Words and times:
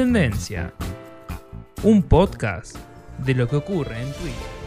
En 0.00 0.14
Tendencia, 0.14 0.72
un 1.82 2.02
podcast 2.02 2.74
de 3.18 3.34
lo 3.34 3.46
que 3.46 3.56
ocurre 3.56 4.00
en 4.00 4.10
Twitter. 4.14 4.59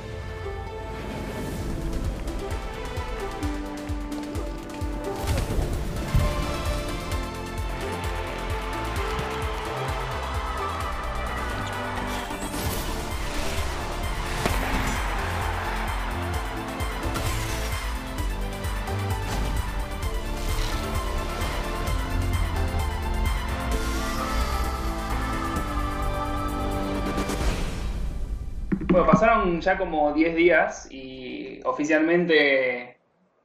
Ya 29.63 29.77
como 29.77 30.11
10 30.13 30.35
días 30.35 30.87
y 30.91 31.59
oficialmente 31.65 32.97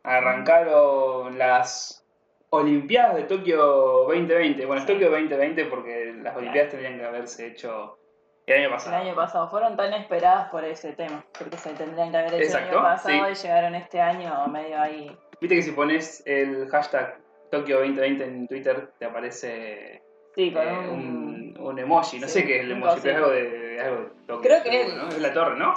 arrancaron 0.02 1.38
las 1.38 2.04
Olimpiadas 2.50 3.16
de 3.16 3.22
Tokio 3.24 3.58
2020. 4.06 4.64
Bueno, 4.66 4.80
es 4.80 4.86
Tokio 4.86 5.10
2020 5.10 5.64
porque 5.66 6.14
las 6.22 6.36
Olimpiadas 6.36 6.70
tendrían 6.70 6.98
que 6.98 7.04
haberse 7.04 7.46
hecho 7.48 7.98
el 8.46 8.54
año 8.56 8.64
El 8.66 8.70
pasado. 8.72 8.96
año 8.96 9.14
pasado 9.14 9.48
fueron 9.50 9.76
tan 9.76 9.92
esperadas 9.92 10.48
por 10.50 10.64
ese 10.64 10.94
tema, 10.94 11.22
porque 11.38 11.58
se 11.58 11.70
tendrían 11.74 12.10
que 12.10 12.16
haber 12.16 12.34
hecho 12.34 12.44
Exacto, 12.44 12.70
el 12.70 12.74
año 12.78 12.82
pasado 12.84 13.26
sí. 13.26 13.32
y 13.32 13.34
llegaron 13.46 13.74
este 13.74 14.00
año 14.00 14.46
medio 14.48 14.80
ahí. 14.80 15.14
Viste 15.40 15.56
que 15.56 15.62
si 15.62 15.72
pones 15.72 16.22
el 16.26 16.66
hashtag 16.70 17.18
Tokio 17.50 17.76
2020 17.80 18.24
en 18.24 18.48
Twitter 18.48 18.90
te 18.98 19.04
aparece 19.04 20.02
Sí, 20.34 20.50
con 20.52 20.62
eh, 20.66 21.54
un... 21.58 21.78
emoji. 21.78 22.18
No 22.20 22.26
sí, 22.28 22.40
sé 22.40 22.46
qué 22.46 22.56
es 22.60 22.64
el 22.64 22.72
emoji, 22.72 23.00
pero 23.02 23.10
es 23.12 23.16
algo 23.16 23.30
de, 23.30 23.80
algo 23.82 23.96
de 24.02 24.08
Tokio. 24.26 24.40
Creo 24.40 24.62
que 24.62 24.70
seguro, 24.70 24.88
es- 24.88 25.02
¿no? 25.04 25.08
Es 25.10 25.18
la 25.20 25.32
torre, 25.34 25.58
¿no? 25.58 25.74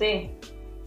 Sí, 0.00 0.30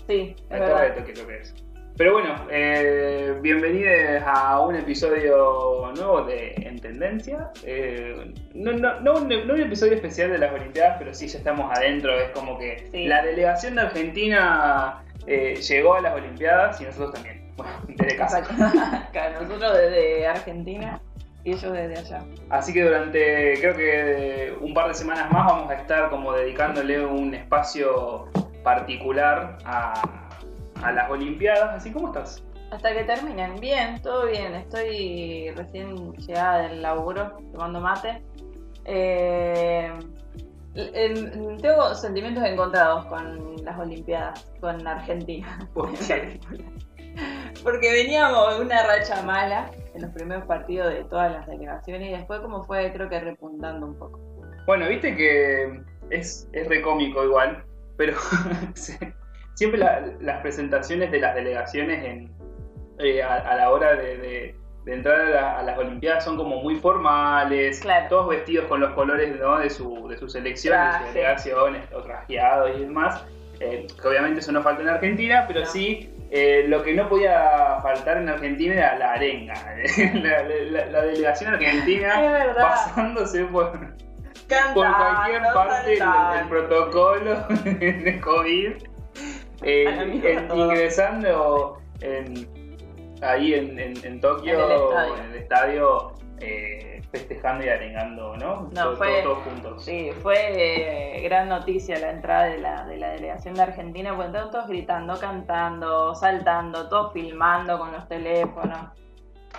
sí, 0.07 0.35
es 0.49 0.59
verdad. 0.59 0.95
Tokio 0.95 1.13
creo 1.13 1.27
que 1.27 1.37
es. 1.37 1.53
Pero 1.95 2.13
bueno, 2.13 2.33
eh, 2.49 3.37
bienvenidos 3.43 4.23
a 4.25 4.59
un 4.59 4.75
episodio 4.75 5.91
nuevo 5.95 6.23
de 6.23 6.55
En 6.55 6.79
Tendencia. 6.79 7.51
Eh, 7.63 8.33
no, 8.55 8.71
no, 8.71 8.99
no 9.01 9.13
un, 9.13 9.27
no 9.27 9.53
un 9.53 9.61
episodio 9.61 9.93
especial 9.93 10.31
de 10.31 10.39
las 10.39 10.51
Olimpiadas, 10.51 10.95
pero 10.97 11.13
sí 11.13 11.27
ya 11.27 11.37
estamos 11.37 11.71
adentro. 11.77 12.17
Es 12.17 12.31
como 12.31 12.57
que 12.57 12.87
Sí. 12.91 13.05
la 13.05 13.23
delegación 13.23 13.75
de 13.75 13.81
Argentina 13.81 15.03
eh, 15.27 15.57
llegó 15.57 15.93
a 15.93 16.01
las 16.01 16.15
Olimpiadas 16.15 16.81
y 16.81 16.85
nosotros 16.85 17.13
también. 17.13 17.43
Bueno, 17.55 17.71
desde 17.89 18.15
casa. 18.15 18.41
Nosotros 19.39 19.77
desde 19.77 20.25
Argentina 20.25 20.99
y 21.43 21.51
ellos 21.51 21.71
desde 21.71 21.97
allá. 21.99 22.23
Así 22.49 22.73
que 22.73 22.81
durante 22.81 23.59
creo 23.59 23.75
que 23.75 24.55
un 24.59 24.73
par 24.73 24.87
de 24.87 24.95
semanas 24.95 25.31
más 25.31 25.45
vamos 25.45 25.69
a 25.69 25.75
estar 25.75 26.09
como 26.09 26.33
dedicándole 26.33 27.05
un 27.05 27.35
espacio 27.35 28.27
particular 28.63 29.57
a, 29.65 30.29
a 30.81 30.91
las 30.91 31.09
Olimpiadas. 31.09 31.75
Así 31.75 31.91
como 31.91 32.07
estás. 32.07 32.43
Hasta 32.71 32.93
que 32.93 33.03
terminen. 33.03 33.59
Bien, 33.59 34.01
todo 34.01 34.25
bien. 34.25 34.55
Estoy 34.55 35.51
recién 35.55 36.13
llegada 36.13 36.63
del 36.63 36.81
laburo, 36.81 37.37
tomando 37.51 37.79
mate. 37.79 38.23
Eh, 38.85 39.91
tengo 41.61 41.93
sentimientos 41.93 42.43
encontrados 42.43 43.05
con 43.05 43.63
las 43.63 43.79
Olimpiadas, 43.79 44.51
con 44.59 44.85
Argentina. 44.87 45.69
¿Por 45.73 45.93
qué? 45.93 46.39
Porque 47.63 47.91
veníamos 47.91 48.57
de 48.57 48.65
una 48.65 48.87
racha 48.87 49.21
mala 49.21 49.69
en 49.93 50.01
los 50.01 50.11
primeros 50.11 50.45
partidos 50.45 50.91
de 50.91 51.03
todas 51.03 51.31
las 51.31 51.45
delegaciones 51.45 52.09
y 52.09 52.11
después 52.13 52.39
como 52.41 52.63
fue 52.63 52.91
creo 52.91 53.07
que 53.07 53.19
repuntando 53.19 53.85
un 53.85 53.97
poco. 53.99 54.19
Bueno, 54.65 54.87
viste 54.87 55.15
que 55.15 55.79
es, 56.09 56.49
es 56.53 56.67
re 56.67 56.81
cómico 56.81 57.23
igual, 57.23 57.63
pero 57.97 58.13
siempre 59.53 59.79
la- 59.79 60.01
las 60.21 60.41
presentaciones 60.41 61.11
de 61.11 61.19
las 61.19 61.35
delegaciones 61.35 62.03
en, 62.03 62.31
eh, 62.99 63.21
a, 63.23 63.35
a 63.35 63.55
la 63.55 63.69
hora 63.71 63.95
de, 63.95 64.17
de- 64.17 64.55
de 64.85 64.93
entrar 64.93 65.21
a, 65.21 65.29
la- 65.29 65.59
a 65.59 65.63
las 65.63 65.77
Olimpiadas 65.77 66.25
son 66.25 66.35
como 66.35 66.61
muy 66.61 66.75
formales, 66.75 67.79
Claro. 67.79 68.07
todos 68.09 68.29
vestidos 68.29 68.65
con 68.65 68.81
los 68.81 68.91
colores 68.93 69.39
¿no? 69.39 69.57
de, 69.59 69.69
su, 69.69 70.07
de 70.09 70.17
sus 70.17 70.33
selecciones, 70.33 70.79
de 70.81 70.89
Traje. 70.89 71.05
sus 71.05 71.13
delegaciones, 71.13 71.81
o 71.93 72.01
trajeados 72.03 72.71
y 72.77 72.81
demás. 72.81 73.23
Eh, 73.59 73.87
que 74.01 74.07
obviamente 74.07 74.39
eso 74.41 74.51
no 74.51 74.61
falta 74.61 74.81
en 74.81 74.89
Argentina, 74.89 75.45
pero 75.47 75.61
No. 75.61 75.65
sí 75.67 76.09
eh, 76.31 76.65
lo 76.67 76.83
que 76.83 76.93
no 76.95 77.07
podía 77.07 77.77
faltar 77.81 78.17
en 78.17 78.27
Argentina 78.27 78.73
era 78.73 78.97
la 78.97 79.13
arenga. 79.13 79.53
la, 80.15 80.43
la- 80.43 80.85
la 80.87 81.01
delegación 81.03 81.53
argentina 81.53 82.53
pasándose 82.55 83.45
por, 83.45 83.71
Cantando, 84.53 84.73
por 84.73 84.95
cualquier 84.97 85.41
parte 85.53 85.89
del, 85.89 85.97
saltando. 85.99 86.35
del 86.37 86.47
protocolo 86.47 87.35
de 87.63 88.21
COVID, 88.21 88.71
eh, 89.61 89.85
en- 89.87 90.55
ingresando 90.57 91.77
en- 92.01 93.17
ahí 93.21 93.53
en, 93.53 93.79
en- 93.79 94.05
Tokio, 94.21 94.53
En 94.53 95.25
el 95.31 95.35
estadio. 95.35 96.11
el 96.11 96.23
eh, 96.39 97.01
festejando 97.11 97.63
y 97.65 97.69
arengando, 97.69 98.35
¿no? 98.37 98.63
No, 98.63 98.69
Todos- 98.69 98.97
fue- 98.97 99.21
todos 99.21 99.37
juntos. 99.43 99.85
Sí, 99.85 100.11
fue 100.21 101.17
eh, 101.17 101.21
gran 101.21 101.47
noticia 101.47 101.97
la 101.99 102.09
entrada 102.09 102.45
de 102.45 102.57
la, 102.57 102.85
de 102.85 102.97
la 102.97 103.11
delegación 103.11 103.53
de 103.53 103.61
Argentina, 103.61 104.11
porque 104.15 104.27
estaban 104.27 104.51
todos 104.51 104.67
gritando, 104.67 105.17
cantando, 105.19 106.15
saltando, 106.15 106.89
todos 106.89 107.13
filmando 107.13 107.77
con 107.79 107.91
los 107.93 108.07
teléfonos. 108.09 108.79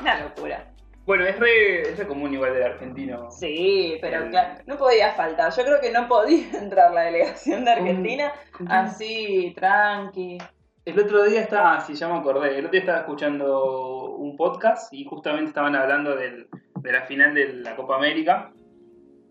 Una 0.00 0.20
locura. 0.24 0.64
Bueno, 1.06 1.24
es 1.26 1.38
re, 1.38 1.82
es 1.82 1.98
re 1.98 2.06
común 2.06 2.32
igual 2.32 2.54
del 2.54 2.62
argentino. 2.62 3.30
Sí, 3.30 3.98
pero 4.00 4.24
El- 4.24 4.30
claro, 4.30 4.60
no 4.66 4.76
podía 4.78 5.12
faltar. 5.12 5.52
Yo 5.54 5.62
creo 5.64 5.80
que 5.80 5.90
no 5.92 6.08
podía 6.08 6.46
entrar 6.58 6.92
la 6.94 7.02
delegación 7.02 7.64
de 7.64 7.70
Argentina 7.72 8.32
así, 8.68 9.52
tranqui. 9.56 10.38
El 10.86 10.98
otro 11.00 11.24
día 11.24 11.40
estaba, 11.40 11.76
ah, 11.76 11.80
sí, 11.80 11.94
ya 11.94 12.08
me 12.08 12.18
acordé, 12.18 12.50
el 12.58 12.66
otro 12.66 12.70
día 12.72 12.80
estaba 12.80 12.98
escuchando 13.00 14.16
un 14.16 14.36
podcast 14.36 14.92
y 14.92 15.04
justamente 15.04 15.48
estaban 15.48 15.74
hablando 15.76 16.14
del- 16.14 16.46
de 16.80 16.92
la 16.92 17.02
final 17.02 17.34
de 17.34 17.54
la 17.54 17.74
Copa 17.76 17.96
América 17.96 18.52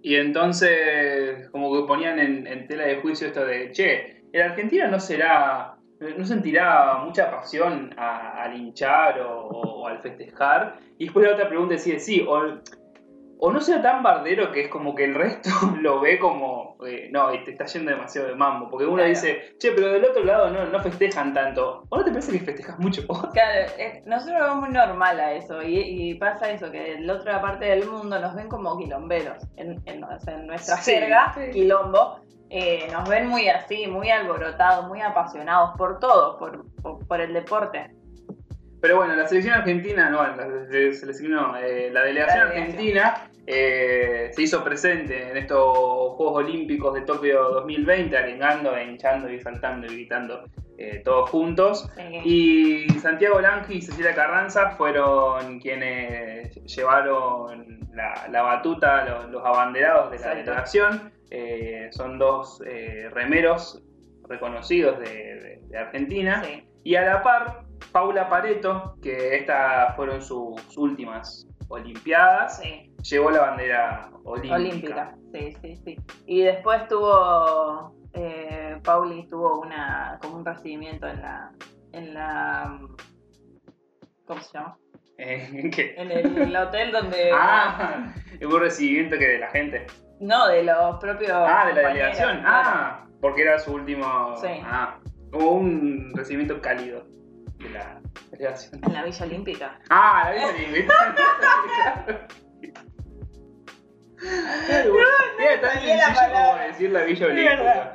y 0.01 0.15
entonces 0.15 1.47
como 1.51 1.71
que 1.73 1.87
ponían 1.87 2.17
en, 2.19 2.47
en 2.47 2.67
tela 2.67 2.85
de 2.85 2.97
juicio 2.97 3.27
esto 3.27 3.45
de, 3.45 3.71
che, 3.71 4.23
el 4.31 4.41
argentino 4.41 4.87
no 4.87 4.99
será, 4.99 5.75
no 6.17 6.25
sentirá 6.25 6.95
mucha 7.03 7.31
pasión 7.31 7.93
a- 7.97 8.43
al 8.43 8.55
hinchar 8.55 9.21
o, 9.21 9.47
o 9.47 9.87
al 9.87 9.99
festejar 9.99 10.75
y 10.97 11.05
después 11.05 11.25
la 11.27 11.33
otra 11.33 11.47
pregunta 11.49 11.73
decía, 11.73 11.99
sí, 11.99 12.25
o, 12.27 12.59
o 13.45 13.51
no 13.51 13.59
sea 13.59 13.81
tan 13.81 14.03
bardero 14.03 14.51
que 14.53 14.61
es 14.61 14.67
como 14.69 14.95
que 14.95 15.03
el 15.03 15.15
resto 15.15 15.49
lo 15.81 15.99
ve 15.99 16.17
como, 16.17 16.77
eh, 16.87 17.09
no, 17.11 17.29
te 17.43 17.51
está 17.51 17.65
yendo 17.65 17.91
demasiado 17.91 18.29
de 18.29 18.35
mambo. 18.35 18.69
Porque 18.69 18.85
uno 18.85 18.95
Claro. 18.95 19.09
dice, 19.09 19.55
che, 19.59 19.71
pero 19.73 19.91
del 19.91 20.05
otro 20.05 20.23
lado 20.23 20.49
no, 20.49 20.65
no 20.67 20.79
festejan 20.79 21.33
tanto. 21.33 21.83
¿O 21.89 21.97
no 21.97 22.05
te 22.05 22.11
parece 22.11 22.31
que 22.31 22.39
festejas 22.39 22.79
mucho? 22.79 23.01
Claro, 23.33 23.71
eh, 23.77 24.01
nosotros 24.05 24.39
vemos 24.39 24.55
muy 24.61 24.69
normal 24.69 25.19
a 25.19 25.33
eso 25.33 25.61
y, 25.61 25.77
y 25.77 26.13
pasa 26.15 26.51
eso, 26.51 26.71
que 26.71 26.93
en 26.93 27.05
la 27.05 27.13
otra 27.15 27.41
parte 27.41 27.65
del 27.65 27.85
mundo 27.89 28.17
nos 28.17 28.33
ven 28.33 28.47
como 28.47 28.77
quilomberos. 28.77 29.43
En, 29.57 29.81
en- 29.87 30.05
nuestra 30.47 30.77
Sí, 30.77 30.91
jerga, 30.91 31.33
sí. 31.35 31.51
quilombo, 31.51 32.19
eh, 32.55 32.87
nos 32.91 33.09
ven 33.09 33.27
muy 33.27 33.49
así, 33.49 33.87
muy 33.87 34.11
alborotados, 34.11 34.87
muy 34.87 35.01
apasionados 35.01 35.75
por 35.75 35.99
todo, 35.99 36.37
por, 36.37 36.65
por, 36.83 37.05
por 37.07 37.19
el 37.19 37.33
deporte. 37.33 37.89
Pero 38.79 38.97
bueno, 38.97 39.15
la 39.15 39.25
selección 39.27 39.55
argentina, 39.55 40.09
no, 40.11 40.21
la, 40.21 40.67
selección 40.93 41.31
no, 41.31 41.55
eh, 41.57 41.89
la 41.91 42.03
delegación 42.03 42.39
La 42.39 42.45
delegación. 42.45 42.47
argentina 42.47 43.29
eh, 43.47 44.29
se 44.33 44.41
hizo 44.43 44.63
presente 44.63 45.31
en 45.31 45.37
estos 45.37 45.65
Juegos 46.15 46.43
Olímpicos 46.43 46.93
de 46.93 47.01
Tokio 47.01 47.41
2020, 47.49 48.15
arengando, 48.15 48.79
hinchando 48.79 49.31
y 49.31 49.39
saltando 49.39 49.87
y 49.87 49.95
gritando 49.95 50.43
eh, 50.77 51.01
todos 51.03 51.29
juntos. 51.31 51.89
Y 52.23 52.87
Santiago 53.01 53.41
Lange 53.41 53.73
y 53.73 53.81
Cecilia 53.81 54.13
Carranza 54.13 54.71
fueron 54.71 55.59
quienes 55.59 56.53
llevaron 56.65 57.79
la, 57.93 58.27
la 58.29 58.41
batuta, 58.43 59.05
los, 59.05 59.29
los 59.31 59.43
abanderados 59.43 60.11
de 60.11 60.19
la 60.19 60.33
Exacto. 60.33 60.37
delegación. 60.51 61.13
Eh, 61.31 61.89
son 61.91 62.17
dos 62.19 62.61
eh, 62.65 63.09
remeros 63.11 63.81
reconocidos 64.29 64.99
de, 64.99 65.05
de- 65.05 65.61
de 65.67 65.77
Argentina. 65.77 66.43
sí. 66.43 66.63
Y 66.85 66.95
a 66.95 67.01
la 67.05 67.21
par, 67.23 67.63
Paula 67.93 68.27
Pareto, 68.29 68.97
que 69.01 69.35
estas 69.37 69.95
fueron 69.95 70.21
sus 70.21 70.77
últimas 70.77 71.47
Olimpiadas, 71.69 72.59
Sí, 72.61 72.91
llevó 73.09 73.31
la 73.31 73.39
bandera 73.39 74.09
olímpica. 74.25 74.55
olímpica, 74.55 75.15
sí, 75.33 75.55
sí, 75.61 75.75
sí. 75.85 75.97
Y 76.27 76.41
después 76.43 76.87
tuvo, 76.89 77.95
eh, 78.13 78.77
Pauli 78.83 79.25
tuvo 79.27 79.61
una, 79.61 80.19
como 80.21 80.35
un 80.37 80.45
recibimiento 80.45 81.07
en 81.07 81.21
la, 81.21 81.51
en 81.93 82.13
la, 82.13 82.79
¿cómo 84.25 84.41
se 84.41 84.57
llama? 84.57 84.77
Eh, 85.17 85.69
¿qué? 85.73 85.95
En 85.97 86.11
el 86.11 86.55
hotel 86.55 86.91
donde... 86.91 87.31
Ah, 87.33 88.13
hubo 88.45 88.55
un 88.55 88.61
recibimiento 88.61 89.17
que 89.17 89.27
de 89.27 89.39
la 89.39 89.47
gente. 89.51 89.87
No, 90.19 90.47
de 90.47 90.63
los 90.63 90.97
propios. 90.99 91.31
Ah, 91.33 91.65
de 91.67 91.73
la 91.81 91.89
delegación. 91.89 92.39
claro. 92.41 92.69
Ah, 92.71 93.07
porque 93.21 93.41
era 93.43 93.59
su 93.59 93.73
último. 93.73 94.35
Sí. 94.37 94.47
Ah, 94.63 94.99
hubo 95.33 95.51
un 95.53 96.11
recibimiento 96.15 96.61
cálido 96.61 97.05
de 97.59 97.69
la 97.69 97.99
delegación. 98.31 98.81
En 98.85 98.93
la 98.93 99.03
Villa 99.03 99.25
Olímpica. 99.25 99.79
Ah, 99.89 100.23
la 100.25 100.31
Villa 100.33 100.47
Olímpica. 100.49 101.15
Era 105.39 105.61
tan 105.61 105.73
salía 105.73 105.95
la 105.97 106.05
sencillo 106.15 106.33
como 106.33 106.55
decir 106.67 106.91
la 106.91 107.03
Villa. 107.03 107.25
Olímpica. 107.27 107.93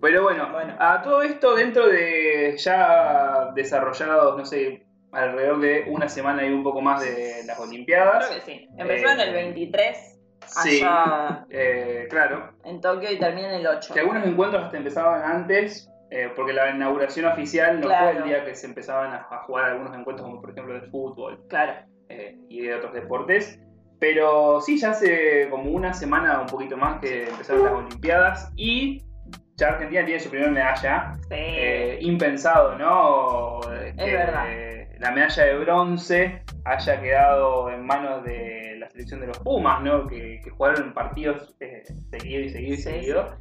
Pero 0.00 0.22
bueno, 0.22 0.50
Bueno. 0.52 0.76
a 0.78 1.02
todo 1.02 1.22
esto 1.22 1.54
dentro 1.54 1.86
de 1.86 2.54
ya 2.56 3.50
desarrollados, 3.54 4.36
no 4.36 4.44
sé, 4.46 4.86
alrededor 5.12 5.60
de 5.60 5.84
una 5.88 6.08
semana 6.08 6.44
y 6.46 6.50
un 6.50 6.62
poco 6.62 6.80
más 6.80 7.02
de 7.02 7.42
las 7.46 7.58
Olimpiadas. 7.60 8.26
Creo 8.28 8.40
que 8.40 8.46
sí. 8.50 8.68
Empezó 8.78 9.08
Eh, 9.08 9.12
en 9.12 9.20
el 9.20 9.32
23, 9.34 10.19
Sí, 10.52 10.82
allá 10.82 11.46
eh, 11.50 12.06
claro. 12.10 12.52
en 12.64 12.80
Tokio 12.80 13.10
y 13.10 13.18
termina 13.18 13.48
en 13.48 13.60
el 13.60 13.66
8. 13.66 13.94
Que 13.94 14.00
algunos 14.00 14.24
encuentros 14.26 14.64
hasta 14.64 14.76
empezaban 14.76 15.22
antes, 15.22 15.90
eh, 16.10 16.30
porque 16.34 16.52
la 16.52 16.70
inauguración 16.70 17.26
oficial 17.26 17.80
no 17.80 17.86
Claro. 17.86 18.10
fue 18.10 18.18
el 18.18 18.24
día 18.24 18.44
que 18.44 18.54
se 18.54 18.66
empezaban 18.66 19.12
a, 19.12 19.26
a 19.30 19.38
jugar 19.44 19.70
algunos 19.70 19.96
encuentros, 19.96 20.26
como 20.28 20.40
por 20.40 20.50
ejemplo 20.50 20.74
de 20.74 20.82
fútbol 20.88 21.40
Claro. 21.48 21.72
eh, 22.08 22.36
y 22.48 22.62
de 22.62 22.74
otros 22.74 22.92
deportes. 22.92 23.60
Pero 24.00 24.60
sí, 24.62 24.78
ya 24.78 24.90
hace 24.90 25.48
como 25.50 25.70
una 25.70 25.92
semana, 25.92 26.40
un 26.40 26.46
poquito 26.46 26.76
más, 26.76 27.00
que 27.00 27.28
empezaron 27.28 27.64
las 27.64 27.72
Olimpiadas 27.74 28.50
y 28.56 29.02
ya 29.56 29.68
Argentina 29.68 30.04
tiene 30.06 30.18
su 30.20 30.30
primera 30.30 30.50
medalla. 30.50 31.16
Sí. 31.28 31.34
Eh, 31.36 31.98
impensado, 32.00 32.76
¿no? 32.78 33.60
Es 33.74 33.94
Que 33.94 34.16
verdad. 34.16 34.46
La 35.00 35.10
medalla 35.12 35.44
de 35.44 35.58
bronce 35.58 36.42
haya 36.64 37.00
quedado 37.00 37.70
en 37.70 37.84
manos 37.86 38.24
de 38.24 38.59
selección 38.90 39.20
de 39.20 39.26
los 39.28 39.38
Pumas, 39.38 39.80
¿no? 39.82 40.06
Que, 40.06 40.40
que 40.42 40.50
jugaron 40.50 40.92
partidos 40.94 41.54
eh, 41.60 41.82
seguido 42.10 42.40
y 42.42 42.48
seguido 42.50 42.74
y 42.74 42.76
Sí, 42.76 42.82
seguido. 42.82 43.36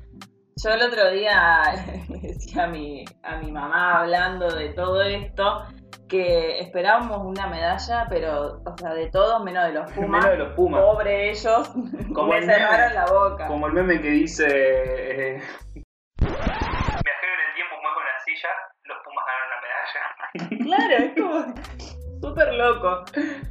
Yo 0.62 0.72
el 0.72 0.82
otro 0.82 1.10
día 1.12 1.62
le 2.10 2.20
decía 2.20 2.66
a 2.66 2.68
mi, 2.68 3.06
a 3.24 3.38
mi 3.38 3.52
mamá 3.52 4.00
hablando 4.02 4.54
de 4.54 4.70
todo 4.70 5.02
esto 5.02 5.66
que 6.10 6.60
esperábamos 6.60 7.20
una 7.24 7.48
medalla, 7.48 8.08
pero, 8.10 8.62
o 8.66 8.78
sea, 8.78 8.94
de 8.96 9.10
todos 9.12 9.44
menos 9.44 9.66
de 9.68 9.74
los 9.74 9.92
Pumas. 9.94 10.10
Menos 10.26 10.30
de 10.32 10.38
los 10.38 10.54
Pumas. 10.56 10.82
Pobre 10.82 11.30
ellos, 11.30 11.68
Como 12.14 12.28
me 12.32 12.38
el 12.40 12.48
meme. 12.48 12.54
cerraron 12.60 12.94
la 12.96 13.06
boca. 13.06 13.48
Como 13.48 13.68
el 13.68 13.74
meme 13.74 14.02
que 14.02 14.10
dice. 14.10 14.46
eh, 14.48 15.42
Viajero 16.20 17.34
en 17.34 17.42
el 17.48 17.56
tiempo 17.56 17.76
mueve 17.82 17.98
una 18.02 18.20
silla, 18.26 18.50
los 18.84 18.98
Pumas 19.06 19.26
ganaron 19.28 19.50
la 19.54 19.60
medalla. 19.62 20.02
Claro, 20.66 20.94
es 21.06 21.12
como 21.22 21.54
súper 22.22 22.54
loco. 22.54 23.04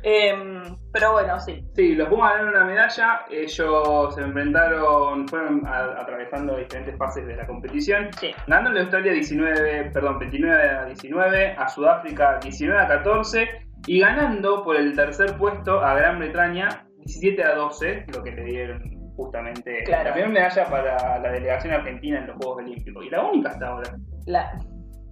Em, 0.03 0.63
pero 0.93 1.13
bueno, 1.13 1.39
sí. 1.41 1.65
Sí, 1.75 1.95
los 1.95 2.09
Pumas 2.09 2.33
ganaron 2.33 2.55
una 2.57 2.65
medalla, 2.65 3.21
ellos 3.31 4.15
se 4.15 4.21
enfrentaron, 4.23 5.29
fueron 5.29 5.67
a- 5.67 6.01
atravesando 6.01 6.57
diferentes 6.57 6.97
fases 6.97 7.27
de 7.27 7.37
la 7.37 7.47
competición. 7.47 8.09
Sí. 8.19 8.33
Ganando 8.47 8.79
a 8.79 8.83
Australia 8.83 9.13
19, 9.13 9.91
perdón, 9.93 10.19
29 10.19 10.69
a 10.71 10.85
19, 10.87 11.55
a 11.59 11.69
Sudáfrica 11.69 12.39
19 12.43 12.81
a 12.81 12.87
14 12.89 13.49
y 13.87 14.01
ganando 14.01 14.65
por 14.65 14.77
el 14.77 14.95
tercer 14.95 15.37
puesto 15.37 15.81
a 15.81 15.95
Gran 15.95 16.19
Bretaña 16.19 16.85
17 16.99 17.45
a 17.45 17.55
12, 17.55 18.07
lo 18.15 18.23
que 18.23 18.33
le 18.33 18.45
dieron 18.45 18.83
justamente 19.17 19.83
Claro. 19.85 20.05
la 20.11 20.13
primera 20.15 20.33
medalla 20.33 20.65
para 20.71 21.19
la 21.19 21.33
delegación 21.33 21.73
argentina 21.75 22.19
en 22.19 22.27
los 22.29 22.37
Juegos 22.37 22.59
Olímpicos 22.59 23.05
y 23.05 23.11
la 23.11 23.23
única 23.25 23.49
hasta 23.51 23.67
ahora. 23.67 23.91
La, 24.27 24.53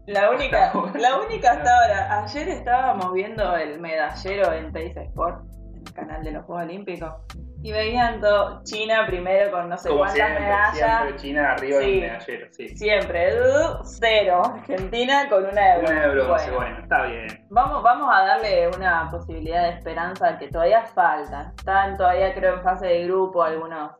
la 0.06 0.31
única, 0.31 0.67
Hasta 0.67 0.79
ahora. 0.79 0.93
la 1.00 1.17
única 1.20 1.50
hasta 1.53 1.79
ahora. 1.79 2.23
Ayer 2.25 2.49
estábamos 2.49 3.12
viendo 3.12 3.56
el 3.56 3.81
medallero 3.81 4.53
en 4.53 4.73
Teis 4.73 4.97
Sport, 4.97 5.44
en 5.75 5.82
el 5.87 5.93
canal 5.93 6.23
de 6.25 6.31
los 6.32 6.44
Juegos 6.44 6.64
Olímpicos, 6.64 7.12
y 7.62 7.73
veían 7.73 8.20
todo 8.20 8.62
China 8.64 9.05
primero 9.06 9.50
con 9.50 9.69
no 9.69 9.76
sé 9.76 9.88
Como 9.88 10.00
cuántas 10.03 10.17
siempre, 10.17 10.41
medallas. 10.44 10.75
siempre 10.75 11.17
China 11.17 11.53
arriba 11.53 11.81
Sí. 11.81 11.91
del 11.91 12.00
medallero, 12.00 12.47
sí. 12.53 12.69
Siempre, 12.76 13.31
cero. 13.85 14.43
Argentina 14.55 15.29
con 15.29 15.44
una 15.47 15.75
de. 15.75 15.79
Una 15.81 16.00
de 16.03 16.09
bronce, 16.09 16.50
Bueno, 16.50 16.56
bueno, 16.56 16.79
está 16.82 17.02
bien. 17.06 17.47
Vamos, 17.50 17.82
vamos 17.82 18.09
a 18.14 18.25
darle 18.25 18.69
una 18.69 19.09
posibilidad 19.11 19.62
de 19.64 19.70
esperanza 19.70 20.38
que 20.38 20.49
todavía 20.49 20.82
falta. 20.82 21.52
Están 21.56 21.97
todavía 21.97 22.32
creo 22.35 22.55
en 22.55 22.62
fase 22.62 22.87
de 22.87 23.05
grupo 23.06 23.43
algunos. 23.43 23.93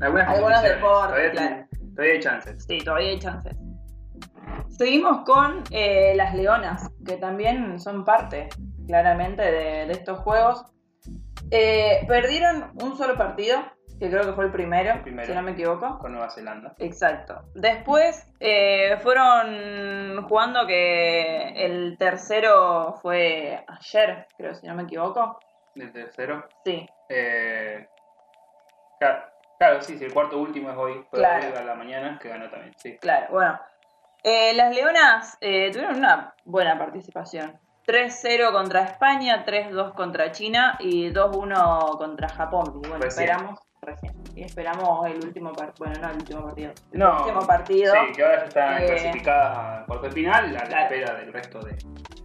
Algunas 0.00 0.28
Algunos 0.28 0.62
deportes, 0.62 1.08
todavía, 1.08 1.30
claro. 1.30 1.64
todavía 1.94 2.12
hay 2.14 2.20
chances. 2.20 2.64
Sí, 2.68 2.78
todavía 2.84 3.08
hay 3.08 3.18
chances. 3.18 3.56
Seguimos 4.70 5.24
con 5.24 5.62
eh, 5.70 6.14
las 6.16 6.34
leonas, 6.34 6.90
que 7.04 7.16
también 7.16 7.78
son 7.80 8.04
parte, 8.04 8.48
claramente, 8.86 9.42
de, 9.42 9.86
de 9.86 9.92
estos 9.92 10.18
juegos. 10.20 10.64
Eh, 11.50 12.04
perdieron 12.08 12.72
un 12.82 12.96
solo 12.96 13.16
partido, 13.16 13.58
que 13.98 14.10
creo 14.10 14.24
que 14.26 14.32
fue 14.34 14.44
el 14.44 14.52
primero, 14.52 15.00
Primero. 15.02 15.26
si 15.28 15.32
no 15.34 15.42
me 15.42 15.52
equivoco. 15.52 15.98
Con 15.98 16.12
Nueva 16.12 16.28
Zelanda. 16.30 16.74
Exacto. 16.78 17.42
Después 17.54 18.30
eh, 18.40 18.98
fueron 19.02 20.22
jugando 20.28 20.66
que 20.66 21.48
el 21.64 21.96
tercero 21.98 22.94
fue 23.00 23.64
ayer, 23.66 24.26
creo, 24.36 24.54
si 24.54 24.66
no 24.66 24.74
me 24.74 24.82
equivoco. 24.82 25.38
El 25.74 25.92
tercero. 25.92 26.46
Sí, 26.64 26.86
Eh, 27.08 27.86
claro, 28.98 29.22
claro, 29.58 29.80
sí, 29.82 29.96
sí, 29.96 30.04
el 30.04 30.12
cuarto 30.12 30.38
último 30.38 30.70
es 30.70 30.76
hoy. 30.76 30.94
Fue 31.08 31.18
Claro. 31.20 31.46
hoy 31.46 31.52
a 31.56 31.64
la 31.64 31.74
mañana 31.74 32.18
que 32.20 32.28
ganó 32.28 32.50
también, 32.50 32.74
sí. 32.76 32.98
claro. 32.98 33.28
Bueno, 33.30 33.58
eh, 34.26 34.52
las 34.54 34.74
leonas 34.74 35.38
eh, 35.40 35.70
tuvieron 35.72 35.96
una 35.96 36.34
buena 36.44 36.76
participación. 36.78 37.58
3-0 37.86 38.50
contra 38.52 38.82
España, 38.82 39.44
3-2 39.46 39.94
contra 39.94 40.32
China 40.32 40.76
y 40.80 41.10
2-1 41.12 41.96
contra 41.98 42.28
Japón. 42.28 42.80
Y 42.82 42.88
bueno, 42.88 42.98
Recién. 43.04 43.28
esperamos 43.30 43.60
recién. 43.80 44.12
Y 44.34 44.42
esperamos 44.42 45.06
el 45.06 45.24
último 45.24 45.52
partido. 45.52 45.86
Bueno, 45.86 46.00
no 46.02 46.10
el 46.10 46.16
último 46.16 46.42
partido. 46.44 46.72
El 46.92 46.98
No, 46.98 47.16
próximo 47.16 47.46
partido. 47.46 47.94
Sí, 47.94 48.12
que 48.16 48.24
ahora 48.24 48.38
ya 48.40 48.44
están 48.46 48.82
Eh, 48.82 48.86
clasificadas 48.86 49.58
a 49.58 49.84
cuarto 49.86 50.06
de 50.06 50.12
final 50.12 50.44
a 50.44 50.52
la 50.52 50.60
claro. 50.64 50.82
espera 50.94 51.14
del 51.14 51.32
resto 51.32 51.60
de, 51.60 51.76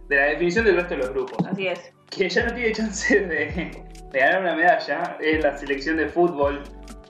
de 0.08 0.16
la 0.16 0.22
definición 0.24 0.64
del 0.64 0.74
resto 0.76 0.90
de 0.94 0.96
los 0.98 1.10
grupos. 1.10 1.46
Así 1.46 1.68
es. 1.68 1.92
Quien 2.10 2.28
ya 2.28 2.44
no 2.44 2.52
tiene 2.54 2.72
chance 2.72 3.20
de, 3.20 3.84
de 4.10 4.18
ganar 4.18 4.40
una 4.42 4.56
medalla 4.56 5.16
es 5.20 5.42
la 5.44 5.56
selección 5.56 5.96
de 5.96 6.08
fútbol 6.08 6.64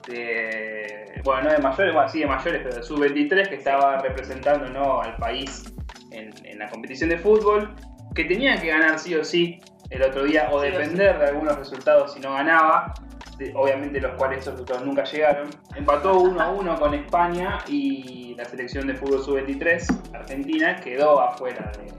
de. 0.07 1.02
Bueno, 1.23 1.43
no 1.43 1.49
de 1.51 1.57
mayores, 1.59 1.93
bueno, 1.93 2.09
sí 2.09 2.19
de 2.19 2.25
mayores, 2.27 2.61
pero 2.63 2.75
de 2.75 2.83
sub-23 2.83 3.47
que 3.49 3.55
estaba 3.55 3.97
representando 3.99 4.67
¿no? 4.69 5.01
al 5.01 5.15
país 5.17 5.73
en, 6.11 6.31
en 6.45 6.59
la 6.59 6.69
competición 6.69 7.09
de 7.09 7.17
fútbol, 7.17 7.73
que 8.13 8.25
tenían 8.25 8.59
que 8.59 8.67
ganar 8.67 8.99
sí 8.99 9.15
o 9.15 9.23
sí 9.23 9.59
el 9.89 10.01
otro 10.03 10.23
día, 10.23 10.49
o 10.51 10.59
Sí 10.61 10.69
depender 10.69 11.17
de 11.19 11.25
algunos 11.27 11.57
resultados 11.57 12.13
si 12.13 12.19
no 12.19 12.33
ganaba, 12.33 12.93
de- 13.37 13.53
obviamente 13.55 13.99
los 14.01 14.13
cuales 14.17 14.39
esos 14.39 14.53
resultados 14.53 14.83
nunca 14.85 15.03
llegaron. 15.05 15.49
Empató 15.75 16.19
1 16.19 16.41
a 16.41 16.49
1 16.51 16.75
con 16.79 16.93
España 16.93 17.59
y 17.67 18.35
la 18.35 18.45
selección 18.45 18.87
de 18.87 18.93
fútbol 18.95 19.23
sub-23, 19.23 20.15
Argentina, 20.15 20.75
quedó 20.77 21.21
afuera 21.21 21.71
de, 21.77 21.93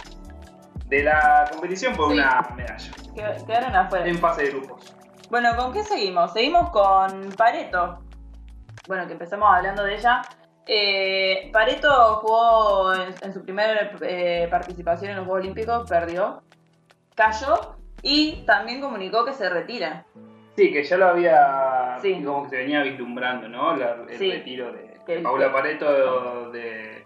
de 0.97 1.03
la 1.05 1.49
competición 1.51 1.95
por 1.97 2.09
Sí. 2.13 2.19
una 2.19 2.41
medalla 2.57 2.91
Que- 3.15 3.45
Quedaron 3.47 3.75
afuera. 3.75 4.07
en 4.07 4.19
fase 4.19 4.43
de 4.45 4.51
grupos. 4.51 4.95
Bueno, 5.31 5.57
¿con 5.57 5.73
qué 5.73 5.83
seguimos? 5.83 6.33
Seguimos 6.33 6.71
con 6.71 7.31
Pareto. 7.37 8.04
Bueno, 8.87 9.07
que 9.07 9.13
empezamos 9.15 9.49
hablando 9.53 9.85
de 9.85 9.95
ella. 9.95 10.23
Eh, 10.67 11.51
Pareto 11.53 11.91
jugó 12.23 12.95
en, 12.95 13.15
en 13.23 13.33
su 13.35 13.43
primera 13.45 13.93
eh, 14.01 14.49
participación 14.51 15.11
en 15.11 15.17
los 15.19 15.27
Juegos 15.27 15.43
Olímpicos, 15.43 15.89
perdió, 15.89 16.43
cayó 17.15 17.77
y 18.03 18.45
también 18.47 18.81
comunicó 18.81 19.25
que 19.25 19.33
se 19.35 19.49
retira. 19.49 20.05
Sí, 20.57 20.73
que 20.73 20.85
ya 20.85 20.97
lo 20.97 21.07
había, 21.09 21.99
Sí. 22.01 22.23
como 22.25 22.45
que 22.45 22.51
se 22.51 22.57
venía 22.59 22.83
vislumbrando, 22.83 23.49
¿no? 23.49 23.77
La- 23.77 23.97
el 24.09 24.19
Sí. 24.19 24.31
retiro 24.31 24.73
de, 24.73 24.95
Paula 25.23 25.53
Pareto 25.53 26.51
de, 26.51 27.05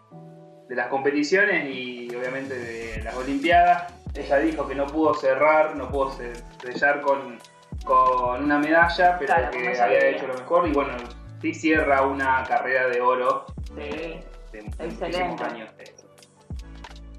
de 0.69 0.75
las 0.77 0.87
competiciones 0.89 1.69
y 1.69 2.09
obviamente 2.15 2.55
de 2.57 3.03
las 3.03 3.17
Olimpiadas. 3.17 3.93
Ella 4.15 4.37
dijo 4.39 4.69
que 4.69 4.75
no 4.75 4.87
pudo 4.87 5.15
cerrar, 5.15 5.75
no 5.77 5.89
pudo 5.89 6.11
se- 6.13 6.35
sellar 6.63 7.01
con, 7.01 7.39
con 7.85 8.45
una 8.45 8.59
medalla, 8.59 9.17
pero 9.19 9.35
Claro, 9.35 9.51
que 9.51 9.81
había 9.81 10.07
hecho 10.11 10.27
lo 10.29 10.35
mejor 10.35 10.69
y 10.69 10.73
bueno, 10.73 10.93
sí 11.41 11.55
cierra 11.55 12.03
una 12.03 12.43
carrera 12.45 12.89
de 12.89 13.01
oro 13.01 13.47
Sí. 13.69 13.75
de, 13.75 14.25
de 14.53 14.63
muchísimos 14.63 15.41
años 15.43 15.77
de, 15.77 15.95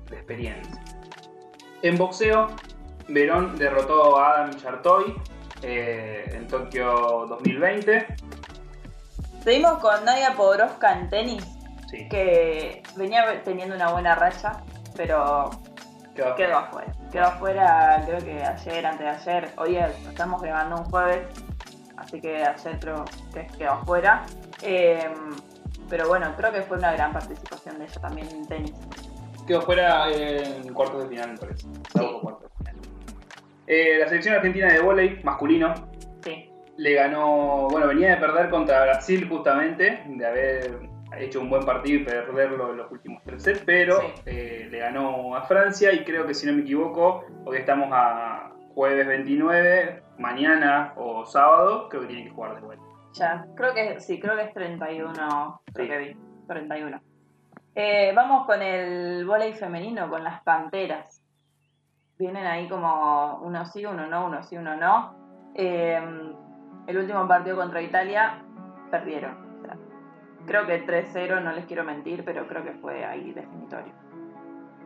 de 0.09 0.15
experiencia. 0.17 0.83
En 1.81 1.97
boxeo, 1.97 2.47
Verón 3.07 3.55
derrotó 3.57 4.19
a 4.19 4.31
Adam 4.41 4.51
Chartoy 4.57 5.15
eh, 5.61 6.25
en 6.33 6.47
Tokio 6.47 7.25
2020. 7.27 8.07
Seguimos 9.43 9.77
con 9.79 10.03
Nadia 10.05 10.33
Podoroska 10.35 10.93
en 10.99 11.09
tenis, 11.09 11.45
Sí, 11.89 12.07
que 12.09 12.83
venía 12.95 13.41
teniendo 13.43 13.75
una 13.75 13.91
buena 13.91 14.13
racha, 14.13 14.61
pero 14.95 15.49
quedó 16.15 16.35
quedó 16.35 16.57
afuera. 16.57 16.91
afuera. 16.91 17.09
Quedó 17.11 17.23
afuera, 17.25 18.03
creo 18.05 18.19
que 18.19 18.43
ayer, 18.43 18.85
antes 18.85 18.99
de 19.25 19.31
ayer. 19.31 19.49
Hoy 19.57 19.77
estamos 19.77 20.39
grabando 20.41 20.75
un 20.77 20.83
jueves, 20.85 21.19
así 22.00 22.20
que 22.22 22.44
ayer 22.44 22.79
creo 22.79 23.06
que 23.34 23.48
quedó 23.58 23.72
afuera. 23.72 24.25
Eh, 24.62 25.00
pero 25.89 26.08
bueno, 26.08 26.34
creo 26.38 26.51
que 26.51 26.62
fue 26.62 26.77
una 26.77 26.91
gran 26.94 27.12
participación 27.13 27.79
de 27.79 27.86
ella 27.86 28.01
también 28.01 28.27
en 28.29 28.48
tenis. 28.48 28.74
Quedó 29.48 29.62
fuera 29.62 30.12
en 30.12 30.74
cuartos 30.74 31.03
de 31.03 31.10
final, 31.10 31.32
me 31.32 31.38
parece. 31.38 31.68
O 32.00 32.22
cuartos 32.22 32.44
de 32.44 32.58
final. 32.58 32.75
Eh, 33.68 33.98
la 34.00 34.08
selección 34.08 34.36
argentina 34.36 34.72
de 34.72 34.79
vóley 34.79 35.20
masculino 35.24 35.74
Sí, 36.24 36.51
le 36.77 36.94
ganó, 36.94 37.68
bueno, 37.70 37.88
venía 37.88 38.12
de 38.12 38.18
perder 38.18 38.50
contra 38.50 38.84
Brasil 38.84 39.27
justamente, 39.29 40.03
de 40.08 40.25
haber 40.25 40.79
hecho 41.18 41.39
un 41.41 41.50
buen 41.50 41.63
partido 41.65 42.01
y 42.01 42.03
perderlo 42.03 42.72
en 42.72 42.77
los 42.77 42.91
últimos 42.91 43.24
tres 43.24 43.41
sets, 43.44 43.62
pero 43.65 44.00
Sí. 44.00 44.08
eh, 44.27 44.68
le 44.70 44.79
ganó 44.79 45.36
a 45.36 45.44
Francia 45.44 45.91
y 45.94 46.03
creo 46.03 46.25
que 46.27 46.34
si 46.34 46.46
no 46.46 46.53
me 46.53 46.62
equivoco, 46.62 47.25
hoy 47.46 47.58
estamos 47.58 47.89
a 47.91 48.51
jueves 48.75 49.08
29, 49.08 50.03
mañana 50.19 50.93
o 50.97 51.25
sábado, 51.25 51.89
creo 51.89 52.01
que 52.01 52.07
tienen 52.07 52.25
que 52.25 52.31
jugar 52.31 52.55
de 52.55 52.61
vuelta. 52.61 52.85
fecha. 53.07 53.45
Creo 53.55 53.73
que 53.73 53.99
sí, 53.99 54.19
creo 54.19 54.35
que 54.35 54.43
es 54.43 54.53
31. 54.53 55.61
Creo 55.73 55.85
Sí. 55.85 55.91
que 55.91 55.97
vi. 55.97 56.17
31. 56.47 57.01
Eh, 57.75 58.11
vamos 58.15 58.45
con 58.45 58.61
el 58.61 59.25
volei 59.25 59.53
femenino, 59.53 60.09
con 60.09 60.23
las 60.23 60.41
panteras. 60.43 61.23
Vienen 62.17 62.45
ahí 62.45 62.67
como 62.67 63.38
uno 63.41 63.65
sí, 63.65 63.85
uno 63.85 64.05
no, 64.07 64.25
uno 64.27 64.43
sí, 64.43 64.57
uno 64.57 64.75
no. 64.75 65.15
Eh, 65.55 65.99
el 66.88 66.97
último 66.97 67.27
partido 67.27 67.55
contra 67.55 67.81
Italia 67.81 68.43
perdieron. 68.91 69.59
O 69.61 69.65
sea, 69.65 69.77
creo 70.45 70.65
que 70.67 70.85
3-0, 70.85 71.39
no 71.41 71.51
les 71.53 71.65
quiero 71.65 71.83
mentir, 71.83 72.23
pero 72.25 72.45
creo 72.47 72.63
que 72.63 72.73
fue 72.73 73.05
ahí 73.05 73.31
definitorio. 73.31 73.93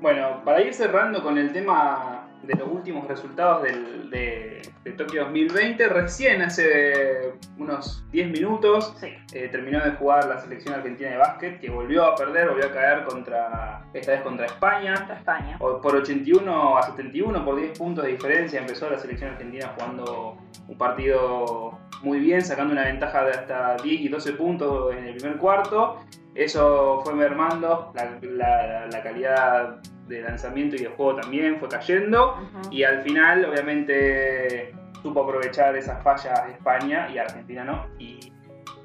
Bueno, 0.01 0.41
para 0.43 0.61
ir 0.61 0.73
cerrando 0.73 1.23
con 1.23 1.37
el 1.37 1.51
tema 1.53 2.22
de 2.43 2.55
los 2.55 2.67
últimos 2.69 3.07
resultados 3.07 3.63
del- 3.63 4.09
de, 4.09 4.61
de 4.83 4.91
Tokio 4.91 5.23
2020, 5.23 5.87
recién 5.87 6.41
hace 6.41 7.33
unos 7.57 8.05
10 8.11 8.29
minutos 8.29 8.93
Sí. 8.99 9.13
eh, 9.33 9.47
terminó 9.49 9.79
de 9.83 9.91
jugar 9.91 10.25
la 10.25 10.39
selección 10.39 10.75
argentina 10.75 11.09
de 11.11 11.17
básquet, 11.17 11.59
que 11.59 11.69
volvió 11.69 12.03
a 12.05 12.15
perder, 12.15 12.49
volvió 12.49 12.65
a 12.65 12.71
caer 12.71 13.03
contra, 13.05 13.85
esta 13.93 14.11
vez 14.11 14.21
contra 14.21 14.45
España. 14.45 14.93
Contra 14.95 15.15
España. 15.17 15.57
Por 15.57 15.95
81 15.95 16.77
a 16.77 16.83
71, 16.83 17.45
por 17.45 17.55
10 17.55 17.77
puntos 17.79 18.03
de 18.05 18.11
diferencia, 18.11 18.59
empezó 18.59 18.89
la 18.89 18.99
selección 18.99 19.31
argentina 19.31 19.71
jugando 19.75 20.37
un 20.67 20.77
partido 20.77 21.79
muy 22.01 22.19
bien, 22.19 22.41
sacando 22.41 22.73
una 22.73 22.83
ventaja 22.83 23.23
de 23.23 23.31
hasta 23.31 23.77
10 23.77 24.01
y 24.01 24.09
12 24.09 24.33
puntos 24.33 24.93
en 24.93 25.05
el 25.05 25.15
primer 25.15 25.37
cuarto. 25.37 26.03
Eso 26.35 26.99
fue 27.05 27.13
mermando, 27.13 27.93
la, 27.95 28.17
la- 28.21 28.87
la 28.87 29.03
calidad 29.03 29.77
de 30.07 30.21
lanzamiento 30.21 30.75
y 30.75 30.79
de 30.79 30.87
juego 30.87 31.15
también 31.21 31.59
fue 31.59 31.69
cayendo. 31.69 32.37
Y 32.71 32.83
al 32.83 33.01
final, 33.01 33.45
obviamente, 33.45 34.73
supo 35.01 35.23
aprovechar 35.23 35.75
esas 35.75 36.01
fallas 36.03 36.49
España 36.49 37.09
y 37.13 37.17
Argentina 37.17 37.63
no. 37.63 37.87
Y, 37.99 38.31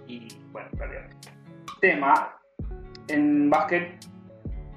y, 0.07 0.29
bueno, 0.53 0.69
perdió. 0.77 1.01
Tema: 1.81 2.37
en 3.09 3.51
básquet 3.51 4.05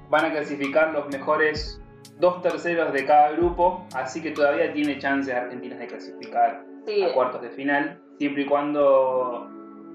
van 0.08 0.26
a 0.26 0.30
clasificar 0.30 0.92
los 0.92 1.08
mejores 1.08 1.80
dos 2.18 2.42
terceros 2.42 2.92
de 2.92 3.04
cada 3.04 3.32
grupo, 3.32 3.86
así 3.94 4.22
que 4.22 4.30
todavía 4.30 4.72
tiene 4.72 4.98
chances 4.98 5.34
Argentina 5.34 5.76
de 5.76 5.86
clasificar 5.86 6.64
Sí, 6.86 7.02
a 7.02 7.12
cuartos 7.12 7.42
de 7.42 7.50
final, 7.50 8.00
siempre 8.18 8.42
y 8.42 8.46
cuando 8.46 9.48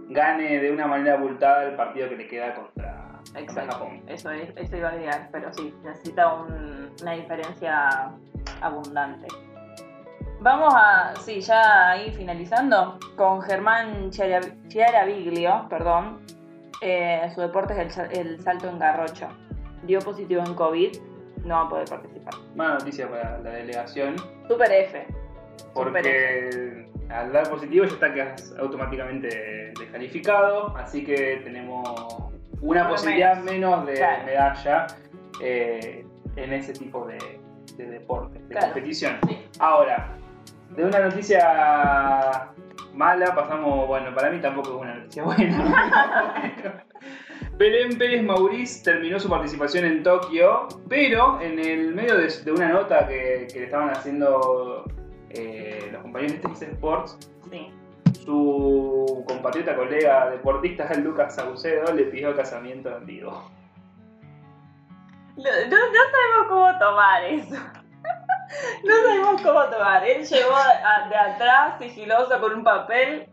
gane 0.10 0.60
de 0.60 0.72
una 0.72 0.88
manera 0.88 1.16
abultada 1.16 1.66
el 1.66 1.75
partido 1.75 2.08
que 2.10 2.16
le 2.16 2.27
queda 2.27 2.56
contra 2.56 2.97
Exacto, 3.36 3.74
Japón. 3.74 4.01
eso, 4.07 4.31
es, 4.31 4.50
eso 4.55 4.77
iba 4.77 4.89
a 4.89 4.96
llegar, 4.96 5.29
pero 5.31 5.51
sí, 5.53 5.74
necesita 5.84 6.34
un- 6.34 6.91
una 7.01 7.12
diferencia 7.13 8.12
abundante. 8.62 9.27
Vamos 10.39 10.74
a, 10.75 11.13
sí, 11.22 11.41
ya 11.41 11.89
ahí 11.91 12.12
finalizando, 12.12 13.00
con 13.15 13.41
Germán 13.41 14.12
Chiara- 14.12 14.53
Chiaraviglio, 14.67 15.65
perdón, 15.69 16.19
eh, 16.81 17.29
su 17.34 17.41
deporte 17.41 17.74
es 17.74 17.79
el, 17.79 17.91
sa- 17.91 18.05
el 18.05 18.39
salto 18.43 18.69
en 18.69 18.77
garrocha. 18.79 19.29
Dio 19.84 20.00
positivo 20.00 20.43
en 20.46 20.53
COVID, 20.53 20.98
no 21.43 21.55
va 21.55 21.62
a 21.63 21.69
poder 21.69 21.89
participar. 21.89 22.34
Mala 22.55 22.75
noticia 22.75 23.10
para 23.10 23.39
la 23.39 23.50
delegación, 23.50 24.15
Super 24.48 24.72
F. 24.72 25.07
Super 25.74 26.05
F. 26.05 26.88
porque 26.88 26.88
al 27.10 27.31
dar 27.31 27.50
positivo 27.50 27.86
ya 27.86 27.93
está 27.93 28.13
quedas 28.13 28.53
automáticamente 28.60 29.74
descalificado, 29.79 30.75
así 30.77 31.03
que 31.03 31.41
tenemos 31.43 32.26
una 32.62 32.88
posibilidad 32.90 33.38
menos, 33.44 33.86
de 33.86 33.94
Claro. 33.94 34.26
medalla 34.26 34.88
eh, 35.42 36.06
en 36.36 36.54
ese 36.54 36.74
tipo 36.74 37.06
de, 37.06 37.18
de 37.76 37.86
deporte, 37.88 38.40
de 38.40 38.48
Claro. 38.50 38.66
competición. 38.68 39.18
Sí. 39.28 39.46
Ahora, 39.60 40.10
de 40.70 40.84
una 40.86 41.00
noticia 41.00 42.50
mala 42.94 43.36
pasamos, 43.36 43.88
bueno, 43.88 44.14
para 44.16 44.30
mí 44.32 44.40
tampoco 44.40 44.70
es 44.70 44.82
una 44.82 44.96
noticia 44.96 45.24
buena. 45.24 46.84
Belén 47.58 47.98
Pérez 47.98 48.24
Mauriz 48.24 48.84
terminó 48.84 49.20
su 49.20 49.30
participación 49.30 49.86
en 49.86 50.04
Tokio, 50.04 50.68
pero 50.90 51.40
en 51.42 51.58
el 51.60 51.94
medio 51.94 52.16
de, 52.18 52.28
de 52.44 52.52
una 52.52 52.70
nota 52.70 53.08
que, 53.08 53.48
que 53.52 53.60
le 53.60 53.66
estaban 53.66 53.90
haciendo 53.90 54.84
eh, 55.32 55.90
los 55.92 56.02
compañeros 56.04 56.34
de 56.34 56.40
Tenis 56.40 56.62
Sports, 56.62 57.18
Sí. 57.50 57.72
Su 58.27 59.24
compatriota 59.25 59.74
colega 59.74 60.29
deportista 60.29 60.86
Lucas 60.98 61.34
Saucedo 61.36 61.93
le 61.93 62.03
pidió 62.03 62.36
casamiento 62.36 62.89
en 62.98 63.05
vivo. 63.05 63.50
No, 65.38 65.43
no- 65.43 65.88
no 65.96 66.01
sabemos 66.12 66.48
cómo 66.50 66.77
tomar 66.79 67.24
eso. 67.24 67.55
No 68.84 68.96
sabemos 69.05 69.41
cómo 69.41 69.63
tomar. 69.69 70.05
Él 70.05 70.25
llegó 70.25 70.53
a- 70.55 71.07
de 71.07 71.15
atrás, 71.15 71.77
sigiloso, 71.79 72.38
con 72.41 72.53
un 72.53 72.63
papel 72.65 73.29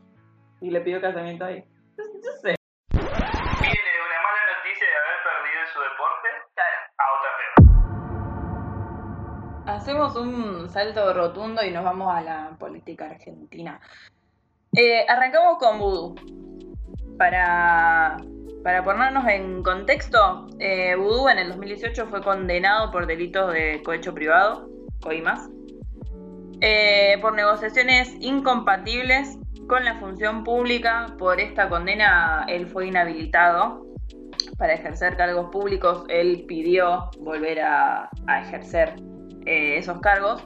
y 0.60 0.70
le 0.70 0.80
pidió 0.80 1.00
casamiento 1.00 1.44
ahí. 1.44 1.64
No 1.98 2.32
sé. 2.40 2.54
Viene 2.92 3.90
de 3.90 4.00
una 4.06 4.18
mala 4.22 4.42
noticia 4.54 4.86
de 4.86 4.96
haber 5.02 5.18
perdido 5.26 5.58
en 5.60 5.68
su 5.72 5.80
deporte 5.80 6.28
Claro. 6.54 6.78
a 6.98 7.04
otra 7.18 7.30
peor. 9.64 9.76
Hacemos 9.76 10.14
un 10.16 10.68
salto 10.70 11.12
rotundo 11.14 11.64
y 11.64 11.70
nos 11.72 11.82
vamos 11.84 12.14
a 12.14 12.20
la 12.20 12.50
política 12.60 13.06
argentina. 13.06 13.80
Eh, 14.76 15.06
arrancamos 15.08 15.58
con 15.58 15.78
Vudú. 15.78 16.14
Para, 17.16 18.16
para 18.64 18.82
ponernos 18.82 19.26
en 19.28 19.62
contexto, 19.62 20.48
eh, 20.58 20.96
Vudú 20.96 21.28
en 21.28 21.38
el 21.38 21.48
2018 21.50 22.06
fue 22.06 22.22
condenado 22.22 22.90
por 22.90 23.06
delitos 23.06 23.52
de 23.52 23.82
cohecho 23.84 24.12
privado, 24.12 24.68
coimas, 25.00 25.48
eh, 26.60 27.18
por 27.20 27.34
negociaciones 27.34 28.16
incompatibles 28.20 29.38
con 29.68 29.84
la 29.84 30.00
función 30.00 30.42
pública. 30.42 31.14
Por 31.18 31.38
esta 31.38 31.68
condena, 31.68 32.44
él 32.48 32.66
fue 32.66 32.88
inhabilitado 32.88 33.86
para 34.58 34.74
ejercer 34.74 35.16
cargos 35.16 35.50
públicos. 35.50 36.04
Él 36.08 36.46
pidió 36.48 37.10
volver 37.20 37.60
a, 37.60 38.10
ejercer 38.42 38.94
eh, 39.46 39.78
esos 39.78 40.00
cargos. 40.00 40.42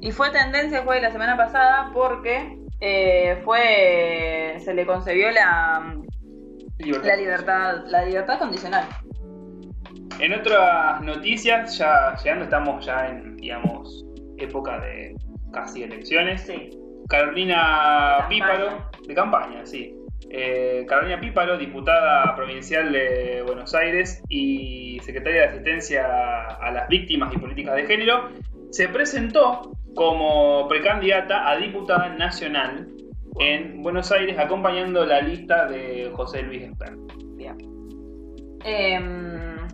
Y 0.00 0.10
fue 0.10 0.30
tendencia, 0.30 0.82
fue 0.82 1.00
la 1.00 1.12
semana 1.12 1.36
pasada, 1.36 1.90
porque 1.94 2.61
eh, 2.84 3.40
fue 3.44 4.56
se 4.58 4.74
le 4.74 4.84
concedió 4.84 5.30
la, 5.30 5.96
la 6.78 7.16
libertad 7.16 7.84
la 7.86 8.04
libertad 8.04 8.40
condicional. 8.40 8.88
En 10.18 10.34
otras 10.34 11.00
noticias, 11.02 11.78
ya 11.78 12.14
llegando, 12.16 12.44
estamos 12.44 12.84
ya 12.84 13.08
en, 13.08 13.36
digamos, 13.36 14.04
época 14.36 14.80
de 14.80 15.14
casi 15.52 15.84
elecciones. 15.84 16.42
Sí. 16.42 16.70
Carolina 17.08 18.26
De 18.28 18.34
Píparo, 18.34 18.66
campaña. 18.66 18.90
de 19.06 19.14
campaña, 19.14 19.66
sí. 19.66 19.96
Eh, 20.30 20.84
Carolina 20.88 21.20
Píparo, 21.20 21.58
diputada 21.58 22.34
provincial 22.34 22.92
de 22.92 23.42
Buenos 23.46 23.74
Aires 23.74 24.22
y 24.28 24.98
secretaria 25.04 25.42
de 25.42 25.48
asistencia 25.48 26.06
a 26.60 26.70
las 26.72 26.88
víctimas 26.88 27.32
y 27.32 27.38
políticas 27.38 27.76
de 27.76 27.86
género, 27.86 28.30
se 28.70 28.88
presentó 28.88 29.72
como 29.94 30.66
precandidata 30.68 31.48
a 31.48 31.56
diputada 31.56 32.08
nacional 32.10 32.88
en 33.38 33.82
Buenos 33.82 34.12
Aires, 34.12 34.38
acompañando 34.38 35.04
la 35.04 35.20
lista 35.20 35.66
de 35.66 36.10
José 36.14 36.42
Luis 36.42 36.62
Esper. 36.62 36.94
Bien. 37.36 37.56
Em, 38.64 39.68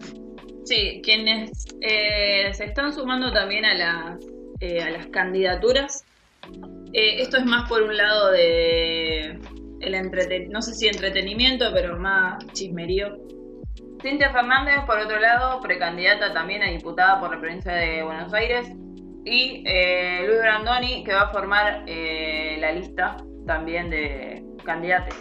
sí, 0.64 1.00
quienes 1.02 1.50
eh, 1.80 2.52
se 2.52 2.64
están 2.64 2.92
sumando 2.92 3.32
también 3.32 3.64
a 3.64 3.74
las, 3.74 4.26
eh, 4.60 4.82
a 4.82 4.90
las 4.90 5.06
candidaturas. 5.08 6.04
eh, 6.92 7.20
esto 7.20 7.36
es 7.38 7.44
más 7.44 7.68
por 7.68 7.82
un 7.82 7.96
lado 7.96 8.30
de 8.32 9.38
el 9.80 10.50
no 10.50 10.62
sé 10.62 10.74
si 10.74 10.88
entretenimiento, 10.88 11.66
pero 11.72 11.98
más 11.98 12.44
chismerío. 12.52 13.16
Cintia 14.02 14.32
Fernández, 14.32 14.80
por 14.86 14.98
otro 14.98 15.18
lado, 15.18 15.60
precandidata 15.60 16.32
también 16.32 16.62
a 16.62 16.70
diputada 16.70 17.20
por 17.20 17.34
la 17.34 17.40
provincia 17.40 17.72
de 17.72 18.02
Buenos 18.02 18.32
Aires. 18.32 18.68
Y 19.30 19.62
eh, 19.66 20.24
Luis 20.26 20.38
Brandoni, 20.40 21.04
que 21.04 21.12
va 21.12 21.22
a 21.22 21.28
formar 21.30 21.84
eh, 21.86 22.56
la 22.60 22.72
lista 22.72 23.16
también 23.46 23.90
de 23.90 24.42
candidatos. 24.64 25.14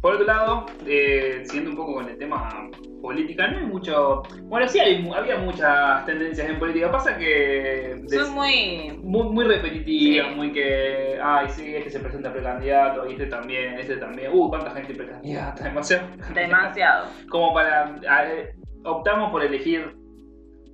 Por 0.00 0.14
otro 0.14 0.26
lado, 0.26 0.66
eh, 0.86 1.42
siguiendo 1.44 1.70
un 1.72 1.76
poco 1.76 1.94
con 1.94 2.08
el 2.08 2.16
tema 2.18 2.68
política, 3.02 3.48
no 3.48 3.58
hay 3.58 3.64
mucho. 3.66 4.22
Bueno, 4.44 4.68
sí 4.68 4.78
hay, 4.78 5.08
había 5.14 5.38
muchas 5.38 6.06
tendencias 6.06 6.48
en 6.48 6.58
política. 6.58 6.90
Pasa 6.92 7.18
que. 7.18 7.96
des- 8.02 8.14
Son 8.20 8.32
muy 8.34 8.96
muy, 9.02 9.24
muy 9.30 9.44
repetitivas, 9.44 10.28
Sí. 10.28 10.34
muy 10.36 10.52
que. 10.52 11.18
Ay, 11.22 11.48
sí, 11.50 11.74
este 11.74 11.90
se 11.90 11.98
presenta 12.00 12.32
precandidato, 12.32 13.08
y 13.08 13.12
este 13.14 13.26
también, 13.26 13.74
este 13.74 13.96
también. 13.96 14.30
Uh, 14.32 14.48
cuánta 14.48 14.70
gente 14.70 14.94
precandidata, 14.94 15.64
demasiado. 15.68 16.06
demasiado. 16.32 17.06
Como 17.28 17.52
para. 17.52 17.96
eh, 18.24 18.52
optamos 18.84 19.32
por 19.32 19.42
elegir 19.44 19.96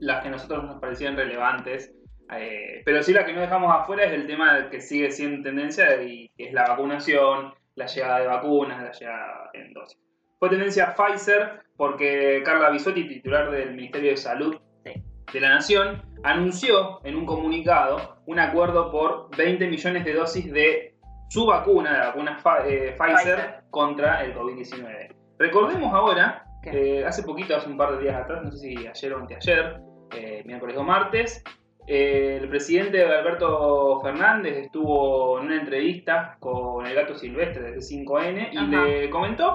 las 0.01 0.21
que 0.23 0.29
a 0.29 0.33
nosotros 0.33 0.65
nos 0.65 0.81
parecían 0.81 1.17
relevantes. 1.17 1.95
Eh, 2.33 2.83
pero 2.85 3.03
sí 3.03 3.13
la 3.13 3.25
que 3.25 3.33
no 3.33 3.41
dejamos 3.41 3.75
afuera 3.75 4.05
es 4.05 4.13
el 4.13 4.27
tema 4.27 4.69
que 4.71 4.81
sigue 4.81 5.11
siendo 5.11 5.43
tendencia 5.43 6.03
y 6.03 6.31
que 6.37 6.49
es 6.49 6.53
la 6.53 6.69
vacunación, 6.69 7.55
la 7.75 7.87
llegada 7.87 8.21
de 8.21 8.27
vacunas, 8.27 8.83
la 8.83 8.93
llegada 8.93 9.51
en 9.53 9.73
dosis. 9.73 9.99
Fue 10.39 10.49
tendencia 10.49 10.95
Pfizer 10.95 11.65
porque 11.77 12.43
Carla 12.45 12.71
Bisotti, 12.71 13.09
titular 13.09 13.51
del 13.51 13.75
Ministerio 13.75 14.11
de 14.11 14.17
Salud 14.17 14.57
de 14.85 15.41
la 15.41 15.49
Nación, 15.49 16.03
anunció 16.23 17.05
en 17.05 17.17
un 17.17 17.27
comunicado 17.27 18.19
un 18.27 18.39
acuerdo 18.39 18.91
por 18.91 19.35
20 19.37 19.67
millones 19.67 20.05
de 20.05 20.15
dosis 20.15 20.53
de 20.53 20.95
su 21.29 21.47
vacuna, 21.47 21.93
la 21.93 22.07
vacuna 22.07 22.39
eh, 22.67 22.97
Pfizer, 22.97 23.37
Pfizer. 23.37 23.65
contra 23.71 24.25
el 24.25 24.35
COVID-19. 24.35 25.15
Recordemos 25.39 25.93
ahora, 25.93 26.45
eh, 26.63 27.05
hace 27.05 27.23
poquito, 27.25 27.57
hace 27.57 27.69
un 27.69 27.77
par 27.77 27.97
de 27.97 28.03
días 28.03 28.17
atrás, 28.17 28.45
no 28.45 28.53
sé 28.53 28.59
si 28.59 28.87
ayer 28.87 29.13
o 29.13 29.19
anteayer, 29.19 29.81
eh, 30.13 30.43
miércoles 30.47 30.77
o 30.77 30.85
martes, 30.85 31.43
eh, 31.87 32.39
el 32.43 32.49
presidente 32.49 33.05
Alberto 33.05 34.01
Fernández 34.03 34.57
estuvo 34.57 35.39
en 35.39 35.47
una 35.47 35.61
entrevista 35.61 36.37
con 36.41 36.87
el 36.87 36.95
gato 36.95 37.15
silvestre 37.15 37.73
de 37.73 37.79
5N 37.79 38.53
y 38.53 38.57
Ajá. 38.57 38.85
le 38.87 39.11
comentó 39.11 39.55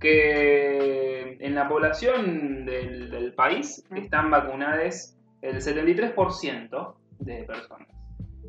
que 0.00 1.36
en 1.40 1.54
la 1.54 1.68
población 1.68 2.64
del, 2.64 3.10
del 3.10 3.32
país 3.34 3.84
están 3.94 4.30
vacunadas 4.30 5.18
el 5.42 5.56
73% 5.56 6.94
de 7.20 7.42
personas 7.44 7.88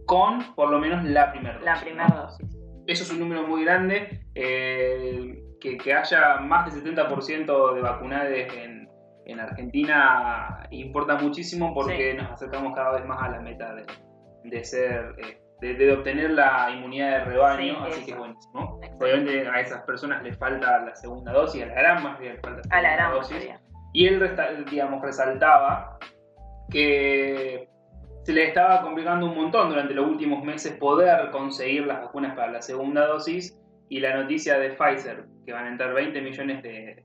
con 0.05 0.53
por 0.55 0.69
lo 0.69 0.79
menos 0.79 1.03
la 1.03 1.31
primera 1.31 1.55
dosis. 1.55 1.65
La 1.65 1.75
¿no? 1.75 1.81
primera 1.81 2.07
dosis. 2.07 2.57
Eso 2.87 3.03
es 3.03 3.11
un 3.11 3.19
número 3.19 3.47
muy 3.47 3.63
grande. 3.63 4.21
eh, 4.35 5.41
que, 5.59 5.77
que 5.77 5.93
haya 5.93 6.37
más 6.37 6.71
del 6.73 6.95
70% 6.95 7.73
de 7.73 7.81
vacunados 7.81 8.29
en, 8.31 8.74
en 9.25 9.39
Argentina 9.39 10.67
importa 10.71 11.15
muchísimo 11.17 11.73
porque 11.73 12.13
nos 12.13 12.31
acercamos 12.31 12.73
cada 12.75 12.93
vez 12.97 13.05
más 13.05 13.21
a 13.23 13.29
la 13.29 13.39
meta 13.41 13.73
de, 13.75 13.85
de 14.43 14.63
ser. 14.63 15.15
eh, 15.17 15.41
de, 15.61 15.73
de 15.73 15.93
obtener 15.93 16.31
la 16.31 16.69
inmunidad 16.69 17.19
de 17.19 17.25
rebaño, 17.25 17.75
Sí, 17.75 17.81
así 17.87 17.91
eso. 17.91 18.05
que 18.05 18.11
es 18.11 18.17
buenísimo. 18.17 18.79
Obviamente 18.99 19.47
a 19.47 19.61
esas 19.61 19.81
personas 19.83 20.21
les 20.21 20.37
falta 20.37 20.79
la 20.79 20.93
segunda 20.97 21.31
dosis, 21.31 21.63
a 21.63 21.67
la 21.67 21.73
gran 21.75 22.03
mayoría 22.03 22.33
les 22.33 22.41
falta 22.41 22.61
A 22.69 22.81
la 22.81 22.89
segunda 22.89 22.95
gran 22.95 23.11
dosis. 23.13 23.35
mayoría. 23.37 23.61
Y 23.93 24.05
él, 24.07 24.19
resta- 24.19 24.51
digamos, 24.69 25.01
resaltaba 25.01 25.97
que 26.69 27.69
se 28.23 28.33
le 28.33 28.47
estaba 28.47 28.81
complicando 28.81 29.27
un 29.27 29.35
montón 29.35 29.69
durante 29.69 29.93
los 29.93 30.05
últimos 30.07 30.43
meses 30.43 30.73
poder 30.77 31.29
conseguir 31.31 31.85
las 31.87 32.01
vacunas 32.01 32.35
para 32.35 32.51
la 32.51 32.61
segunda 32.61 33.05
dosis 33.07 33.57
y 33.87 33.99
la 34.01 34.15
noticia 34.17 34.59
de 34.59 34.71
Pfizer, 34.71 35.25
que 35.45 35.53
van 35.53 35.65
a 35.65 35.69
entrar 35.69 35.93
20 35.93 36.21
millones 36.21 36.63
de, 36.63 37.04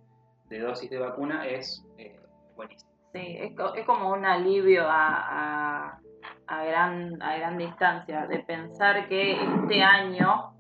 de 0.51 0.59
dosis 0.59 0.91
de 0.91 0.99
vacuna, 0.99 1.47
es 1.47 1.83
eh, 1.97 2.21
buenísima. 2.57 2.91
Sí, 3.13 3.37
es, 3.39 3.53
es 3.77 3.87
como 3.87 4.13
un 4.13 4.25
alivio 4.27 4.85
a, 4.87 5.89
a, 5.89 6.01
a 6.47 6.65
gran, 6.65 7.21
a 7.23 7.37
gran 7.39 7.57
distancia 7.57 8.27
de 8.27 8.41
pensar 8.41 9.09
que 9.09 9.33
este 9.33 9.83
año, 9.83 10.53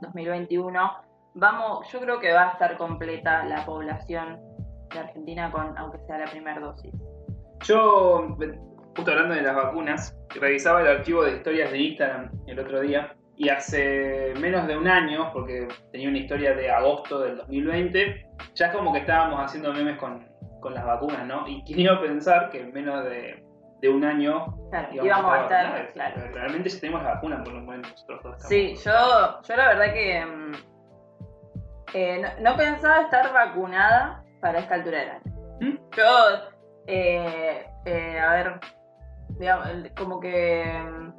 2021, 0.00 0.92
vamos, 1.34 1.90
yo 1.90 2.00
creo 2.00 2.20
que 2.20 2.32
va 2.32 2.50
a 2.50 2.52
estar 2.52 2.76
completa 2.76 3.44
la 3.44 3.64
población 3.64 4.38
de 4.92 4.98
Argentina 4.98 5.50
con, 5.50 5.76
aunque 5.76 5.98
sea 6.06 6.18
la 6.18 6.30
primera 6.30 6.60
dosis. 6.60 6.94
Yo, 7.64 8.36
justo 8.96 9.10
hablando 9.10 9.34
de 9.34 9.42
las 9.42 9.56
vacunas, 9.56 10.16
revisaba 10.40 10.82
el 10.82 10.98
archivo 10.98 11.24
de 11.24 11.36
historias 11.36 11.72
de 11.72 11.78
Instagram 11.78 12.30
el 12.46 12.58
otro 12.58 12.80
día 12.80 13.17
y 13.38 13.48
hace 13.50 14.34
menos 14.40 14.66
de 14.66 14.76
un 14.76 14.88
año, 14.88 15.30
porque 15.32 15.68
tenía 15.92 16.08
una 16.08 16.18
historia 16.18 16.54
de 16.54 16.70
agosto 16.70 17.20
del 17.20 17.36
2020, 17.36 18.26
ya 18.54 18.66
es 18.66 18.72
como 18.74 18.92
que 18.92 18.98
estábamos 18.98 19.40
haciendo 19.40 19.72
memes 19.72 19.96
con, 19.96 20.26
con 20.60 20.74
las 20.74 20.84
vacunas, 20.84 21.24
¿no? 21.24 21.46
Y 21.46 21.62
quién 21.64 21.78
iba 21.80 21.94
a 21.94 22.00
pensar 22.00 22.50
que 22.50 22.60
en 22.60 22.72
menos 22.72 23.04
de, 23.04 23.44
de 23.80 23.88
un 23.88 24.04
año 24.04 24.56
Claro, 24.70 24.88
íbamos 24.92 25.32
a 25.32 25.42
estar, 25.42 25.64
vacunados. 25.66 25.92
claro. 25.92 26.20
Realmente 26.32 26.68
ya 26.68 26.80
tenemos 26.80 27.02
la 27.04 27.14
vacuna, 27.14 27.44
por 27.44 27.52
lo 27.52 27.60
menos 27.62 27.90
nosotros 27.92 28.22
dos. 28.24 28.42
Sí, 28.48 28.74
yo, 28.84 29.40
yo 29.42 29.56
la 29.56 29.68
verdad 29.68 29.92
que 29.94 30.26
mm, 30.26 30.52
eh, 31.94 32.20
no, 32.20 32.50
no 32.50 32.56
pensaba 32.56 33.02
estar 33.02 33.32
vacunada 33.32 34.24
para 34.40 34.58
esta 34.58 34.74
altura 34.74 34.98
del 34.98 35.10
año. 35.10 35.22
¿Mm? 35.60 35.76
Yo, 35.96 36.04
eh, 36.88 37.66
eh, 37.86 38.18
a 38.20 38.32
ver, 38.32 38.60
digamos, 39.38 39.68
como 39.96 40.18
que 40.18 40.64
mm, 40.82 41.12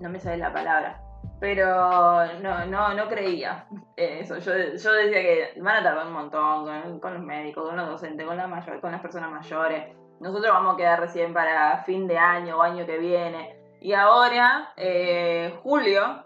no 0.00 0.08
me 0.08 0.18
sale 0.20 0.38
la 0.38 0.52
palabra, 0.54 1.02
pero 1.40 2.26
no, 2.40 2.66
no, 2.66 2.94
no 2.94 3.08
creía 3.08 3.66
eso. 3.96 4.38
Yo, 4.38 4.52
yo 4.52 4.92
decía 4.92 5.20
que 5.22 5.60
van 5.60 5.76
a 5.76 5.82
tardar 5.82 6.06
un 6.06 6.12
montón 6.12 6.64
con, 6.64 7.00
con 7.00 7.14
los 7.14 7.22
médicos, 7.22 7.64
con 7.68 7.76
los 7.76 7.88
docentes, 7.88 8.26
con, 8.26 8.36
la 8.36 8.46
mayor, 8.46 8.80
con 8.80 8.92
las 8.92 9.00
personas 9.00 9.30
mayores. 9.30 9.94
Nosotros 10.20 10.52
vamos 10.52 10.74
a 10.74 10.76
quedar 10.76 11.00
recién 11.00 11.32
para 11.32 11.84
fin 11.84 12.06
de 12.08 12.18
año 12.18 12.58
o 12.58 12.62
año 12.62 12.84
que 12.86 12.98
viene. 12.98 13.56
Y 13.80 13.92
ahora, 13.92 14.72
eh, 14.76 15.54
julio, 15.62 16.24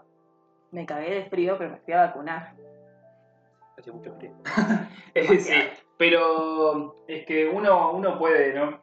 me 0.71 0.85
cagué 0.87 1.13
de 1.13 1.25
frío, 1.29 1.55
pero 1.59 1.69
me 1.71 1.77
fui 1.77 1.93
a 1.93 2.07
vacunar. 2.07 2.53
Hace 3.77 3.91
mucho 3.91 4.13
frío. 4.15 4.31
Eh, 5.15 5.37
sí, 5.37 5.53
pero 5.95 7.03
es 7.07 7.23
que 7.27 7.47
uno, 7.47 7.91
uno 7.91 8.17
puede, 8.17 8.51
¿no? 8.51 8.81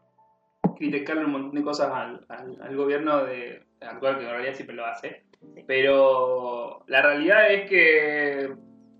Criticarle 0.77 1.25
un 1.25 1.33
montón 1.33 1.55
de 1.57 1.65
cosas 1.65 1.91
al, 1.93 2.25
al- 2.29 2.63
al 2.63 2.77
gobierno 2.77 3.25
de 3.25 3.67
actual, 3.81 4.17
que 4.19 4.25
en 4.27 4.31
realidad 4.31 4.55
siempre 4.55 4.77
lo 4.77 4.87
hace. 4.87 5.25
Pero 5.67 6.85
la 6.87 7.03
realidad 7.03 7.53
es 7.53 7.69
que 7.69 8.45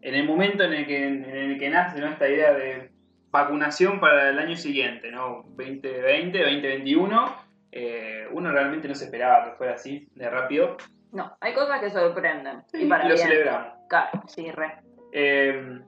en 0.03 0.15
el 0.15 0.27
momento 0.27 0.65
en 0.65 0.73
el 0.73 0.87
que, 0.87 1.07
en 1.07 1.25
el 1.25 1.59
que 1.59 1.69
nace 1.69 2.01
¿no? 2.01 2.09
esta 2.09 2.29
idea 2.29 2.53
de 2.53 2.91
vacunación 3.31 4.01
para 4.01 4.31
el 4.31 4.39
año 4.39 4.57
siguiente, 4.57 5.11
¿no? 5.11 5.45
2020, 5.57 6.39
2021, 6.39 7.37
eh, 7.73 8.27
uno 8.33 8.51
realmente 8.51 8.89
no 8.89 8.95
se 8.95 9.05
esperaba 9.05 9.45
que 9.45 9.57
fuera 9.57 9.75
así 9.75 10.09
de 10.15 10.29
rápido. 10.31 10.77
No, 11.13 11.37
hay 11.41 11.55
cosas 11.55 11.81
que 11.81 11.91
sorprenden. 11.91 12.63
Sí, 12.73 12.85
y 12.85 12.89
para 12.89 13.09
lo 13.09 13.15
bien. 13.15 13.29
celebramos. 13.29 13.73
Claro, 13.89 14.23
sí, 14.27 14.51
re. 14.51 14.77
Eh, 15.13 15.81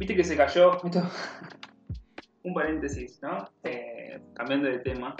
Viste 0.00 0.16
que 0.16 0.24
se 0.24 0.34
cayó. 0.36 0.80
un 2.42 2.54
paréntesis, 2.54 3.20
¿no? 3.22 3.46
Eh, 3.64 4.18
cambiando 4.34 4.68
de 4.68 4.78
tema. 4.78 5.14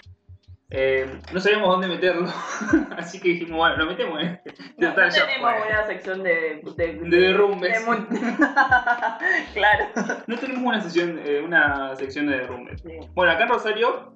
Eh, 0.73 1.21
no 1.33 1.41
sabíamos 1.41 1.69
dónde 1.69 1.89
meterlo. 1.89 2.29
Así 2.97 3.21
que 3.21 3.31
dijimos, 3.31 3.59
bueno, 3.59 3.77
lo 3.77 3.87
metemos 3.87 4.21
en 4.21 4.27
este. 4.29 4.55
No, 4.79 4.89
no 4.89 4.95
tenemos 4.95 5.53
fue. 5.53 5.69
una 5.69 5.87
sección 5.87 6.23
de... 6.23 6.63
De, 6.77 6.93
De 6.95 7.17
derrumbes. 7.21 7.87
de 7.87 7.87
claro. 9.55 9.85
No 10.27 10.37
tenemos 10.39 10.63
una, 10.65 10.81
sesión, 10.81 11.21
eh, 11.25 11.41
una 11.45 11.95
sección 11.97 12.27
de 12.29 12.39
derrumbes. 12.39 12.81
Sí. 12.83 12.93
Bueno, 13.15 13.33
acá 13.33 13.45
en 13.45 13.49
Rosario, 13.51 14.15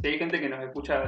si 0.00 0.08
hay 0.08 0.18
gente 0.18 0.40
que 0.40 0.48
nos 0.48 0.62
escucha 0.64 1.02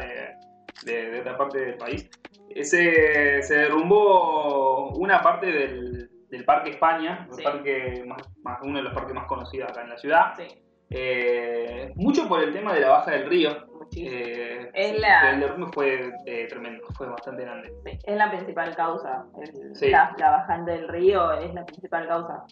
de, 0.85 1.21
otra 1.21 1.37
parte 1.37 1.61
del 1.61 1.77
país, 1.77 2.09
eh, 2.55 2.65
se, 2.65 3.43
se 3.43 3.55
derrumbó 3.57 4.89
una 4.97 5.23
parte 5.23 5.47
del, 5.47 6.11
del 6.31 6.45
Parque 6.45 6.71
España, 6.71 7.29
el 7.37 7.45
parque 7.45 8.05
más, 8.07 8.23
más- 8.43 8.59
uno 8.63 8.79
de 8.79 8.85
los 8.85 8.93
parques 8.95 9.15
más 9.15 9.27
conocidos 9.27 9.71
acá 9.71 9.83
en 9.83 9.91
la 9.91 9.99
ciudad. 9.99 10.35
Sí, 10.37 10.49
Eh, 10.93 11.93
mucho 11.95 12.27
por 12.29 12.43
el 12.43 12.53
tema 12.53 12.75
de 12.75 12.81
la 12.81 12.89
baja 12.89 13.13
del 13.13 13.29
río. 13.31 13.70
Eh, 13.97 14.71
Es 14.73 15.01
la- 15.01 15.31
El 15.31 15.41
derrumbe 15.41 15.67
fue 15.73 16.13
eh, 16.27 16.47
tremendo, 16.49 16.85
fue 16.97 17.09
bastante 17.09 17.43
grande. 17.43 17.73
Sí, 17.85 17.99
es 18.05 18.17
la 18.17 18.31
principal 18.31 18.75
causa. 18.77 19.25
El- 19.41 19.75
Sí. 19.77 19.91
la, 19.91 20.15
la 20.19 20.31
bajante 20.31 20.73
del 20.73 20.89
río 20.89 21.33
es 21.33 21.53
la 21.55 21.65
principal 21.67 22.07
causa. 22.07 22.45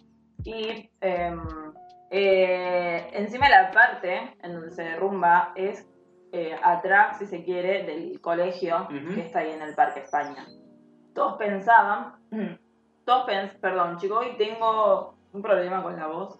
Y 0.45 0.91
em, 1.01 1.43
eh, 2.11 3.11
encima 3.13 3.49
la 3.49 3.71
parte 3.71 4.35
en 4.43 4.53
donde 4.53 4.71
se 4.71 4.83
derrumba 4.83 5.53
es 5.57 5.87
eh, 6.33 6.55
atrás, 6.63 7.19
si 7.19 7.27
se 7.27 7.43
quiere, 7.43 7.85
del 7.85 8.21
colegio 8.21 8.87
Ujú. 8.91 9.15
que 9.15 9.23
está 9.23 9.39
ahí 9.39 9.51
en 9.53 9.63
el 9.63 9.75
Parque 9.75 10.01
España. 10.01 10.47
Todos 11.15 11.39
pensaban, 11.39 12.17
todos 13.07 13.25
pens 13.25 13.55
perdón 13.55 13.97
chicos, 13.97 14.19
hoy 14.27 14.37
tengo 14.37 15.15
un 15.33 15.41
problema 15.43 15.83
con 15.83 15.97
la 15.97 16.07
voz. 16.07 16.39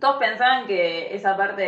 Todos 0.00 0.16
pensaban 0.16 0.66
que 0.66 1.14
esa 1.14 1.36
parte 1.36 1.62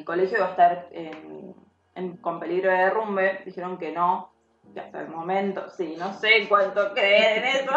del 0.00 0.04
colegio 0.06 0.38
iba 0.38 0.46
a 0.46 0.50
estar 0.50 0.88
en- 0.92 1.54
en- 1.94 2.16
con 2.18 2.40
peligro 2.40 2.70
de 2.70 2.76
derrumbe, 2.78 3.42
dijeron 3.44 3.76
que 3.78 3.92
no, 3.92 4.32
que 4.72 4.80
hasta 4.80 5.00
el 5.02 5.08
momento, 5.08 5.68
sí, 5.68 5.94
no 5.98 6.14
sé 6.14 6.46
cuánto 6.48 6.92
creen 6.94 7.38
en 7.38 7.44
eso, 7.44 7.72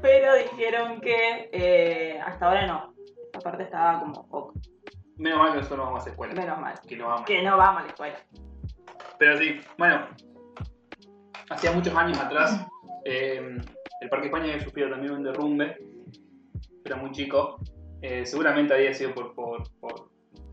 pero 0.00 0.34
dijeron 0.36 1.00
que 1.00 1.50
eh, 1.52 2.20
hasta 2.24 2.46
ahora 2.46 2.66
no. 2.66 2.94
Esa 3.30 3.40
parte 3.40 3.64
estaba 3.64 4.00
como 4.00 4.26
ok, 4.30 4.56
Menos 5.16 5.38
mal 5.40 5.50
que 5.50 5.56
nosotros 5.58 5.78
no 5.78 5.84
vamos 5.86 6.06
a 6.06 6.10
escuela. 6.10 6.34
menos 6.34 6.58
mal. 6.60 6.74
Que 6.88 6.96
no 6.96 7.08
vamos. 7.08 7.26
Que 7.26 7.42
no 7.42 7.56
vamos 7.56 7.80
a 7.82 7.84
la 7.84 7.88
escuela. 7.90 8.18
Pero 9.18 9.36
sí, 9.36 9.60
bueno, 9.76 10.06
hacía 11.50 11.72
muchos 11.72 11.94
años 11.94 12.18
atrás, 12.18 12.66
eh, 13.04 13.58
el 14.00 14.08
Parque 14.08 14.26
España 14.26 14.44
había 14.52 14.60
sufrido 14.64 14.90
también 14.90 15.12
un 15.12 15.24
derrumbe, 15.24 15.76
era 16.84 16.96
muy 16.96 17.10
chico, 17.10 17.58
eh, 18.00 18.24
seguramente 18.24 18.72
había 18.74 18.94
sido 18.94 19.12
por, 19.12 19.34
por, 19.34 19.64
por, 19.80 20.08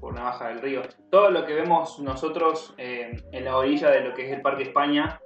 por 0.06 0.14
una 0.14 0.26
baja 0.26 0.50
del 0.50 0.62
río. 0.62 0.84
Todo 1.10 1.32
lo 1.32 1.48
que 1.48 1.56
vemos 1.56 1.98
nosotros 1.98 2.76
eh, 2.78 3.24
en 3.32 3.44
la 3.44 3.58
orilla 3.58 3.90
de 3.90 4.02
lo 4.02 4.14
que 4.14 4.28
es 4.28 4.34
el 4.34 4.44
Parque 4.44 4.62
España, 4.62 5.20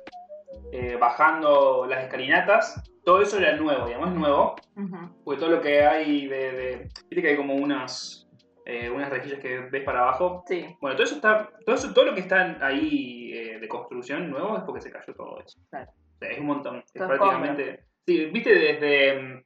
eh, 0.71 0.95
bajando 0.97 1.85
las 1.85 2.05
escalinatas, 2.05 2.81
todo 3.03 3.21
eso 3.21 3.39
era 3.39 3.57
nuevo, 3.57 3.87
digamos, 3.87 4.07
es 4.07 4.15
nuevo, 4.15 4.55
Ujú. 4.77 5.21
porque 5.25 5.39
todo 5.41 5.49
lo 5.49 5.61
que 5.61 5.85
hay 5.85 6.27
de... 6.27 6.51
de 6.53 6.89
Viste 7.09 7.21
que 7.21 7.27
hay 7.27 7.35
como 7.35 7.55
unas, 7.55 8.29
eh, 8.65 8.89
unas 8.89 9.09
rejillas 9.09 9.41
que 9.41 9.59
ves 9.69 9.83
para 9.83 9.99
abajo, 9.99 10.45
Sí, 10.47 10.65
bueno, 10.79 10.95
todo 10.95 11.03
eso 11.03 11.15
está, 11.15 11.49
todo 11.65 11.75
eso, 11.75 11.93
todo 11.93 12.05
lo 12.05 12.13
que 12.13 12.21
está 12.21 12.65
ahí 12.65 13.31
de 13.59 13.67
construcción 13.67 14.29
nuevo 14.29 14.55
es 14.55 14.63
porque 14.63 14.79
se 14.79 14.91
cayó 14.91 15.13
todo 15.13 15.41
eso. 15.41 15.59
Claro. 15.71 15.91
O 15.91 16.19
sea, 16.19 16.29
es 16.29 16.39
un 16.39 16.45
montón. 16.45 16.77
Es 16.77 16.93
prácticamente. 16.93 17.83
Sí, 18.07 18.27
viste 18.27 18.55
desde 18.55 19.21
mm, 19.21 19.43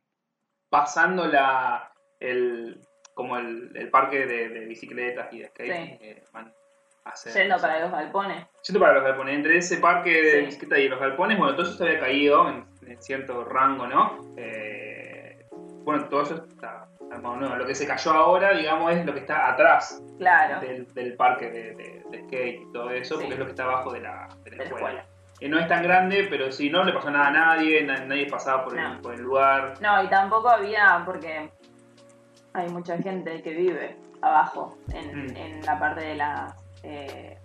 pasando 0.70 1.26
la 1.26 1.92
el 2.20 2.80
como 3.14 3.38
el, 3.38 3.72
el 3.76 3.90
parque 3.90 4.26
de, 4.26 4.50
de 4.50 4.66
bicicletas 4.66 5.32
y 5.34 5.40
de 5.40 5.48
skate 5.48 5.72
Sí. 5.74 5.98
eh, 6.02 6.24
van 6.32 6.54
a 7.06 7.10
hacer. 7.10 7.34
yendo 7.34 7.58
para 7.60 7.80
los 7.82 7.92
galpones. 7.92 8.46
Yendo 8.68 8.80
para 8.80 8.94
los 8.94 9.04
galpones. 9.04 9.36
Entre 9.36 9.58
ese 9.58 9.78
parque 9.78 10.22
de 10.22 10.32
Sí. 10.40 10.46
bicicletas 10.46 10.80
y 10.80 10.90
los 10.90 11.00
galpones, 11.00 11.38
bueno, 11.38 11.54
todo 11.56 11.66
eso 11.68 11.78
se 11.78 11.84
había 11.84 12.00
caído 12.00 12.50
en, 12.50 12.66
en 12.88 13.02
cierto 13.02 13.44
rango, 13.46 13.88
¿no? 13.88 14.20
Eh, 14.38 15.46
bueno, 15.84 16.06
todo 16.08 16.22
eso 16.24 16.46
está 16.50 16.88
armado 17.12 17.36
nuevo. 17.36 17.56
Lo 17.56 17.66
que 17.68 17.76
se 17.76 17.86
cayó 17.86 18.12
ahora, 18.14 18.54
digamos, 18.54 18.92
es 18.94 19.06
lo 19.06 19.14
que 19.14 19.20
está 19.20 19.52
atrás 19.52 20.02
Claro, 20.18 20.60
del, 20.62 20.88
del 20.94 21.16
parque 21.16 21.50
de, 21.52 21.76
de- 21.76 22.04
de 22.10 22.24
skate 22.24 22.62
y 22.62 22.72
todo 22.72 22.90
eso, 22.92 23.16
Sí. 23.16 23.22
porque 23.22 23.34
es 23.34 23.40
lo 23.40 23.46
que 23.46 23.52
está 23.52 23.64
abajo 23.66 23.92
de 23.92 24.00
la, 24.02 24.28
de 24.44 24.52
la 24.56 24.64
escuela. 24.64 24.90
escuela. 24.90 25.06
No 25.50 25.60
es 25.60 25.68
tan 25.68 25.84
grande, 25.84 26.28
pero 26.30 26.52
si 26.54 26.70
no 26.70 26.84
le 26.86 26.94
pasó 26.94 27.12
nada 27.12 27.28
a 27.28 27.32
nadie, 27.32 27.84
na- 27.84 28.06
nadie 28.06 28.28
pasaba 28.30 28.64
por, 28.64 28.78
el, 28.78 28.82
No. 28.84 29.02
por 29.02 29.14
el 29.14 29.22
lugar. 29.22 29.74
No, 29.82 30.02
y 30.02 30.08
tampoco 30.08 30.48
había, 30.48 31.02
porque 31.06 31.52
hay 32.54 32.70
mucha 32.70 32.98
gente 32.98 33.42
que 33.42 33.52
vive 33.54 33.98
abajo, 34.22 34.78
en, 34.94 35.26
Mm. 35.28 35.36
en 35.38 35.62
la 35.66 35.80
parte 35.80 36.02
de 36.02 36.16
la... 36.16 36.56
Eh, 36.84 37.38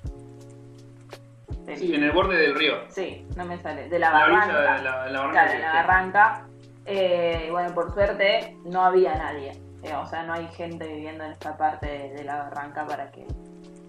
del- 1.65 1.79
Sí, 1.79 1.95
en 1.95 2.03
el 2.05 2.13
borde 2.13 2.37
del 2.37 2.55
río. 2.55 2.75
sí, 2.89 3.27
no 3.37 3.45
me 3.45 3.59
sale, 3.59 3.89
de 3.89 3.99
la 3.99 4.11
barranca. 4.11 4.47
de 4.47 4.65
la, 4.65 4.79
la 5.09 5.21
barranca 5.21 5.31
Claro, 5.33 5.53
en 5.53 5.61
la 5.61 5.73
barranca. 5.75 6.47
Eh, 6.87 7.45
y 7.49 7.51
bueno, 7.51 7.75
por 7.75 7.93
suerte 7.93 8.57
no 8.65 8.83
había 8.83 9.15
nadie. 9.15 9.53
Eh, 9.83 9.95
o 9.95 10.07
sea, 10.07 10.23
no 10.25 10.33
hay 10.33 10.47
gente 10.49 10.87
viviendo 10.89 11.25
en 11.25 11.33
esta 11.33 11.57
parte 11.57 11.87
de, 11.87 12.11
de 12.15 12.25
la 12.25 12.37
barranca 12.45 12.87
para 12.87 13.11
que 13.11 13.27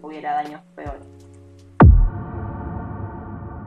hubiera 0.01 0.34
daños 0.34 0.62
peores. 0.75 1.08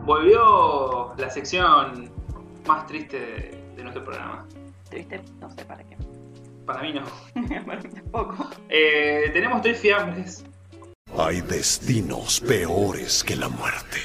Volvió 0.05 1.15
la 1.17 1.31
sección 1.31 2.11
más 2.67 2.87
triste 2.87 3.19
de, 3.19 3.65
de 3.77 3.83
nuestro 3.83 4.05
programa. 4.05 4.45
¿Triste? 4.91 5.21
No 5.41 5.49
sé 5.51 5.65
para 5.65 5.83
qué. 5.85 5.97
Para 6.67 6.83
mí 6.83 6.93
no. 6.93 7.03
para 7.67 7.81
mí 7.81 7.89
tampoco. 7.89 8.51
Eh, 8.69 9.31
tenemos 9.33 9.63
tres 9.63 9.81
fiambres. 9.81 10.45
Hay 11.19 11.41
destinos 11.43 12.41
peores 12.41 13.23
que 13.25 13.37
la 13.37 13.49
muerte. 13.49 13.99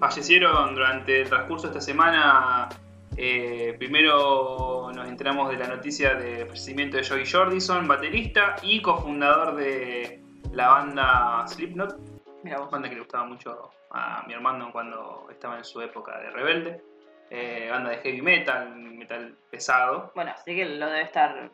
Fallecieron 0.00 0.74
durante 0.74 1.22
el 1.22 1.28
transcurso 1.28 1.66
de 1.68 1.72
esta 1.72 1.80
semana. 1.80 2.68
Eh, 3.16 3.74
primero 3.78 4.90
nos 4.94 5.08
enteramos 5.08 5.50
de 5.50 5.56
la 5.56 5.68
noticia 5.68 6.14
del 6.14 6.46
fallecimiento 6.46 6.96
de 6.98 7.04
Joey 7.06 7.26
Jordison, 7.30 7.88
baterista 7.88 8.56
y 8.62 8.80
cofundador 8.82 9.56
de 9.56 10.22
la 10.52 10.68
banda 10.68 11.44
Slipknot, 11.48 11.98
Mira 12.42 12.58
vos. 12.58 12.70
banda 12.70 12.88
que 12.88 12.94
le 12.94 13.00
gustaba 13.00 13.24
mucho 13.24 13.70
a 13.90 14.22
mi 14.26 14.34
hermano 14.34 14.70
cuando 14.70 15.26
estaba 15.30 15.58
en 15.58 15.64
su 15.64 15.80
época 15.80 16.18
de 16.20 16.30
rebelde. 16.30 16.82
Eh, 17.30 17.68
banda 17.70 17.90
de 17.90 17.96
heavy 17.98 18.22
metal, 18.22 18.76
metal 18.76 19.36
pesado. 19.50 20.12
Bueno, 20.14 20.32
así 20.34 20.54
que 20.54 20.64
lo 20.64 20.86
debe 20.86 21.02
estar 21.02 21.50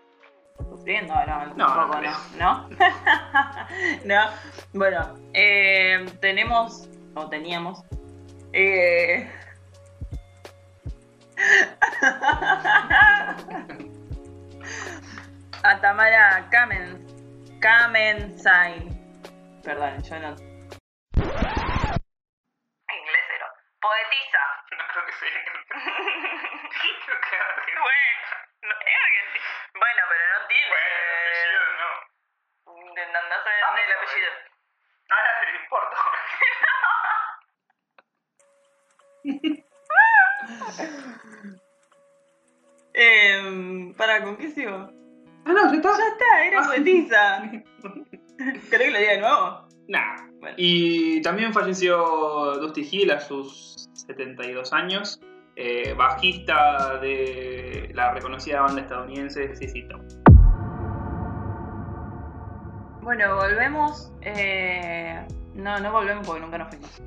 sufriendo 0.68 1.14
No, 1.56 1.68
no 1.68 1.86
poco. 1.86 2.00
¿no? 2.38 2.38
¿No? 2.38 2.68
no. 4.04 4.28
Bueno, 4.72 5.14
eh, 5.32 6.04
tenemos, 6.20 6.88
o 7.14 7.28
teníamos, 7.28 7.84
eh... 8.52 9.30
a 15.62 15.80
Tamara 15.80 16.48
Kamen, 16.50 17.06
Kamensain. 17.60 19.00
Perdón, 19.62 20.02
yo 20.02 20.18
no. 20.18 20.51
Poetisa. 46.72 47.50
¿Querés 48.38 48.64
que 48.70 48.90
lo 48.90 48.98
diga 48.98 49.12
de 49.12 49.20
nuevo? 49.20 49.68
Nah. 49.88 50.16
Bueno. 50.40 50.56
Y 50.58 51.22
también 51.22 51.52
falleció 51.52 52.56
Dusty 52.58 52.88
Hill 52.90 53.12
a 53.12 53.20
sus 53.20 53.88
72 53.92 54.72
años, 54.72 55.20
eh, 55.54 55.94
bajista 55.94 56.98
de 56.98 57.90
la 57.94 58.12
reconocida 58.12 58.62
banda 58.62 58.82
estadounidense 58.82 59.54
CC 59.54 59.86
Top. 59.88 60.00
Bueno, 63.02 63.36
volvemos. 63.36 64.12
eh, 64.22 65.24
no, 65.54 65.78
no 65.78 65.92
volvemos 65.92 66.26
porque 66.26 66.40
nunca 66.40 66.58
nos 66.58 66.68
fuimos. 66.70 67.02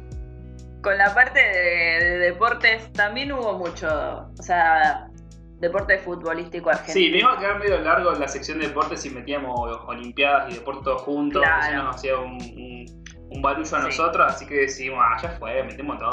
Con 0.82 0.97
la 0.97 1.13
parte 1.13 1.39
de, 1.39 2.06
de 2.06 2.17
deportes 2.19 2.93
también 2.93 3.32
hubo 3.34 3.58
mucho. 3.58 4.30
O 4.39 4.43
sea, 4.43 5.10
deporte 5.67 5.97
futbolístico 5.99 6.69
argentino. 6.69 6.93
Sí, 7.06 7.12
me 7.12 7.17
iba 7.19 7.34
a 7.34 7.39
quedar 7.39 7.60
medio 7.60 7.80
largo 7.80 8.13
en 8.13 8.19
la 8.19 8.28
sección 8.28 8.60
de 8.60 8.67
deportes 8.67 9.01
si 9.01 9.10
metíamos 9.10 9.60
olimpiadas 9.88 10.51
y 10.51 10.56
deportes 10.56 10.84
todos 10.84 11.01
juntos, 11.01 11.41
Claro. 11.43 11.63
eso 11.73 11.84
nos 11.84 11.95
hacía 11.95 12.17
un, 12.17 12.34
un- 12.34 13.06
un 13.28 13.41
barullo 13.41 13.75
a 13.75 13.82
Sí. 13.82 13.88
nosotros, 13.88 14.32
así 14.32 14.45
que 14.45 14.56
decidimos, 14.56 14.99
ah, 15.04 15.17
ya 15.21 15.30
fue, 15.32 15.62
metemos 15.63 15.97
todo, 15.99 16.10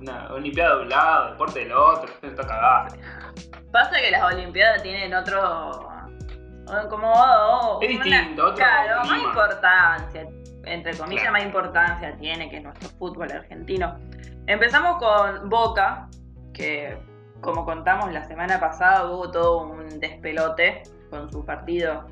una 0.00 0.28
olimpiada 0.32 0.76
de 0.76 0.82
un 0.82 0.88
lado, 0.90 1.30
deporte 1.30 1.60
del 1.60 1.72
otro, 1.72 2.12
está 2.22 2.46
cagada. 2.46 2.88
Pasa 3.72 3.96
que 4.00 4.10
las 4.10 4.22
Olimpiadas 4.32 4.82
tienen 4.82 5.12
otro. 5.14 5.88
como. 6.90 7.12
oh, 7.12 7.78
Es 7.80 7.94
una- 7.94 8.04
distinto, 8.04 8.42
otro 8.42 8.56
Claro, 8.56 9.04
más 9.08 9.22
importancia. 9.22 10.26
Entre 10.64 10.96
comillas, 10.96 11.22
Claro. 11.22 11.32
más 11.32 11.42
importancia 11.44 12.16
tiene 12.18 12.50
que 12.50 12.60
nuestro 12.60 12.88
fútbol 12.98 13.30
argentino. 13.30 13.96
Empezamos 14.48 14.96
con 14.98 15.48
Boca, 15.48 16.08
que 16.52 16.98
como 17.40 17.64
contamos 17.64 18.12
la 18.12 18.24
semana 18.24 18.58
pasada 18.60 19.10
hubo 19.10 19.30
todo 19.30 19.66
un 19.68 20.00
despelote 20.00 20.82
con 21.10 21.30
su 21.30 21.44
partido 21.44 22.06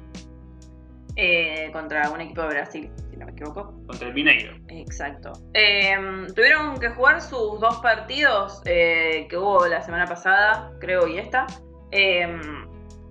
eh, 1.17 1.71
contra 1.73 2.11
un 2.11 2.21
equipo 2.21 2.43
de 2.43 2.49
Brasil, 2.49 2.91
si 3.11 3.17
no 3.17 3.27
me 3.27 3.33
equivoco. 3.33 3.73
Contra 3.87 4.09
el 4.09 4.15
Mineiro. 4.15 4.57
Exacto. 4.69 5.33
Eh, 5.53 5.97
tuvieron 6.35 6.79
que 6.79 6.89
jugar 6.91 7.23
sus 7.23 7.61
dos 7.61 7.77
partidos 7.79 8.61
eh, 8.65 9.27
que 9.29 9.37
hubo 9.37 9.67
la 9.67 9.81
semana 9.83 10.07
pasada, 10.07 10.73
creo, 10.81 11.07
y 11.07 11.19
esta, 11.19 11.47
eh, 11.93 12.37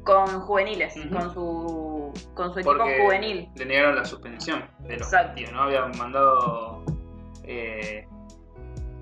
con 0.03 0.27
juveniles, 0.41 0.95
con 1.13 1.33
su, 1.33 2.11
con 2.33 2.53
su 2.53 2.59
equipo 2.59 2.75
Porque 2.77 2.99
juvenil. 3.01 3.49
le 3.55 3.65
negaron 3.65 3.95
la 3.95 4.03
suspensión 4.03 4.65
de 4.79 4.97
los 4.97 5.07
Exacto. 5.07 5.27
partidos, 5.27 5.53
¿no? 5.53 5.61
Habían 5.61 5.97
mandado 5.97 6.83
eh, 7.45 8.05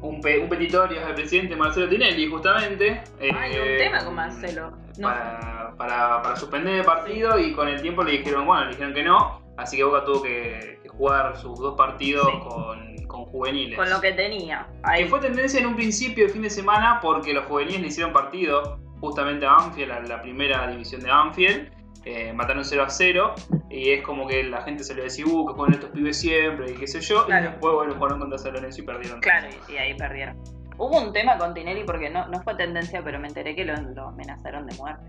un, 0.01 0.19
pe- 0.21 0.39
un 0.39 0.49
petitorio 0.49 1.05
al 1.05 1.13
presidente 1.15 1.55
Marcelo 1.55 1.87
Tinelli, 1.89 2.27
justamente. 2.27 3.01
Hay 3.19 3.51
un 3.51 3.67
eh, 3.67 3.77
tema 3.77 4.03
con 4.03 4.15
Marcelo. 4.15 4.71
No 4.97 5.07
para, 5.07 5.73
para, 5.77 6.21
para 6.21 6.35
suspender 6.35 6.75
el 6.75 6.85
partido 6.85 7.39
y 7.39 7.53
con 7.53 7.67
el 7.67 7.81
tiempo 7.81 8.03
le 8.03 8.11
dijeron, 8.13 8.45
bueno, 8.45 8.65
le 8.65 8.71
dijeron 8.71 8.93
que 8.93 9.03
no, 9.03 9.41
así 9.57 9.77
que 9.77 9.83
Boca 9.83 10.03
tuvo 10.03 10.21
que, 10.23 10.79
que 10.83 10.89
jugar 10.89 11.37
sus 11.37 11.57
dos 11.59 11.75
partidos 11.77 12.27
Sí. 12.27 12.39
con, 12.49 12.95
con 13.07 13.25
juveniles. 13.25 13.77
con 13.77 13.89
lo 13.89 14.01
que 14.01 14.11
tenía. 14.13 14.67
Que 14.83 14.91
Ahí 14.91 15.07
fue 15.07 15.19
tendencia 15.19 15.59
en 15.59 15.67
un 15.67 15.75
principio 15.75 16.25
de 16.27 16.33
fin 16.33 16.41
de 16.41 16.49
semana 16.49 16.99
porque 17.01 17.33
los 17.33 17.45
juveniles 17.45 17.81
le 17.81 17.87
hicieron 17.87 18.11
partido 18.13 18.79
justamente 18.99 19.45
a 19.45 19.53
Banfield, 19.53 19.91
a 19.91 19.99
la 20.01 20.21
primera 20.21 20.67
división 20.69 21.01
de 21.01 21.09
Banfield. 21.09 21.71
Eh, 22.05 22.33
mataron 22.33 22.65
0 22.65 22.83
a 22.83 22.89
0 22.89 23.35
y 23.69 23.91
es 23.91 24.01
como 24.03 24.27
que 24.27 24.43
la 24.43 24.61
gente 24.63 24.83
se 24.83 24.95
le 24.95 25.03
decía, 25.03 25.25
uh, 25.25 25.45
que 25.47 25.53
juegan 25.53 25.73
estos 25.75 25.89
pibes 25.91 26.19
siempre 26.19 26.71
y 26.71 26.75
qué 26.75 26.87
sé 26.87 26.99
yo. 27.01 27.25
Claro. 27.25 27.45
Y 27.45 27.47
después, 27.49 27.73
bueno, 27.75 27.93
jugaron 27.95 28.19
contra 28.19 28.37
San 28.37 28.53
Lorenzo 28.53 28.81
y 28.81 28.85
perdieron. 28.85 29.19
Claro, 29.21 29.47
y, 29.69 29.73
y 29.73 29.77
ahí 29.77 29.93
perdieron. 29.95 30.37
Hubo 30.77 30.99
un 30.99 31.13
tema 31.13 31.37
con 31.37 31.53
Tinelli 31.53 31.83
porque 31.83 32.09
no, 32.09 32.27
no 32.27 32.41
fue 32.41 32.55
tendencia, 32.55 33.01
pero 33.03 33.19
me 33.19 33.27
enteré 33.27 33.55
que 33.55 33.63
lo, 33.65 33.75
lo 33.75 34.07
amenazaron 34.07 34.65
de 34.65 34.75
muerte. 34.77 35.03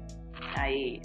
Ahí. 0.57 1.01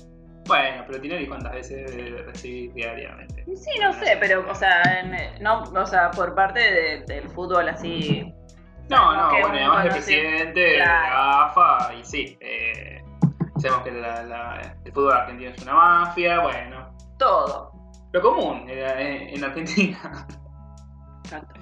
Bueno, 0.46 0.84
pero 0.88 1.00
Tinelli 1.02 1.28
cuántas 1.28 1.54
veces 1.54 1.90
recibir 2.26 2.74
diariamente. 2.74 3.44
Sí, 3.56 3.80
no 3.82 3.94
sé, 3.94 4.18
pero, 4.20 4.50
o 4.50 4.56
sea, 4.56 4.82
en- 5.02 5.42
no, 5.44 5.64
o 5.64 5.86
sea, 5.86 6.12
por 6.12 6.36
parte 6.36 6.60
de- 6.60 7.04
del 7.08 7.30
fútbol 7.30 7.68
así. 7.70 8.34
No, 8.90 9.14
no, 9.14 9.30
bueno, 9.32 9.48
además 9.50 9.86
el 9.86 9.92
presidente 9.92 10.60
de 10.60 10.76
Claro. 10.76 11.14
la 11.16 11.44
AFA, 11.48 11.94
y 11.96 12.06
sí, 12.06 12.38
eh, 12.40 13.02
sabemos 13.60 13.84
que 13.84 13.92
la- 13.92 14.24
la- 14.24 14.76
el 14.84 14.92
fútbol 14.94 15.14
argentino 15.14 15.52
es 15.52 15.62
una 15.64 15.74
mafia, 15.74 16.40
bueno, 16.42 16.96
Todo. 17.18 17.72
lo 18.14 18.22
común 18.22 18.64
en 18.68 19.44
Argentina. 19.44 20.28
Exacto. 21.24 21.60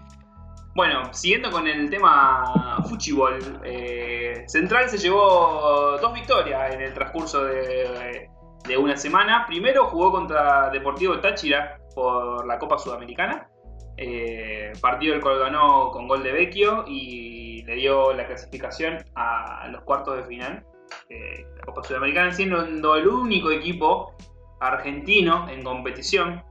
Bueno, 0.75 1.13
siguiendo 1.13 1.49
con 1.51 1.67
el 1.67 1.89
tema 1.89 2.77
fútbol, 2.89 3.61
eh, 3.63 4.43
Central 4.47 4.89
se 4.89 4.97
llevó 4.97 5.97
dos 6.01 6.13
victorias 6.13 6.73
en 6.73 6.81
el 6.81 6.93
transcurso 6.93 7.45
de, 7.45 8.29
de 8.67 8.77
una 8.77 8.97
semana. 8.97 9.45
Primero 9.47 9.85
jugó 9.85 10.11
contra 10.11 10.69
Deportivo 10.71 11.19
Táchira 11.21 11.77
por 11.95 12.45
la 12.45 12.59
Copa 12.59 12.77
Sudamericana. 12.77 13.47
Eh, 13.97 14.73
partido 14.81 15.15
el 15.15 15.21
cual 15.21 15.39
ganó 15.39 15.89
con 15.91 16.09
gol 16.09 16.21
de 16.21 16.33
Vecchio 16.33 16.83
y 16.85 17.63
le 17.63 17.75
dio 17.75 18.11
la 18.13 18.27
clasificación 18.27 18.97
a 19.15 19.69
los 19.69 19.81
cuartos 19.83 20.17
de 20.17 20.23
final. 20.25 20.65
De 21.09 21.45
la 21.57 21.63
Copa 21.65 21.83
Sudamericana 21.83 22.31
siendo 22.31 22.95
el 22.95 23.07
único 23.07 23.51
equipo 23.51 24.15
argentino 24.59 25.47
en 25.49 25.63
competición 25.63 26.43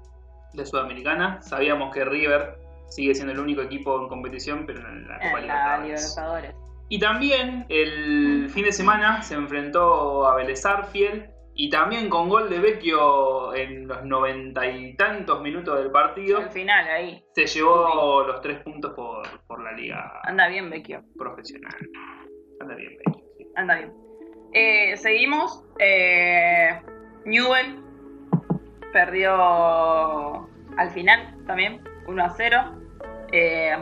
de 0.52 0.64
Sudamericana. 0.66 1.40
Sabíamos 1.42 1.92
que 1.94 2.04
River 2.04 2.58
sigue 2.88 3.14
siendo 3.14 3.32
el 3.32 3.40
único 3.40 3.62
equipo 3.62 4.00
en 4.00 4.08
competición, 4.08 4.64
pero 4.66 4.80
en 4.88 5.08
la 5.08 5.14
Copa 5.18 5.26
En 5.26 5.32
la 5.32 5.40
Libertadores. 5.40 6.00
Libertadores. 6.16 6.54
Y 6.90 6.98
también 6.98 7.66
el 7.70 8.48
fin 8.50 8.64
de 8.64 8.72
semana 8.72 9.22
se 9.22 9.34
enfrentó 9.34 10.26
a 10.28 10.36
Vélez 10.36 10.64
Arfiel 10.66 11.30
y 11.54 11.70
también 11.70 12.08
con 12.10 12.28
gol 12.28 12.50
de 12.50 12.58
Vecchio 12.58 13.54
en 13.54 13.88
los 13.88 14.04
noventa 14.04 14.66
y 14.66 14.94
tantos 14.96 15.40
minutos 15.40 15.78
del 15.78 15.90
partido 15.90 16.38
Al 16.38 16.50
final, 16.50 16.86
ahí. 16.88 17.24
se 17.34 17.46
llevó 17.46 18.22
los 18.24 18.40
tres 18.42 18.60
puntos 18.62 18.92
por, 18.94 19.22
por 19.46 19.62
la 19.62 19.72
liga 19.72 20.20
Anda 20.24 20.48
bien, 20.48 20.68
Vecchio. 20.68 21.02
profesional. 21.16 21.74
Anda 22.60 22.74
bien, 22.74 22.96
Vecchio. 22.98 23.24
sí. 23.38 23.46
Anda 23.56 23.76
bien. 23.76 23.92
Eh, 24.54 24.96
seguimos. 24.96 25.62
Eh, 25.78 26.80
Newell 27.24 27.80
perdió 28.92 30.48
al 30.76 30.90
final 30.92 31.34
también, 31.46 31.80
1 32.06 32.24
a 32.24 32.30
0 32.36 32.74
eh, 33.32 33.76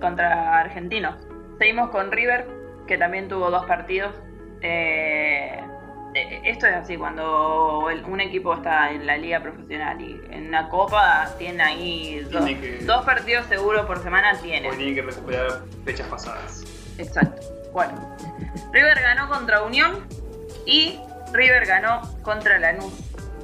contra 0.00 0.58
Argentinos. 0.60 1.16
Seguimos 1.58 1.90
con 1.90 2.10
River, 2.12 2.46
que 2.86 2.96
también 2.96 3.28
tuvo 3.28 3.50
dos 3.50 3.66
partidos. 3.66 4.14
Eh, 4.62 5.60
eh, 6.14 6.40
esto 6.44 6.66
es 6.66 6.74
así, 6.74 6.96
cuando 6.96 7.88
el- 7.90 8.04
un 8.04 8.20
equipo 8.20 8.54
está 8.54 8.90
en 8.90 9.06
la 9.06 9.16
liga 9.16 9.40
profesional 9.40 10.00
y 10.00 10.20
en 10.30 10.48
una 10.48 10.68
copa 10.68 11.28
tiene 11.38 11.62
ahí 11.62 12.20
dos, 12.30 12.44
Tiene 12.44 12.60
que- 12.60 12.84
dos 12.84 13.04
partidos 13.04 13.46
seguros 13.46 13.84
por 13.86 13.98
semana, 14.02 14.32
tiene 14.40 14.94
que 14.94 15.02
recuperar 15.02 15.60
fechas 15.84 16.06
pasadas. 16.08 16.64
Exacto. 16.98 17.42
Bueno, 17.72 18.16
River 18.72 19.00
ganó 19.00 19.28
contra 19.28 19.62
Unión 19.62 20.06
y 20.66 20.98
River 21.32 21.66
ganó 21.66 22.02
contra 22.22 22.58
Lanús. 22.58 22.92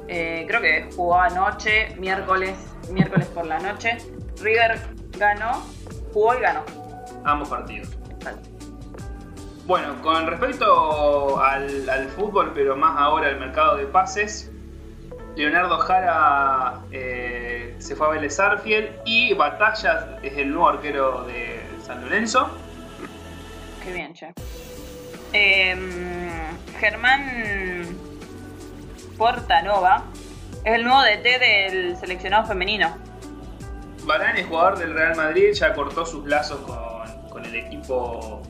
Eh, 0.07 0.45
creo 0.47 0.61
que 0.61 0.89
jugó 0.95 1.19
anoche, 1.19 1.95
miércoles, 1.97 2.55
miércoles 2.91 3.27
por 3.27 3.45
la 3.45 3.59
noche. 3.59 3.97
River 4.41 4.79
ganó, 5.17 5.63
jugó 6.13 6.35
y 6.35 6.41
ganó. 6.41 6.63
Ambos 7.23 7.49
partidos. 7.49 7.89
Exacto. 8.11 8.49
Bueno, 9.65 9.99
con 10.03 10.27
respecto 10.27 11.39
al, 11.39 11.89
al 11.89 12.07
fútbol, 12.09 12.51
pero 12.53 12.75
más 12.75 12.99
ahora 12.99 13.29
al 13.29 13.39
mercado 13.39 13.77
de 13.77 13.85
pases, 13.85 14.51
Leonardo 15.35 15.77
Jara 15.79 16.81
eh, 16.91 17.75
se 17.79 17.95
fue 17.95 18.07
a 18.07 18.09
Vélez 18.11 18.39
Arfiel 18.39 18.95
y 19.05 19.33
Batalla 19.33 20.17
es 20.21 20.37
el 20.37 20.51
nuevo 20.51 20.69
arquero 20.69 21.23
de 21.23 21.61
San 21.83 22.01
Lorenzo. 22.01 22.49
Qué 23.85 23.93
bien, 23.93 24.13
che. 24.13 24.33
Em, 25.31 26.57
Germán 26.79 27.95
Portanova 29.15 30.03
es 30.63 30.73
el 30.73 30.83
nuevo 30.83 31.03
DT 31.03 31.39
del 31.39 31.97
seleccionado 31.97 32.47
femenino. 32.47 32.97
Varane, 34.03 34.43
jugador 34.43 34.79
del 34.79 34.93
Real 34.95 35.15
Madrid, 35.15 35.53
ya 35.53 35.73
cortó 35.73 36.03
sus 36.05 36.25
lazos 36.25 36.59
con, 36.61 37.29
con 37.29 37.45
el 37.45 37.55
equipo 37.55 38.41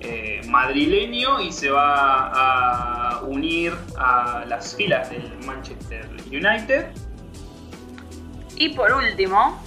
eh, 0.00 0.40
madrileño 0.48 1.40
y 1.40 1.52
se 1.52 1.70
va 1.70 2.30
a 2.32 3.22
unir 3.22 3.72
a 3.96 4.44
las 4.48 4.74
filas 4.74 5.08
del 5.08 5.38
Manchester 5.46 6.08
United. 6.26 6.86
Y 8.56 8.70
por 8.70 8.92
último, 8.92 9.62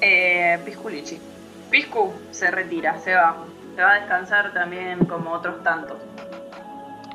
eh, 0.00 0.58
Pisculici. 0.64 1.20
Piscu 1.70 2.12
se 2.30 2.50
retira, 2.50 2.98
se 2.98 3.14
va. 3.14 3.36
Se 3.76 3.82
va 3.82 3.90
a 3.92 3.94
descansar 4.00 4.52
también 4.54 5.04
como 5.04 5.30
otros 5.32 5.62
tantos. 5.62 5.98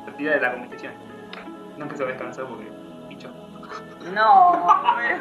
Retira 0.06 0.34
de 0.34 0.40
la 0.40 0.52
competición. 0.52 0.92
No 1.76 1.84
es 1.86 1.90
que 1.90 1.96
se 1.96 2.04
va 2.04 2.10
a 2.10 2.12
descansar 2.12 2.46
porque 2.46 2.70
picho. 3.08 3.28
No, 4.14 4.64
pero- 4.96 5.18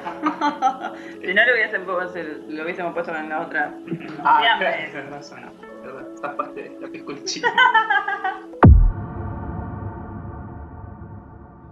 si 1.21 1.33
no 1.33 1.45
lo 1.45 1.53
hubiesen 1.53 1.83
puesto, 1.85 2.19
lo 2.47 2.63
hubiésemos 2.63 2.93
puesto 2.93 3.15
en 3.15 3.29
la 3.29 3.41
otra. 3.41 3.73
Ah, 4.23 4.59
tienes 4.59 5.09
razón. 5.09 5.49
Esta 6.13 6.37
parte 6.37 6.61
de 6.61 6.77
la 6.79 6.87
pisculichi. 6.89 7.41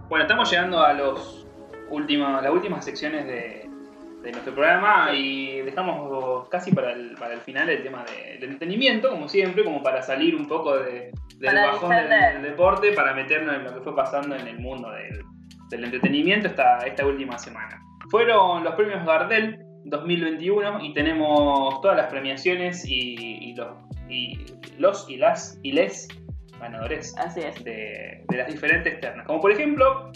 bueno, 0.08 0.24
estamos 0.24 0.50
llegando 0.50 0.82
a 0.82 0.92
los 0.94 1.46
últimos, 1.90 2.42
las 2.42 2.50
últimas 2.50 2.84
secciones 2.84 3.24
de, 3.24 3.69
de 4.22 4.32
nuestro 4.32 4.54
programa 4.54 5.12
y 5.14 5.60
dejamos 5.62 6.48
casi 6.48 6.72
para 6.72 6.92
el, 6.92 7.14
para 7.18 7.34
el 7.34 7.40
final 7.40 7.68
el 7.70 7.82
tema 7.82 8.04
de- 8.04 8.38
del 8.38 8.50
entretenimiento, 8.50 9.10
como 9.10 9.28
siempre, 9.28 9.64
como 9.64 9.82
para 9.82 10.02
salir 10.02 10.34
un 10.36 10.46
poco 10.46 10.76
de, 10.78 11.10
del 11.36 11.54
Para 11.54 11.66
bajón 11.66 11.90
del, 11.90 12.42
deporte, 12.42 12.92
para 12.92 13.14
meternos 13.14 13.54
en 13.56 13.64
lo 13.64 13.74
que 13.74 13.80
fue 13.80 13.94
pasando 13.96 14.36
en 14.36 14.46
el 14.46 14.58
mundo 14.58 14.90
del, 14.90 15.22
del 15.70 15.84
entretenimiento 15.84 16.48
esta, 16.48 16.78
esta 16.86 17.06
última 17.06 17.38
semana. 17.38 17.80
Fueron 18.10 18.62
los 18.64 18.74
premios 18.74 19.04
Gardel 19.06 19.58
2021 19.84 20.84
y 20.84 20.92
tenemos 20.92 21.80
todas 21.80 21.96
las 21.96 22.06
premiaciones 22.08 22.84
y, 22.86 23.14
y 23.40 23.54
los, 23.54 23.68
y 24.08 24.38
los 24.78 25.08
y 25.08 25.16
las 25.16 25.58
y 25.62 25.72
les 25.72 26.08
ganadores 26.60 27.16
Así 27.16 27.40
es. 27.40 27.62
de, 27.64 28.22
de 28.28 28.36
las 28.36 28.48
diferentes 28.48 29.00
ternas. 29.00 29.26
Como 29.26 29.40
por 29.40 29.50
ejemplo, 29.52 30.10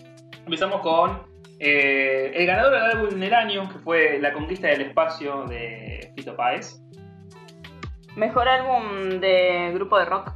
empezamos 0.44 0.80
con 0.82 1.22
eh, 1.66 2.30
el 2.34 2.46
ganador 2.46 2.72
del 2.72 2.82
álbum 2.82 3.18
del 3.18 3.32
año, 3.32 3.66
que 3.70 3.78
fue 3.78 4.18
La 4.18 4.34
Conquista 4.34 4.68
del 4.68 4.82
Espacio 4.82 5.46
de 5.46 6.12
Fito 6.14 6.36
Páez. 6.36 6.78
Mejor 8.16 8.46
álbum 8.46 9.18
de 9.18 9.70
grupo 9.72 9.98
de 9.98 10.04
rock. 10.04 10.32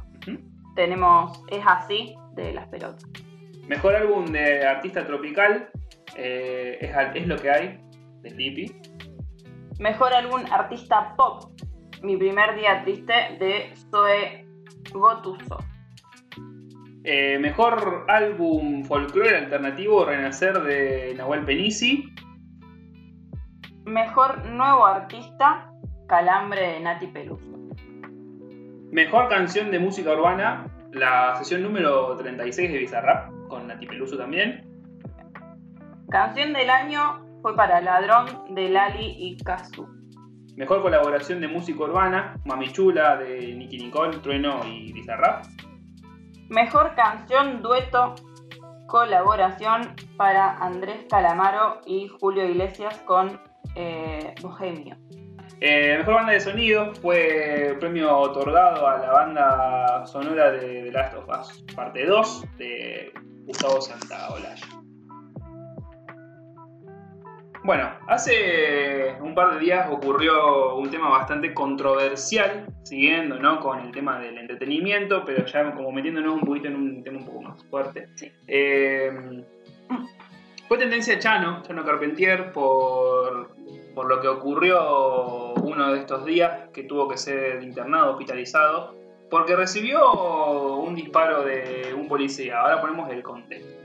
Tenemos 0.75 1.43
Es 1.51 1.63
así 1.67 2.15
de 2.33 2.51
las 2.53 2.67
pelotas. 2.69 3.03
Mejor 3.67 3.95
álbum 3.95 4.25
de 4.25 4.65
artista 4.65 5.05
tropical 5.05 5.69
eh, 6.15 6.91
es, 7.13 7.27
lo 7.27 7.37
que 7.37 7.51
hay 7.51 7.79
de 8.21 8.31
Flippy. 8.31 8.81
Mejor 9.77 10.11
álbum 10.13 10.41
artista 10.51 11.13
pop. 11.15 11.43
Mi 12.01 12.17
primer 12.17 12.55
día 12.55 12.81
triste 12.83 13.13
de 13.39 13.71
Zoe 13.91 14.47
Gotuso. 14.91 15.59
Eh, 17.03 17.39
mejor 17.39 18.05
álbum 18.09 18.83
folclore 18.83 19.37
alternativo 19.37 20.03
Renacer 20.03 20.61
de 20.63 21.13
Nahuel 21.15 21.45
Penisi. 21.45 22.13
Mejor 23.85 24.45
nuevo 24.45 24.85
artista 24.85 25.71
Calambre 26.07 26.73
de 26.73 26.79
Nati 26.81 27.07
Peluso. 27.07 27.45
Mejor 28.91 29.29
canción 29.29 29.71
de 29.71 29.79
música 29.79 30.11
urbana, 30.11 30.65
la 30.91 31.35
sesión 31.35 31.63
número 31.63 32.15
36 32.17 32.71
de 32.71 32.77
Bizarrap, 32.79 33.31
con 33.47 33.67
Nati 33.67 33.85
Peluso 33.85 34.17
también. 34.17 34.65
Canción 36.09 36.53
del 36.53 36.69
año 36.69 37.25
fue 37.41 37.55
para 37.55 37.79
Ladrón 37.79 38.25
de 38.49 38.67
Lali 38.69 39.15
y 39.17 39.37
Kazu. 39.37 39.87
Mejor 40.57 40.81
colaboración 40.81 41.39
de 41.39 41.47
música 41.47 41.83
urbana, 41.83 42.35
Mami 42.43 42.73
Chula 42.73 43.15
de 43.15 43.53
Nicky 43.53 43.77
Nicole, 43.77 44.17
Trueno 44.17 44.59
y 44.65 44.91
Bizarrap. 44.91 45.45
Mejor 46.49 46.95
canción 46.95 47.61
dueto 47.61 48.15
colaboración 48.87 49.95
para 50.17 50.57
Andrés 50.57 51.05
Calamaro 51.07 51.79
y 51.85 52.07
Julio 52.19 52.43
Iglesias 52.43 52.97
con 53.05 53.39
eh, 53.75 54.33
Bohemio. 54.41 54.97
Eh, 55.61 55.97
mejor 55.99 56.15
banda 56.15 56.33
de 56.33 56.39
sonido 56.39 56.93
fue 56.95 57.77
premio 57.79 58.17
otorgado 58.17 58.87
a 58.87 58.97
la 58.97 59.11
banda 59.11 60.05
sonora 60.07 60.51
de 60.51 60.83
The 60.83 60.91
Last 60.91 61.15
of 61.17 61.27
Us, 61.27 61.63
parte 61.75 62.05
2 62.05 62.57
de 62.57 63.13
Gustavo 63.45 63.79
Santaolalla. 63.79 64.78
Bueno, 67.69 67.87
hace 68.07 69.15
un 69.21 69.35
par 69.35 69.53
de 69.53 69.59
días 69.59 69.87
ocurrió 69.91 70.75
un 70.77 70.89
tema 70.89 71.07
bastante 71.07 71.53
controversial, 71.53 72.65
siguiendo 72.81 73.37
¿no? 73.37 73.59
con 73.59 73.77
el 73.77 73.91
tema 73.91 74.17
del 74.17 74.39
entretenimiento, 74.39 75.23
pero 75.23 75.45
ya 75.45 75.71
como 75.75 75.91
metiéndonos 75.91 76.33
un 76.33 76.39
poquito 76.39 76.69
en 76.69 76.75
un 76.77 77.03
tema 77.03 77.19
un 77.19 77.25
poco 77.27 77.41
más 77.43 77.63
fuerte. 77.65 78.09
Sí. 78.15 78.31
Eh, 78.47 79.43
fue 80.67 80.79
tendencia 80.79 81.19
Chano, 81.19 81.61
Chano 81.61 81.85
Carpentier, 81.85 82.51
por, 82.51 83.51
por 83.93 84.09
lo 84.09 84.19
que 84.19 84.29
ocurrió 84.29 85.53
uno 85.53 85.93
de 85.93 85.99
estos 85.99 86.25
días, 86.25 86.69
que 86.73 86.85
tuvo 86.85 87.07
que 87.07 87.17
ser 87.17 87.61
internado, 87.61 88.13
hospitalizado, 88.13 88.95
porque 89.29 89.55
recibió 89.55 90.79
un 90.79 90.95
disparo 90.95 91.43
de 91.43 91.93
un 91.95 92.07
policía. 92.07 92.61
Ahora 92.61 92.81
ponemos 92.81 93.11
el 93.11 93.21
contexto. 93.21 93.78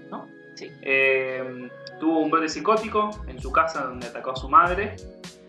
Sí. 0.55 0.71
Eh, 0.83 1.69
tuvo 2.01 2.21
un 2.21 2.31
brote 2.31 2.49
psicótico 2.49 3.11
en 3.27 3.41
su 3.41 3.51
casa 3.53 3.85
donde 3.85 4.07
atacó 4.07 4.33
a 4.33 4.37
su 4.37 4.49
madre 4.49 4.97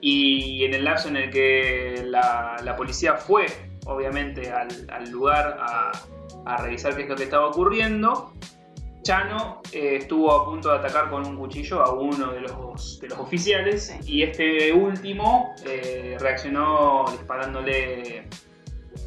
y 0.02 0.64
en 0.66 0.74
el 0.74 0.84
lapso 0.84 1.10
en 1.10 1.18
el 1.18 1.32
que 1.32 2.04
la, 2.06 2.58
la 2.64 2.76
policía 2.76 3.16
fue, 3.16 3.46
obviamente, 3.86 4.52
al, 4.52 4.70
al 4.90 5.10
lugar 5.10 5.58
a, 5.60 5.92
a 6.46 6.58
revisar 6.58 6.96
qué 6.96 7.04
es 7.04 7.10
lo 7.10 7.16
que 7.16 7.24
estaba 7.24 7.48
ocurriendo, 7.48 8.32
Chano 9.06 9.62
eh, 9.72 9.98
estuvo 9.98 10.32
a 10.32 10.44
punto 10.44 10.72
de 10.72 10.80
atacar 10.80 11.12
con 11.12 11.28
un 11.28 11.38
cuchillo 11.38 11.80
a 11.84 11.94
uno 11.94 12.32
de 12.32 12.42
los, 12.42 13.00
de 13.00 13.10
los 13.10 13.20
oficiales 13.20 13.96
y 14.08 14.24
este 14.24 14.74
último 14.74 15.54
eh, 15.64 16.18
reaccionó 16.20 17.06
disparándole 17.12 18.28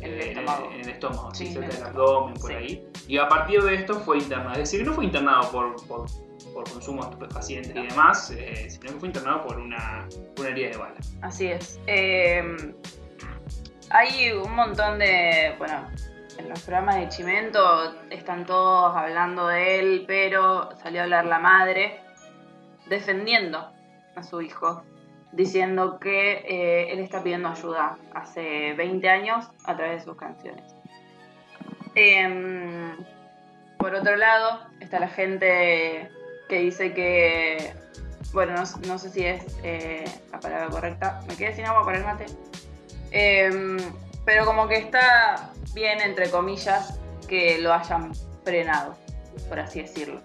En 0.00 0.12
el 0.12 0.20
eh, 0.20 0.28
estómago. 0.30 0.70
en 0.72 0.80
el 0.80 0.88
estómago, 0.88 1.34
sí, 1.34 1.46
cerca 1.52 1.68
del 1.74 1.82
abdomen, 1.86 2.34
por 2.34 2.50
Sí. 2.50 2.56
ahí. 2.56 2.88
Y 3.08 3.18
a 3.18 3.28
partir 3.28 3.62
de 3.62 3.74
esto 3.74 3.94
fue 4.00 4.18
internado. 4.18 4.52
Es 4.52 4.70
decir, 4.70 4.86
no 4.86 4.92
fue 4.92 5.04
internado 5.04 5.50
por, 5.50 5.86
por, 5.86 6.06
por 6.54 6.70
consumo 6.70 7.02
de 7.04 7.10
estupefacientes 7.10 7.74
y 7.76 7.86
demás, 7.88 8.30
eh, 8.36 8.68
sino 8.70 8.92
que 8.92 8.98
fue 8.98 9.08
internado 9.08 9.42
por 9.46 9.58
una, 9.58 10.06
una 10.38 10.48
herida 10.48 10.70
de 10.70 10.76
bala. 10.76 10.94
Así 11.22 11.46
es. 11.48 11.80
Eh, 11.86 12.74
hay 13.90 14.32
un 14.32 14.54
montón 14.54 14.98
de. 14.98 15.54
Bueno, 15.58 15.88
en 16.38 16.48
los 16.48 16.60
programas 16.62 16.96
de 16.96 17.08
Chimento 17.08 17.94
están 18.10 18.44
todos 18.46 18.94
hablando 18.94 19.46
de 19.48 19.80
él, 19.80 20.04
pero 20.06 20.68
salió 20.82 21.00
a 21.00 21.04
hablar 21.04 21.24
la 21.24 21.38
madre 21.40 22.00
defendiendo 22.86 23.70
a 24.14 24.22
su 24.22 24.40
hijo, 24.40 24.82
diciendo 25.32 25.98
que 25.98 26.44
eh, 26.46 26.92
él 26.92 27.00
está 27.00 27.22
pidiendo 27.22 27.48
ayuda 27.48 27.96
hace 28.14 28.72
20 28.74 29.08
años 29.08 29.46
a 29.64 29.76
través 29.76 30.00
de 30.00 30.04
sus 30.04 30.16
canciones. 30.16 30.74
Em, 31.94 32.96
por 33.78 33.94
otro 33.94 34.16
lado, 34.16 34.60
está 34.80 35.00
la 35.00 35.08
gente 35.08 36.10
que 36.48 36.58
dice 36.60 36.94
que, 36.94 37.72
bueno, 38.32 38.54
no, 38.54 38.62
no 38.86 38.98
sé 38.98 39.10
si 39.10 39.24
es 39.24 39.58
eh, 39.62 40.04
la 40.32 40.40
palabra 40.40 40.68
correcta, 40.68 41.20
me 41.28 41.36
quedé 41.36 41.54
sin 41.54 41.66
agua 41.66 41.84
para 41.84 41.98
el 41.98 42.04
mate, 42.04 42.26
Em, 43.10 43.78
pero 44.24 44.44
como 44.44 44.68
que 44.68 44.76
está 44.76 45.50
bien, 45.74 46.00
entre 46.00 46.30
comillas, 46.30 46.98
que 47.26 47.58
lo 47.58 47.72
hayan 47.72 48.12
frenado, 48.44 48.96
por 49.48 49.60
así 49.60 49.82
decirlo. 49.82 50.20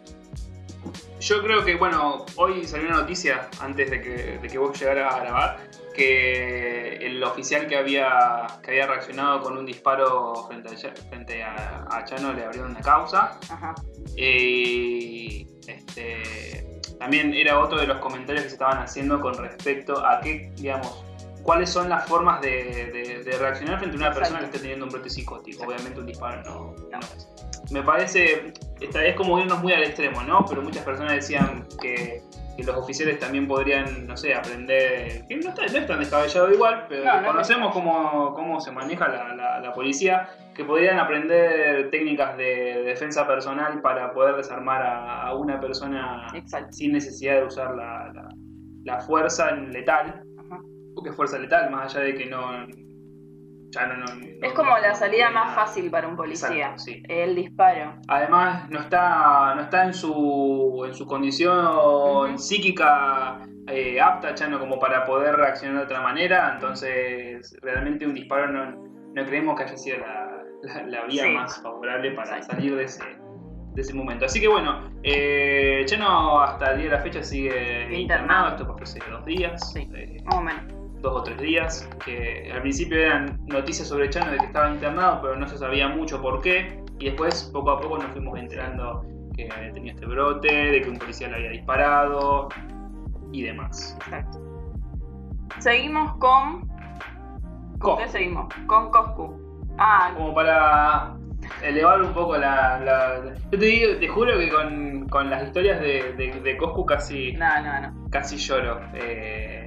Yo 1.24 1.42
creo 1.42 1.64
que, 1.64 1.76
bueno, 1.76 2.26
hoy 2.36 2.66
salió 2.66 2.90
una 2.90 2.98
noticia 2.98 3.50
antes 3.62 3.90
de 3.90 4.02
que, 4.02 4.40
de 4.40 4.48
que 4.50 4.58
vos 4.58 4.78
llegaras 4.78 5.16
a 5.16 5.20
grabar, 5.22 5.58
que 5.96 6.98
el 6.98 7.24
oficial 7.24 7.66
que 7.66 7.78
había, 7.78 8.46
que 8.62 8.72
había 8.72 8.88
reaccionado 8.88 9.42
con 9.42 9.58
un 9.58 9.66
disparo 9.66 10.34
frente 10.48 10.76
a, 10.76 10.96
frente 11.10 11.42
a, 11.42 11.88
a 11.90 12.04
Chano 12.04 12.34
le 12.34 12.44
abrieron 12.44 12.72
una 12.72 12.82
causa. 12.82 13.40
Ajá. 13.50 13.74
Y 14.18 15.48
este, 15.66 16.82
también 17.00 17.34
era 17.34 17.58
otro 17.58 17.80
de 17.80 17.88
los 17.88 18.00
comentarios 18.00 18.44
que 18.44 18.50
se 18.50 18.56
estaban 18.56 18.80
haciendo 18.80 19.22
con 19.22 19.34
respecto 19.36 20.06
a 20.06 20.20
qué, 20.20 20.52
digamos, 20.58 21.06
cuáles 21.44 21.70
son 21.70 21.90
las 21.90 22.08
formas 22.08 22.42
de, 22.42 22.50
de- 22.94 23.24
de 23.24 23.38
reaccionar 23.38 23.78
frente 23.80 23.96
a 23.98 24.00
una 24.00 24.12
persona 24.12 24.40
que 24.40 24.46
Exacto. 24.46 24.56
esté 24.56 24.60
teniendo 24.60 24.86
un 24.86 24.92
brote 24.92 25.10
psicótico. 25.10 25.64
Exacto. 25.64 25.74
Obviamente 25.76 26.00
un 26.00 26.06
disparo 26.08 26.42
no, 26.44 26.76
No. 26.92 27.00
no. 27.00 27.08
Me 27.72 27.82
parece, 27.82 28.54
esta 28.82 29.06
es 29.06 29.16
como 29.16 29.40
irnos 29.40 29.62
muy 29.62 29.72
al 29.74 29.84
extremo, 29.84 30.22
¿no? 30.24 30.46
Pero 30.48 30.62
muchas 30.62 30.84
personas 30.84 31.14
decían 31.14 31.66
que, 31.82 32.22
que 32.58 32.64
los 32.64 32.76
oficiales 32.76 33.20
también 33.20 33.48
podrían, 33.48 34.06
no 34.06 34.18
sé, 34.18 34.36
aprender, 34.36 35.26
que 35.28 35.36
no, 35.38 35.50
está- 35.50 35.66
no 35.66 35.78
es 35.80 35.88
tan 35.88 36.00
descabellado 36.00 36.52
igual, 36.54 36.86
pero 36.90 37.06
No, 37.06 37.26
conocemos 37.26 37.72
cómo, 37.74 38.34
cómo 38.36 38.60
se 38.60 38.72
maneja 38.72 39.08
la, 39.08 39.34
la- 39.34 39.60
la 39.62 39.74
policía, 39.74 40.28
que 40.54 40.66
podrían 40.66 41.00
aprender 41.00 41.90
técnicas 41.90 42.36
de 42.38 42.84
defensa 42.84 43.26
personal 43.26 43.82
para 43.82 44.14
poder 44.14 44.36
desarmar 44.36 44.82
a, 44.84 45.22
a 45.24 45.34
una 45.36 45.60
persona 45.60 46.28
Exacto. 46.34 46.74
sin 46.74 46.92
necesidad 46.92 47.36
de 47.38 47.44
usar 47.46 47.74
la, 47.76 48.12
la- 48.84 49.00
fuerza 49.00 49.52
letal. 49.52 50.22
Porque 50.96 51.10
es 51.12 51.16
fuerza 51.16 51.38
letal, 51.40 51.70
más 51.72 51.94
allá 51.96 52.06
de 52.06 52.16
que 52.16 52.26
no... 52.26 52.68
Ya 53.72 53.88
no, 53.88 53.96
no- 53.98 54.06
no- 54.06 54.28
Es 54.44 54.54
como 54.54 54.78
la 54.78 54.94
salida 54.94 55.32
más 55.32 55.56
fácil 55.56 55.90
para 55.90 56.08
un 56.08 56.16
policía. 56.16 56.50
Exacto, 56.50 56.80
sí. 56.84 57.02
El 57.10 57.34
disparo. 57.36 57.96
Además, 58.08 58.70
no 58.70 58.80
está, 58.82 59.56
no 59.56 59.62
está 59.62 59.86
en 59.86 59.94
su, 59.96 60.84
en 60.88 60.94
su 60.94 61.08
condición 61.08 62.38
psíquica 62.38 63.40
eh, 63.68 64.00
apta, 64.00 64.36
Chano, 64.36 64.60
como 64.60 64.78
para 64.80 65.06
poder 65.06 65.36
reaccionar 65.38 65.78
de 65.80 65.84
otra 65.86 66.02
manera. 66.02 66.52
Entonces, 66.54 67.58
realmente 67.64 68.06
un 68.06 68.14
disparo 68.14 68.48
no, 68.48 68.72
no 69.16 69.26
creemos 69.26 69.58
que 69.58 69.64
haya 69.64 69.78
sido 69.78 69.98
la, 69.98 70.44
la- 70.62 70.84
la 70.88 71.06
vía 71.06 71.24
Sí. 71.24 71.30
más 71.32 71.60
favorable 71.64 72.12
para 72.12 72.44
salir 72.44 72.76
de 72.76 72.84
ese, 72.84 73.04
de 73.74 73.82
ese 73.82 73.94
momento. 73.96 74.26
Así 74.26 74.40
que 74.40 74.48
bueno, 74.50 74.92
eh, 75.02 75.82
Chano 75.86 76.42
hasta 76.42 76.74
el 76.74 76.78
día 76.82 76.90
de 76.92 76.96
la 76.98 77.02
fecha 77.02 77.24
sigue 77.24 77.50
Internado. 77.92 77.98
internado. 78.00 78.48
Esto 78.50 78.68
pasó 78.68 78.84
hace 78.84 79.10
dos 79.10 79.26
días. 79.26 79.72
Sí. 79.74 79.90
eh, 79.96 80.18
Más 80.26 80.36
o 80.36 80.42
menos. 80.42 80.74
Dos 81.04 81.14
o 81.18 81.22
tres 81.24 81.38
días, 81.38 81.88
que 82.04 82.50
al 82.52 82.62
principio 82.62 82.98
eran 82.98 83.38
noticias 83.46 83.88
sobre 83.88 84.10
Chano 84.10 84.32
de 84.32 84.38
que 84.38 84.46
estaba 84.46 84.72
internado, 84.72 85.22
pero 85.22 85.36
no 85.36 85.46
se 85.48 85.58
sabía 85.58 85.88
mucho 85.90 86.20
por 86.22 86.42
qué, 86.42 86.82
y 86.98 87.06
después 87.06 87.50
poco 87.54 87.72
a 87.72 87.80
poco 87.82 87.98
nos 87.98 88.08
fuimos 88.14 88.40
enterando 88.40 89.04
que 89.36 89.50
tenía 89.74 89.92
este 89.94 90.06
brote, 90.06 90.48
de 90.48 90.82
que 90.82 90.90
un 90.90 90.98
policía 90.98 91.28
le 91.28 91.36
había 91.36 91.50
disparado 91.52 92.48
y 93.32 93.42
demás. 93.44 93.98
Exacto. 94.06 94.40
Seguimos 95.60 96.14
con. 96.18 96.68
¿Con 97.80 97.98
qué 97.98 98.08
seguimos? 98.08 98.48
Con 98.66 98.90
Coscu. 98.90 99.66
Ah, 99.78 100.12
Como 100.16 100.34
para 100.34 101.16
elevar 101.62 102.02
un 102.02 102.14
poco 102.14 102.38
la... 102.38 102.80
la- 102.80 103.34
Yo 103.52 103.60
te 103.60 103.66
digo, 103.66 103.98
te 104.00 104.08
juro 104.08 104.38
que 104.38 104.50
con, 104.50 105.10
con 105.10 105.30
las 105.30 105.44
historias 105.44 105.82
de, 105.82 106.14
de, 106.14 106.40
de 106.40 106.58
Coscu 106.58 106.86
casi, 106.86 107.34
no, 107.34 107.62
no, 107.62 107.82
no. 107.82 108.10
casi 108.10 108.38
lloro. 108.38 108.80
Eh, 108.94 109.63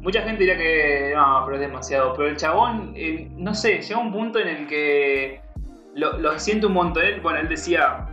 Mucha 0.00 0.22
gente 0.22 0.42
dirá 0.42 0.56
que 0.56 1.12
no, 1.14 1.42
pero 1.44 1.56
es 1.56 1.60
demasiado. 1.60 2.14
Pero 2.14 2.28
el 2.28 2.36
chabón, 2.36 2.92
eh, 2.96 3.28
no 3.36 3.54
sé, 3.54 3.80
llega 3.80 4.00
un 4.00 4.12
punto 4.12 4.38
en 4.38 4.48
el 4.48 4.66
que 4.66 5.40
lo, 5.94 6.18
lo 6.18 6.38
siento 6.38 6.66
un 6.68 6.74
montón. 6.74 7.04
Bueno, 7.22 7.40
él 7.40 7.48
decía 7.48 8.06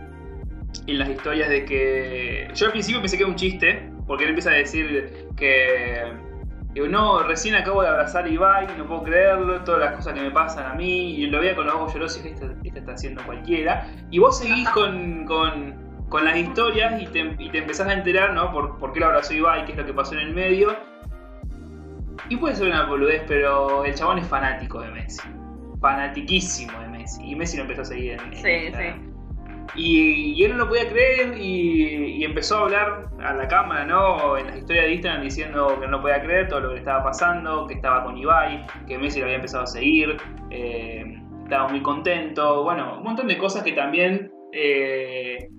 en 0.87 0.99
las 0.99 1.09
historias 1.09 1.49
de 1.49 1.65
que. 1.65 2.47
Yo 2.53 2.67
al 2.67 2.71
principio 2.71 3.01
pensé 3.01 3.17
que 3.17 3.23
era 3.23 3.31
un 3.31 3.37
chiste, 3.37 3.91
porque 4.07 4.23
él 4.23 4.29
empieza 4.29 4.51
a 4.51 4.53
decir 4.53 5.27
que. 5.35 6.13
que 6.73 6.87
no, 6.87 7.23
recién 7.23 7.55
acabo 7.55 7.81
de 7.81 7.89
abrazar 7.89 8.25
a 8.25 8.29
Ibai, 8.29 8.67
no 8.77 8.85
puedo 8.85 9.03
creerlo, 9.03 9.63
todas 9.63 9.81
las 9.81 9.95
cosas 9.95 10.13
que 10.13 10.21
me 10.21 10.31
pasan 10.31 10.71
a 10.71 10.75
mí, 10.75 11.15
y 11.15 11.27
lo 11.27 11.39
veía 11.39 11.55
con 11.55 11.65
los 11.65 11.75
ojos 11.75 11.93
llorosos 11.93 12.19
y 12.19 12.29
dije, 12.29 12.35
este, 12.35 12.55
este 12.63 12.79
está 12.79 12.93
haciendo 12.93 13.23
cualquiera. 13.23 13.87
Y 14.09 14.19
vos 14.19 14.39
seguís 14.39 14.69
con, 14.69 15.25
las 16.23 16.37
historias 16.37 17.01
y 17.01 17.07
te, 17.07 17.35
y 17.39 17.49
te 17.49 17.59
empezás 17.59 17.87
a 17.87 17.93
enterar, 17.93 18.33
¿no? 18.33 18.51
Por, 18.51 18.77
por 18.79 18.93
qué 18.93 18.99
lo 18.99 19.07
abrazó 19.07 19.33
Ibai, 19.33 19.65
qué 19.65 19.71
es 19.71 19.77
lo 19.77 19.85
que 19.85 19.93
pasó 19.93 20.13
en 20.13 20.19
el 20.19 20.33
medio. 20.33 20.90
Y 22.31 22.37
puede 22.37 22.55
ser 22.55 22.67
una 22.67 22.85
boludez, 22.85 23.23
pero 23.27 23.83
el 23.83 23.93
chabón 23.93 24.17
es 24.19 24.25
fanático 24.25 24.79
de 24.79 24.89
Messi. 24.91 25.27
Fanatiquísimo 25.81 26.79
de 26.79 26.87
Messi. 26.87 27.29
Y 27.29 27.35
Messi 27.35 27.57
lo 27.57 27.63
empezó 27.63 27.81
a 27.81 27.85
seguir 27.85 28.13
en, 28.13 28.21
en 28.21 28.33
Sí, 28.35 28.49
Instagram. 28.67 29.11
Y, 29.75 30.33
y 30.37 30.43
él 30.45 30.51
no 30.53 30.59
lo 30.59 30.69
podía 30.69 30.87
creer 30.87 31.37
y, 31.37 32.19
y 32.19 32.23
empezó 32.23 32.59
a 32.59 32.61
hablar 32.61 33.09
a 33.21 33.33
la 33.33 33.49
cámara, 33.49 33.83
¿no? 33.83 34.37
En 34.37 34.47
las 34.47 34.55
historias 34.59 34.85
de 34.85 34.93
Instagram 34.93 35.23
diciendo 35.23 35.77
que 35.81 35.87
no 35.87 35.99
podía 35.99 36.21
creer 36.21 36.47
todo 36.47 36.61
lo 36.61 36.67
que 36.69 36.75
le 36.75 36.79
estaba 36.79 37.03
pasando, 37.03 37.67
que 37.67 37.73
estaba 37.73 38.05
con 38.05 38.17
Ibai, 38.17 38.65
que 38.87 38.97
Messi 38.97 39.19
lo 39.19 39.25
había 39.25 39.35
empezado 39.35 39.65
a 39.65 39.67
seguir, 39.67 40.15
eh, 40.51 41.03
estaba 41.43 41.67
muy 41.67 41.81
contento, 41.81 42.63
bueno, 42.63 42.95
un 42.99 43.03
montón 43.03 43.27
de 43.27 43.37
cosas 43.37 43.61
que 43.63 43.73
también, 43.73 44.31
eh, 44.53 45.49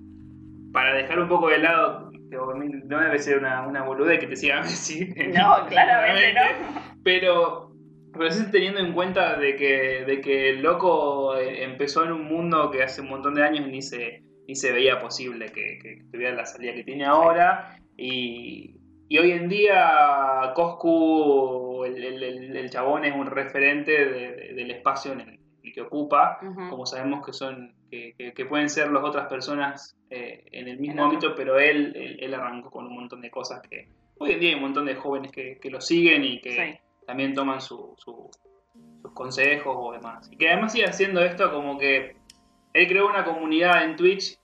para 0.71 0.95
dejar 0.95 1.19
un 1.19 1.27
poco 1.27 1.49
de 1.49 1.59
lado, 1.59 2.09
no 2.33 2.99
debe 2.99 3.19
ser 3.19 3.37
una, 3.37 3.65
una 3.67 3.83
boludez 3.83 4.19
que 4.19 4.27
te 4.27 4.35
siga 4.35 4.61
Messi. 4.61 5.05
No, 5.33 5.65
claramente 5.67 6.33
no. 6.33 6.81
Pero, 7.03 7.71
pero 8.13 8.31
sí 8.31 8.45
teniendo 8.51 8.79
en 8.79 8.93
cuenta 8.93 9.37
de 9.37 9.55
que, 9.55 10.03
de 10.05 10.21
que 10.21 10.49
el 10.51 10.61
loco 10.61 11.35
eh, 11.37 11.63
empezó 11.63 12.03
en 12.03 12.11
un 12.11 12.23
mundo 12.25 12.69
que 12.71 12.83
hace 12.83 13.01
un 13.01 13.09
montón 13.09 13.35
de 13.35 13.43
años 13.43 13.67
ni 13.67 13.81
se, 13.81 14.23
ni 14.47 14.55
se 14.55 14.71
veía 14.71 14.99
posible 14.99 15.47
que, 15.47 15.79
que 15.81 16.03
tuviera 16.11 16.33
la 16.35 16.45
salida 16.45 16.73
que 16.73 16.83
tiene 16.83 17.05
ahora. 17.05 17.77
Y, 17.97 18.75
y 19.09 19.17
hoy 19.17 19.31
en 19.31 19.49
día 19.49 20.51
Coscu, 20.55 21.83
el, 21.85 22.03
el- 22.23 22.69
chabón 22.69 23.05
es 23.05 23.13
un 23.15 23.27
referente 23.27 23.91
de- 24.05 24.31
de- 24.35 24.53
del 24.53 24.71
espacio 24.71 25.11
en 25.13 25.21
el, 25.21 25.39
que 25.73 25.81
ocupa. 25.81 26.39
Como 26.69 26.85
sabemos 26.85 27.25
que 27.25 27.33
son 27.33 27.73
que, 27.93 28.13
que- 28.17 28.33
que 28.33 28.45
pueden 28.45 28.69
ser 28.69 28.91
las 28.91 29.03
otras 29.03 29.27
personas 29.27 29.95
eh, 30.09 30.45
en 30.51 30.67
el 30.67 30.79
mismo 30.79 31.03
ámbito, 31.05 31.35
pero 31.35 31.59
él, 31.59 31.93
él, 31.95 32.17
él 32.19 32.33
arrancó 32.33 32.71
con 32.71 32.87
un 32.87 32.95
montón 32.95 33.21
de 33.21 33.29
cosas 33.29 33.61
que 33.67 33.87
hoy 34.17 34.31
en 34.31 34.39
día 34.39 34.49
hay 34.49 34.55
un 34.55 34.61
montón 34.61 34.85
de 34.85 34.95
jóvenes 34.95 35.31
que, 35.31 35.59
que 35.59 35.69
lo 35.69 35.79
siguen 35.79 36.23
y 36.23 36.41
que 36.41 36.51
Sí. 36.51 36.79
también 37.05 37.33
toman 37.35 37.61
su- 37.61 37.93
su- 37.97 38.29
sus 39.01 39.11
consejos 39.13 39.75
o 39.77 39.91
demás. 39.91 40.27
Y 40.31 40.37
que 40.37 40.49
además 40.49 40.71
sigue 40.71 40.85
haciendo 40.85 41.23
esto 41.23 41.51
como 41.51 41.77
que 41.77 42.15
él 42.73 42.87
creó 42.87 43.07
una 43.07 43.23
comunidad 43.23 43.83
en 43.85 43.95
Twitch 43.95 44.39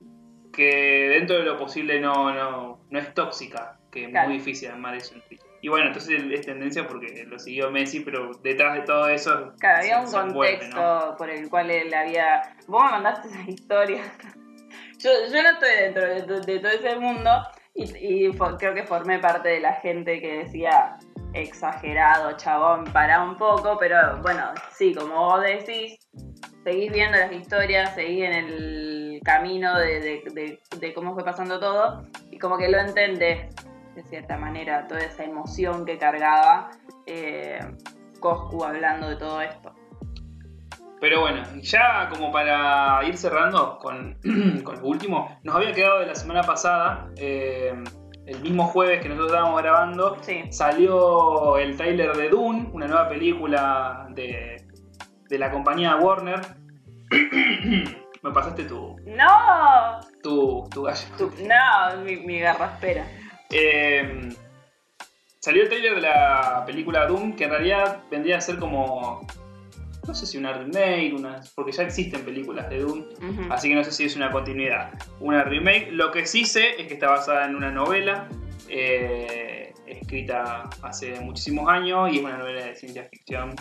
que 0.53 1.09
dentro 1.09 1.38
de 1.38 1.43
lo 1.43 1.57
posible 1.57 1.99
no, 1.99 2.32
no, 2.34 2.80
no 2.89 2.99
es 2.99 3.13
tóxica, 3.13 3.80
que 3.91 4.03
es 4.05 4.09
Claro. 4.09 4.30
muy 4.30 4.38
difícil 4.38 4.69
armar 4.69 4.95
eso 4.95 5.15
en 5.15 5.21
Twitch. 5.21 5.41
Y 5.62 5.68
bueno, 5.68 5.88
entonces 5.88 6.22
es 6.32 6.45
tendencia 6.45 6.88
porque 6.88 7.26
lo 7.28 7.38
siguió 7.38 7.70
Messi, 7.70 7.99
pero 7.99 8.32
detrás 8.41 8.76
de 8.76 8.82
todo 8.82 9.10
eso... 9.10 9.53
Claro, 9.60 9.80
había 9.80 9.99
un 9.99 10.10
contexto 10.12 10.78
¿no? 11.10 11.16
por 11.18 11.30
el 11.30 11.49
cual 11.49 11.70
él 11.70 11.93
había. 11.93 12.55
Vos 12.68 12.84
me 12.86 12.91
mandaste 12.91 13.28
esa 13.28 13.49
historia. 13.49 14.01
Yo, 14.99 15.10
yo 15.32 15.41
no 15.43 15.49
estoy 15.51 15.70
dentro 15.80 16.05
de, 16.05 16.22
to- 16.24 16.41
de 16.41 16.60
todo 16.60 16.72
ese 16.72 16.95
mundo 16.97 17.30
y, 17.74 18.30
creo 18.57 18.74
que 18.74 18.84
formé 18.84 19.18
parte 19.20 19.47
de 19.47 19.62
la 19.62 19.74
gente 19.76 20.20
que 20.20 20.39
decía 20.39 20.97
exagerado, 21.34 22.36
chabón, 22.36 22.84
para 22.91 23.24
un 23.24 23.38
poco, 23.38 23.78
pero 23.80 24.18
bueno, 24.22 24.51
sí, 24.74 24.93
como 24.93 25.16
vos 25.16 25.41
decís, 25.41 25.97
seguís 26.66 26.91
viendo 26.91 27.18
las 27.18 27.32
historias, 27.32 27.95
seguís 27.95 28.26
en 28.26 28.34
el 28.34 29.22
camino 29.24 29.78
de, 29.80 30.01
de- 30.01 30.24
de- 30.34 30.60
de 30.78 30.93
cómo 30.93 31.14
fue 31.14 31.24
pasando 31.24 31.60
todo 31.62 32.05
y 32.30 32.38
como 32.38 32.57
que 32.57 32.68
lo 32.68 32.78
entendés 32.80 33.55
de 34.03 34.07
cierta 34.09 34.37
manera, 34.37 34.87
toda 34.87 35.01
esa 35.01 35.23
emoción 35.25 35.85
que 35.85 35.97
cargaba 35.97 36.71
eh, 37.05 37.59
Coscu 38.21 38.63
hablando 38.63 39.09
de 39.09 39.15
todo 39.17 39.41
esto. 39.41 39.73
Pero 41.01 41.21
bueno, 41.21 41.43
ya 41.61 42.07
como 42.09 42.31
para 42.31 43.01
ir 43.05 43.17
cerrando 43.17 43.77
con, 43.77 44.17
con 44.63 44.79
lo 44.79 44.85
último, 44.87 45.37
nos 45.43 45.55
había 45.55 45.73
quedado 45.73 45.99
de 45.99 46.05
la 46.07 46.15
semana 46.15 46.43
pasada, 46.43 47.09
eh, 47.17 47.73
el 48.25 48.39
mismo 48.41 48.65
jueves 48.67 49.01
que 49.01 49.09
nosotros 49.09 49.31
estábamos 49.33 49.61
grabando, 49.61 50.17
Sí, 50.21 50.43
salió 50.51 51.57
el 51.57 51.75
tráiler 51.75 52.15
de 52.15 52.29
Dune, 52.29 52.69
una 52.73 52.87
nueva 52.87 53.09
película 53.09 54.07
de, 54.11 54.65
de 55.29 55.37
la 55.39 55.51
compañía 55.51 55.95
Warner, 55.97 56.39
Me 58.21 58.31
pasaste 58.33 58.65
tu, 58.65 58.97
No, 59.05 60.01
tu, 60.21 60.67
tu 60.69 60.83
gallo. 60.83 60.99
tu- 61.17 61.31
no, 61.47 62.03
mi, 62.03 62.17
mi 62.17 62.39
garraspera. 62.39 63.05
Eh, 63.51 64.29
salió 65.39 65.63
el 65.63 65.69
trailer 65.69 65.95
de 65.95 66.01
la 66.01 66.63
película 66.65 67.05
Doom, 67.07 67.35
que 67.35 67.45
en 67.45 67.49
realidad 67.51 68.03
vendría 68.11 68.37
a 68.37 68.41
ser 68.41 68.57
como. 68.57 69.25
No 70.07 70.15
sé 70.15 70.25
si 70.25 70.37
una 70.39 70.53
remake, 70.53 71.13
una, 71.13 71.39
porque 71.55 71.71
ya 71.71 71.83
existen 71.83 72.21
películas 72.25 72.67
de 72.69 72.79
Doom, 72.79 73.05
así 73.51 73.69
que 73.69 73.75
no 73.75 73.83
sé 73.83 73.91
si 73.91 74.05
es 74.05 74.15
una 74.15 74.31
continuidad. 74.31 74.91
Una 75.19 75.43
remake, 75.43 75.89
lo 75.91 76.11
que 76.11 76.25
sí 76.25 76.45
sé 76.45 76.81
es 76.81 76.87
que 76.87 76.95
está 76.95 77.09
basada 77.09 77.45
en 77.45 77.55
una 77.55 77.69
novela 77.69 78.27
eh, 78.69 79.71
escrita 79.85 80.67
hace 80.81 81.19
muchísimos 81.19 81.69
años 81.69 82.09
y 82.11 82.17
es 82.17 82.23
una 82.23 82.37
novela 82.39 82.65
de 82.65 82.75
ciencia 82.75 83.03
ficción, 83.03 83.53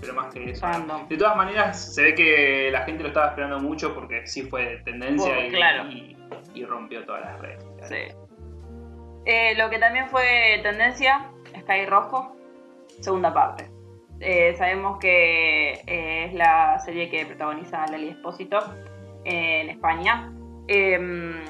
pero 0.00 0.14
más 0.14 0.32
que 0.32 0.50
eso. 0.50 0.64
Random. 0.64 1.08
De 1.08 1.16
todas 1.16 1.36
maneras, 1.36 1.94
se 1.94 2.02
ve 2.02 2.14
que 2.14 2.68
la 2.70 2.82
gente 2.84 3.02
lo 3.02 3.08
estaba 3.08 3.28
esperando 3.28 3.58
mucho 3.58 3.92
porque 3.92 4.24
sí 4.26 4.42
fue 4.42 4.82
tendencia 4.84 5.34
Oh, 5.36 5.42
y, 5.46 5.50
claro. 5.50 5.90
y- 5.90 6.16
y 6.54 6.64
rompió 6.64 7.04
todas 7.04 7.22
las 7.22 7.40
redes. 7.40 7.64
Sí. 7.88 8.14
Eh, 9.24 9.54
lo 9.56 9.70
que 9.70 9.78
también 9.78 10.08
fue 10.08 10.60
tendencia, 10.62 11.30
Sky 11.60 11.86
Rojo, 11.86 12.34
segunda 13.00 13.32
parte. 13.32 13.70
Eh, 14.20 14.54
sabemos 14.56 14.98
que 14.98 15.72
eh, 15.86 16.26
es 16.26 16.34
la 16.34 16.78
serie 16.80 17.08
que 17.08 17.26
protagoniza 17.26 17.86
Lali 17.86 18.08
Espósito 18.08 18.58
en 19.24 19.70
España. 19.70 20.32
Em, 20.68 21.44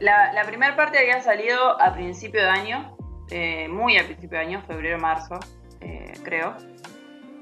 la, 0.00 0.42
primera 0.46 0.76
parte 0.76 0.98
había 0.98 1.20
salido 1.20 1.80
a 1.80 1.94
principio 1.94 2.42
de 2.42 2.48
año, 2.48 2.96
muy 3.70 3.96
al 3.96 4.04
principio 4.06 4.38
de 4.38 4.44
año, 4.44 4.62
febrero-marzo, 4.66 5.38
creo. 6.22 6.54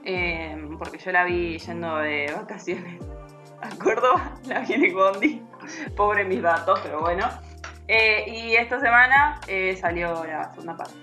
Em, 0.04 0.78
porque 0.78 0.98
yo 0.98 1.12
la 1.12 1.24
vi 1.24 1.58
yendo 1.58 1.96
de 1.96 2.30
vacaciones 2.36 3.00
a 3.62 3.70
Córdoba, 3.82 4.34
la 4.46 4.60
vi 4.60 4.74
en 4.74 4.84
el 4.84 4.94
Bondi. 4.94 5.42
Pobre 5.96 6.24
mis 6.24 6.42
datos, 6.42 6.78
pero 6.82 7.00
bueno. 7.00 7.26
Eh, 7.88 8.24
y 8.28 8.56
esta 8.56 8.80
semana 8.80 9.40
eh, 9.46 9.76
salió 9.76 10.24
la 10.24 10.50
segunda 10.50 10.76
parte. 10.76 10.94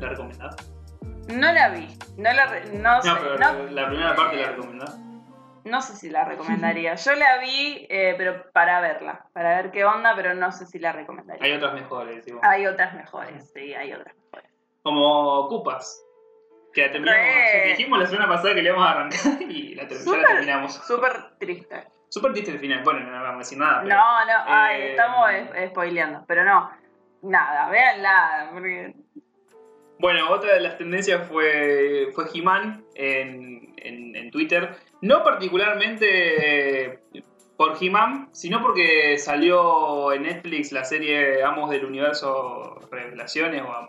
¿La 0.00 0.08
recomendás? 0.10 0.56
No 1.28 1.52
la 1.52 1.70
vi, 1.70 1.88
no 2.18 2.32
la 2.32 2.46
re- 2.46 2.66
no, 2.78 3.02
sé, 3.02 3.08
No, 3.08 3.16
pero 3.18 3.38
no, 3.38 3.70
la 3.70 3.86
primera 3.88 4.14
parte 4.14 4.36
la 4.36 4.48
recomendás. 4.52 4.98
no 5.64 5.80
sé 5.82 5.96
si 5.96 6.10
la 6.10 6.24
recomendaría. 6.24 6.94
Yo 6.96 7.14
la 7.14 7.38
vi, 7.38 7.86
eh, 7.88 8.14
pero 8.18 8.50
para 8.52 8.80
verla, 8.80 9.26
para 9.32 9.56
ver 9.56 9.70
qué 9.70 9.84
onda, 9.84 10.14
pero 10.14 10.34
no 10.34 10.52
sé 10.52 10.66
si 10.66 10.78
la 10.78 10.92
recomendaría. 10.92 11.42
Hay 11.44 11.52
otras 11.52 11.72
mejores, 11.74 12.24
digo. 12.26 12.40
Hay 12.42 12.66
otras 12.66 12.94
mejores, 12.94 13.50
sí, 13.52 13.72
hay 13.74 13.92
otras 13.92 14.14
mejores. 14.16 14.50
Como 14.82 15.48
Cupas. 15.48 16.00
Que 16.74 16.82
la 16.86 16.92
terminamos. 16.92 17.24
Re. 17.24 17.68
Dijimos 17.68 17.98
la 18.00 18.06
semana 18.06 18.28
pasada 18.28 18.54
que 18.54 18.62
le 18.62 18.68
íbamos 18.68 18.86
a 18.86 18.90
arrancar 18.90 19.42
y 19.48 19.74
la 19.76 19.88
ter- 19.88 19.98
ya 19.98 20.04
la 20.04 20.04
Súper. 20.04 20.26
terminamos. 20.26 20.74
Súper 20.86 21.38
triste. 21.38 21.84
Súper 22.14 22.32
triste 22.32 22.52
el 22.52 22.60
final. 22.60 22.82
Bueno, 22.84 23.00
no 23.00 23.10
vamos 23.10 23.34
a 23.34 23.38
decir 23.38 23.58
nada. 23.58 23.82
pero- 23.82 23.96
No, 23.96 24.24
no, 24.24 24.32
ay, 24.46 24.80
eh, 24.82 24.90
estamos 24.90 25.30
eh, 25.32 25.66
spoileando, 25.70 26.24
pero 26.28 26.44
no. 26.44 26.70
Nada, 27.22 27.68
véanla, 27.70 28.50
porque 28.52 28.94
Bueno, 29.98 30.30
otra 30.30 30.54
de 30.54 30.60
las 30.60 30.78
tendencias 30.78 31.26
fue, 31.26 32.10
fue 32.14 32.26
He-Man 32.32 32.84
en, 32.94 33.74
en- 33.78 34.14
en 34.14 34.30
Twitter. 34.30 34.76
No 35.00 35.24
particularmente 35.24 37.00
por 37.56 37.76
He-Man, 37.80 38.28
sino 38.32 38.62
porque 38.62 39.18
salió 39.18 40.12
en 40.12 40.22
Netflix 40.22 40.70
la 40.70 40.84
serie 40.84 41.42
Amos 41.42 41.68
del 41.70 41.84
Universo 41.84 42.78
Revelaciones. 42.92 43.62
o- 43.62 43.88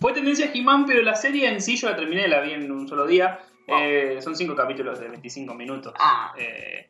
Fue 0.00 0.12
tendencia 0.12 0.48
He-Man, 0.54 0.84
pero 0.86 1.02
la 1.02 1.16
serie 1.16 1.48
en 1.48 1.60
sí 1.60 1.76
yo 1.76 1.90
la 1.90 1.96
terminé, 1.96 2.28
la 2.28 2.40
vi 2.40 2.52
en 2.52 2.70
un 2.70 2.86
solo 2.86 3.04
día. 3.04 3.40
Eh, 3.66 4.18
son 4.20 4.36
cinco 4.36 4.54
capítulos 4.54 5.00
de 5.00 5.08
25 5.08 5.54
minutos. 5.54 5.92
Ah. 5.98 6.32
Eh, 6.38 6.88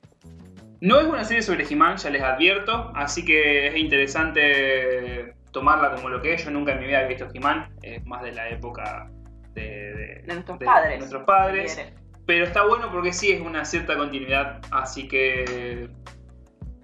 no 0.82 0.98
es 0.98 1.06
una 1.06 1.24
serie 1.24 1.42
sobre 1.42 1.64
He-Man, 1.64 1.96
ya 1.96 2.10
les 2.10 2.22
advierto, 2.22 2.90
así 2.94 3.24
que 3.24 3.68
es 3.68 3.76
interesante 3.76 5.34
tomarla 5.52 5.94
como 5.94 6.08
lo 6.08 6.20
que 6.20 6.34
es. 6.34 6.44
Yo 6.44 6.50
nunca 6.50 6.72
en 6.72 6.80
mi 6.80 6.86
vida 6.86 6.98
había 6.98 7.08
visto 7.10 7.28
He-Man, 7.32 7.70
es 7.82 8.04
más 8.04 8.22
de 8.22 8.32
la 8.32 8.48
época 8.48 9.08
de, 9.54 9.62
de- 9.62 10.22
de 10.26 10.34
nuestros 10.34 10.58
de 10.58 10.66
padres. 10.66 10.98
nuestros 10.98 11.22
padres. 11.24 11.92
Pero 12.26 12.44
está 12.44 12.64
bueno 12.66 12.90
porque 12.92 13.12
sí 13.12 13.30
es 13.32 13.40
una 13.40 13.64
cierta 13.64 13.96
continuidad, 13.96 14.60
así 14.70 15.08
que 15.08 15.88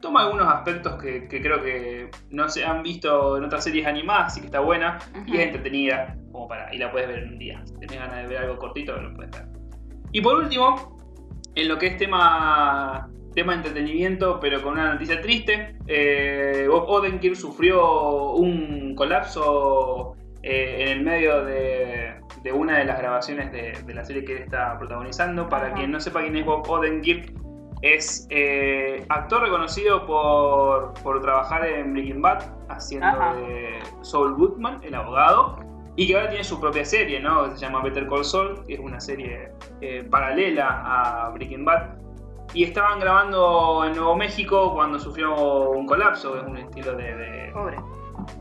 toma 0.01 0.23
algunos 0.23 0.47
aspectos 0.47 1.01
que, 1.03 1.27
que 1.29 1.41
creo 1.41 1.61
que 1.63 2.11
no 2.31 2.49
se 2.49 2.65
han 2.65 2.83
visto 2.83 3.37
en 3.37 3.45
otras 3.45 3.65
series 3.65 3.87
animadas, 3.87 4.27
así 4.33 4.41
que 4.41 4.47
está 4.47 4.61
buena 4.61 4.99
y 5.27 5.37
es 5.37 5.47
entretenida, 5.47 6.17
como 6.33 6.47
para, 6.49 6.73
y 6.75 6.79
la 6.79 6.91
puedes 6.93 7.09
ver 7.09 7.19
en 7.21 7.29
un 7.31 7.39
día. 7.39 7.63
Si 7.65 7.75
tenés 7.79 7.99
ganas 7.99 8.17
de 8.23 8.27
ver 8.29 8.39
algo 8.45 8.59
cortito, 8.59 8.97
lo 9.01 9.13
puedes 9.15 9.31
ver. 9.33 9.47
Y 10.13 10.21
por 10.21 10.37
último, 10.37 10.97
en 11.55 11.69
lo 11.69 11.79
que 11.79 11.87
es 11.89 11.97
tema, 11.97 13.09
tema 13.39 13.55
entretenimiento, 13.55 14.41
pero 14.41 14.61
con 14.61 14.73
una 14.73 14.95
noticia 14.95 15.21
triste, 15.21 15.77
eh, 15.87 16.67
Bob 16.69 16.89
Odenkirk 16.89 17.37
sufrió 17.37 18.33
un 18.33 18.97
colapso 18.97 20.17
eh, 20.43 20.79
en 20.81 20.89
el 20.89 21.05
medio 21.05 21.45
de, 21.45 22.15
de 22.43 22.53
una 22.53 22.79
de 22.79 22.85
las 22.85 22.99
grabaciones 22.99 23.53
de, 23.53 23.81
de 23.87 23.95
la 23.95 24.05
serie 24.05 24.25
que 24.25 24.33
él 24.33 24.43
está 24.43 24.77
protagonizando. 24.77 25.49
Para 25.49 25.73
quien 25.73 25.93
no 25.93 26.01
sepa 26.01 26.23
quién 26.23 26.35
es 26.35 26.45
Bob 26.45 26.69
Odenkirk, 26.69 27.33
es 27.83 28.27
eh, 28.31 29.05
actor 29.09 29.43
reconocido 29.43 30.05
por, 30.05 30.95
por 31.05 31.23
trabajar 31.23 31.65
en 31.65 31.93
Breaking 31.93 32.21
Bad, 32.21 32.43
haciendo 32.69 33.07
de 33.37 33.79
Saul 34.03 34.35
Goodman, 34.35 34.81
el 34.83 34.97
abogado, 34.97 35.61
y 35.95 36.09
que 36.09 36.17
ahora 36.17 36.29
tiene 36.29 36.43
su 36.43 36.59
propia 36.61 36.85
serie, 36.85 37.21
¿no? 37.21 37.45
Que 37.45 37.51
se 37.53 37.59
llama 37.59 37.83
Better 37.85 38.09
Call 38.09 38.25
Saul, 38.25 38.65
que 38.67 38.75
es 38.75 38.81
una 38.81 38.99
serie 38.99 39.53
paralela 40.11 40.83
a 40.85 41.31
Breaking 41.31 41.65
Bad. 41.65 42.08
Y 42.55 42.65
estaban 42.65 42.99
grabando 42.99 43.85
en 43.85 43.93
Nuevo 43.95 44.17
México 44.17 44.73
cuando 44.75 44.99
sufrió 44.99 45.71
un 45.71 45.87
colapso, 45.87 46.37
es 46.39 46.45
un 46.45 46.57
estilo 46.57 46.93
de, 46.97 47.15
de- 47.17 47.51
Pobre. 47.53 47.77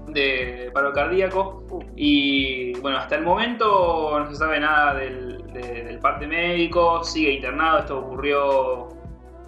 de 0.08 0.72
paro 0.74 0.92
cardíaco. 0.94 1.64
Uh. 1.70 1.80
Y 1.96 2.80
bueno, 2.80 2.98
hasta 2.98 3.16
el 3.16 3.24
momento 3.24 4.18
no 4.20 4.30
se 4.30 4.36
sabe 4.36 4.60
nada 4.60 4.94
del, 4.96 5.46
de- 5.54 5.84
del 5.84 6.00
parte 6.00 6.26
médico, 6.26 7.04
sigue 7.04 7.32
internado, 7.34 7.80
esto 7.80 8.00
ocurrió 8.00 8.90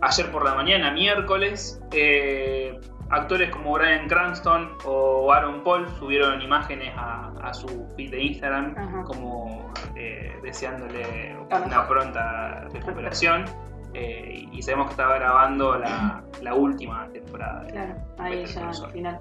ayer 0.02 0.30
por 0.32 0.44
la 0.44 0.56
mañana, 0.56 0.92
miércoles. 0.92 1.82
Eh, 1.94 2.78
actores 3.12 3.50
como 3.50 3.74
Brian 3.74 4.08
Cranston 4.08 4.72
o 4.86 5.32
Aaron 5.32 5.64
Paul 5.64 5.88
subieron 5.98 6.42
imágenes 6.42 6.94
a, 6.96 7.32
a 7.42 7.54
su 7.54 7.88
feed 7.96 8.12
de 8.12 8.22
Instagram 8.24 8.76
Ajá. 8.78 9.04
como 9.06 9.72
eh, 9.96 10.38
deseándole 10.44 11.36
una 11.50 11.88
pronta 11.88 12.68
recuperación. 12.74 13.46
Eh, 13.94 14.48
y 14.52 14.62
sabemos 14.62 14.88
que 14.88 14.92
estaba 14.92 15.16
grabando 15.16 15.78
la, 15.78 16.24
la 16.42 16.54
última 16.54 17.08
temporada. 17.12 17.64
de- 17.64 17.72
Claro, 17.72 17.96
ahí 18.20 18.46
ya 18.46 18.70
al 18.70 18.92
final. 18.92 19.20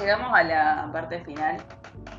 Llegamos 0.00 0.32
a 0.32 0.42
la 0.42 0.90
parte 0.92 1.20
final 1.24 1.56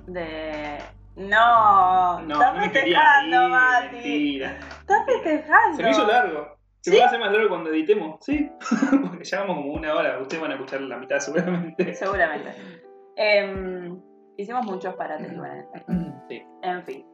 de. 0.07 0.77
No, 1.15 2.21
No, 2.21 2.33
estás 2.33 2.55
no 2.55 2.61
festejando, 2.63 3.43
ir, 3.43 3.49
Mati. 3.49 3.95
mentira. 3.95 4.59
Estás 4.79 5.05
festejando. 5.05 5.77
Se 5.77 5.83
me 5.83 5.89
hizo 5.91 6.07
largo. 6.07 6.57
Se 6.81 6.91
¿Sí? 6.91 6.97
me 6.97 6.99
va 6.99 7.03
a 7.05 7.07
hacer 7.07 7.19
más 7.19 7.31
largo 7.31 7.49
cuando 7.49 7.69
editemos. 7.69 8.17
Sí. 8.21 8.51
Porque 9.01 9.23
llevamos 9.23 9.55
como 9.57 9.73
una 9.73 9.93
hora. 9.95 10.19
Ustedes 10.19 10.41
van 10.41 10.51
a 10.51 10.55
escuchar 10.55 10.81
la 10.81 10.97
mitad 10.97 11.19
seguramente. 11.19 11.93
Seguramente. 11.93 12.53
Em, 13.15 14.01
hicimos 14.37 14.65
muchos 14.65 14.93
parates 14.95 15.31
igual. 15.31 15.65
Sí. 16.27 16.43
En 16.63 16.83
fin. 16.83 17.05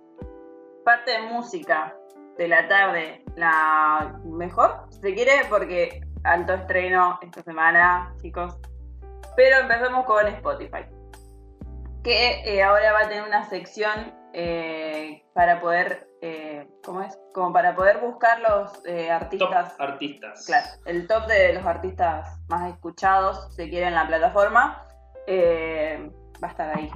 Parte 0.86 1.12
de 1.12 1.22
música 1.24 1.94
de 2.40 2.48
la 2.48 2.70
tarde, 2.70 3.22
la 3.36 4.18
mejor, 4.24 4.86
si 4.92 5.02
se 5.02 5.14
quiere, 5.14 5.34
porque 5.50 6.02
alto 6.24 6.54
estreno 6.54 7.20
esta 7.22 7.44
semana, 7.44 8.16
chicos. 8.22 8.58
Pero 9.36 9.58
empezamos 9.58 10.06
con 10.06 10.26
Spotify. 10.26 10.86
Que 12.02 12.42
eh, 12.46 12.64
ahora 12.64 12.94
va 12.94 13.00
a 13.02 13.10
tener 13.10 13.24
una 13.24 13.44
sección 13.50 14.14
eh, 14.32 15.22
para 15.34 15.60
poder. 15.60 16.08
eh, 16.22 16.66
¿Cómo 16.86 17.02
es? 17.02 17.20
Como 17.34 17.52
para 17.52 17.76
poder 17.76 17.98
buscar 17.98 18.40
los 18.40 18.72
Top 18.84 19.12
artistas. 19.12 19.76
artistas. 19.78 20.46
Claro, 20.46 20.68
el 20.86 21.08
top 21.08 21.28
de 21.28 21.54
los 21.56 21.66
artistas 21.66 22.40
más 22.48 22.72
escuchados, 22.72 23.54
si 23.54 23.70
quiere, 23.70 23.88
en 23.88 23.96
la 23.96 24.08
plataforma, 24.08 24.86
va 25.28 26.48
a 26.48 26.52
estar 26.52 26.78
ahí. 26.78 26.90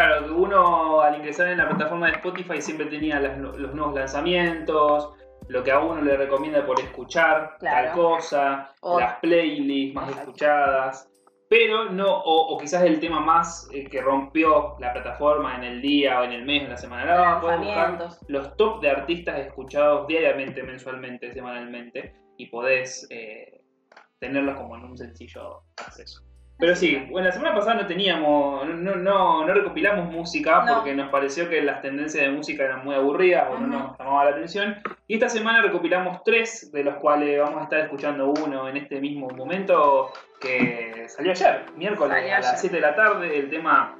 Claro, 0.00 0.24
que 0.24 0.30
uno 0.32 1.02
al 1.02 1.16
ingresar 1.16 1.48
en 1.48 1.58
la 1.58 1.68
plataforma 1.68 2.06
de 2.06 2.12
Spotify 2.14 2.62
siempre 2.62 2.86
tenía 2.86 3.20
las- 3.20 3.36
los 3.36 3.74
nuevos 3.74 3.94
lanzamientos, 3.94 5.12
lo 5.48 5.62
que 5.62 5.72
a 5.72 5.78
uno 5.78 6.00
le 6.00 6.16
recomienda 6.16 6.64
por 6.64 6.80
escuchar, 6.80 7.56
Claro. 7.58 7.86
tal 7.88 7.94
cosa, 7.96 8.72
O- 8.80 8.98
las 8.98 9.16
playlists 9.20 9.94
más 9.94 10.08
Exacto. 10.08 10.30
escuchadas. 10.30 11.10
Pero 11.50 11.90
no, 11.90 12.06
o, 12.06 12.54
o 12.54 12.58
quizás 12.58 12.82
el 12.84 12.98
tema 12.98 13.20
más 13.20 13.68
eh, 13.74 13.84
que 13.90 14.00
rompió 14.00 14.76
la 14.78 14.92
plataforma 14.94 15.56
en 15.56 15.64
el 15.64 15.82
día 15.82 16.20
o 16.20 16.24
en 16.24 16.32
el 16.32 16.46
mes 16.46 16.62
o 16.62 16.64
en 16.64 16.70
la 16.70 16.76
semana. 16.78 17.34
No, 17.34 17.40
podés 17.42 17.58
buscar 17.58 18.08
los 18.28 18.56
top 18.56 18.80
de 18.80 18.90
artistas 18.90 19.38
escuchados 19.40 20.06
diariamente, 20.06 20.62
mensualmente, 20.62 21.30
semanalmente 21.34 22.14
y 22.38 22.46
podés 22.46 23.06
eh, 23.10 23.60
tenerlos 24.18 24.56
como 24.56 24.76
en 24.76 24.84
un 24.84 24.96
sencillo 24.96 25.64
acceso. 25.76 26.22
Pero 26.60 26.76
sí, 26.76 27.06
bueno, 27.10 27.28
la 27.28 27.32
semana 27.32 27.54
pasada 27.54 27.74
no 27.82 27.86
teníamos, 27.86 28.66
no, 28.68 28.94
no, 28.96 29.46
no 29.46 29.54
recopilamos 29.54 30.12
música 30.12 30.62
No. 30.66 30.74
porque 30.76 30.94
nos 30.94 31.08
pareció 31.10 31.48
que 31.48 31.62
las 31.62 31.80
tendencias 31.80 32.22
de 32.22 32.30
música 32.30 32.64
eran 32.64 32.84
muy 32.84 32.94
aburridas 32.94 33.46
o 33.50 33.58
no 33.58 33.66
nos 33.66 33.98
llamaba 33.98 34.24
la 34.26 34.30
atención. 34.32 34.76
Y 35.08 35.14
esta 35.14 35.30
semana 35.30 35.62
recopilamos 35.62 36.22
tres, 36.22 36.70
de 36.70 36.84
los 36.84 36.96
cuales 36.96 37.40
vamos 37.40 37.60
a 37.60 37.64
estar 37.64 37.80
escuchando 37.80 38.30
uno 38.30 38.68
en 38.68 38.76
este 38.76 39.00
mismo 39.00 39.28
momento 39.30 40.12
que 40.38 41.06
salió 41.08 41.32
ayer, 41.32 41.64
miércoles 41.76 42.12
Salió 42.14 42.34
a 42.34 42.36
ayer. 42.38 42.50
las 42.50 42.60
7 42.60 42.76
de 42.76 42.82
la 42.82 42.94
tarde, 42.94 43.38
el 43.38 43.48
tema 43.50 43.96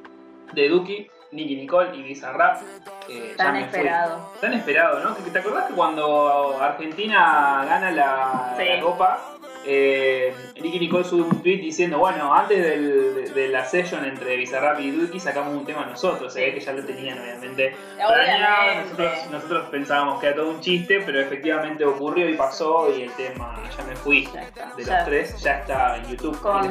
de 0.53 0.69
Duki, 0.69 1.07
Nicky 1.33 1.57
Nicole 1.57 1.97
y 1.97 2.03
Bizarrap. 2.03 2.61
eh, 3.09 3.35
Tan 3.37 3.55
Fui. 3.55 3.65
esperado. 3.65 4.33
Tan 4.41 4.53
esperado, 4.53 5.01
¿no? 5.01 5.15
¿Te 5.15 5.39
acordás 5.39 5.65
que 5.69 5.75
cuando 5.75 6.59
Argentina 6.61 7.65
gana 7.69 7.91
la, 7.91 8.55
Sí. 8.59 8.65
la 8.69 8.81
Copa, 8.81 9.19
eh, 9.67 10.35
Nicky 10.61 10.79
Nicole 10.81 11.05
sube 11.05 11.23
un 11.23 11.43
tweet 11.43 11.59
diciendo, 11.59 11.99
bueno, 11.99 12.33
antes 12.35 12.59
del- 12.63 13.15
de, 13.15 13.31
de 13.31 13.49
la 13.49 13.65
session 13.65 14.05
entre 14.05 14.37
Bizarrap 14.37 14.81
y 14.81 14.91
Duki 14.91 15.21
sacamos 15.21 15.55
un 15.55 15.65
tema 15.67 15.85
nosotros, 15.87 16.33
se 16.33 16.41
ve 16.41 16.55
que 16.55 16.61
ya 16.61 16.73
lo 16.73 16.85
tenían 16.85 17.19
obviamente 17.19 17.75
planeado, 17.97 18.81
nosotros, 18.83 19.13
nosotros 19.31 19.69
pensábamos 19.71 20.21
que 20.21 20.27
era 20.29 20.37
todo 20.37 20.51
un 20.51 20.61
chiste, 20.61 21.03
pero 21.05 21.21
efectivamente 21.21 21.85
ocurrió 21.85 22.29
y 22.29 22.35
pasó 22.35 22.89
y 22.97 23.03
el 23.03 23.11
tema 23.13 23.63
Ya 23.77 23.85
me 23.85 23.97
fui 23.97 24.29
Ya 24.33 24.43
está. 24.43 24.75
de 24.77 24.85
Ya. 24.85 24.97
los 24.97 25.05
tres 25.07 25.41
ya 25.43 25.59
está 25.61 25.97
en 25.99 26.05
YouTube. 26.07 26.41
Con 26.41 26.63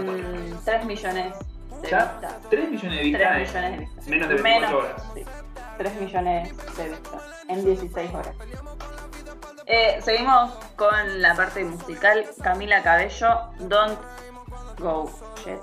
3 0.66 0.86
millones 0.86 1.34
de 1.82 1.90
¿Ya? 1.90 2.18
vistas. 2.20 2.36
3 2.50 2.70
millones 2.72 3.00
de 3.12 3.18
3 3.18 3.38
vistas 3.40 3.64
millones 3.64 3.72
de 3.72 3.78
vistas. 3.86 4.08
menos 4.08 4.30
de 4.30 4.36
24 4.36 4.44
Menos, 4.44 4.74
horas. 4.74 5.04
sí. 5.14 5.24
3 5.78 6.02
millones 6.02 6.78
de 6.78 6.90
vistas 6.90 7.24
en 7.48 7.66
16 7.66 8.14
horas. 8.14 8.36
Eh, 9.72 9.99
seguimos 10.01 10.51
con 10.76 11.22
la 11.22 11.36
parte 11.36 11.63
musical. 11.63 12.26
Camila 12.43 12.82
Cabello, 12.82 13.30
Don't 13.59 13.99
Go 14.80 15.11
Shit. 15.43 15.59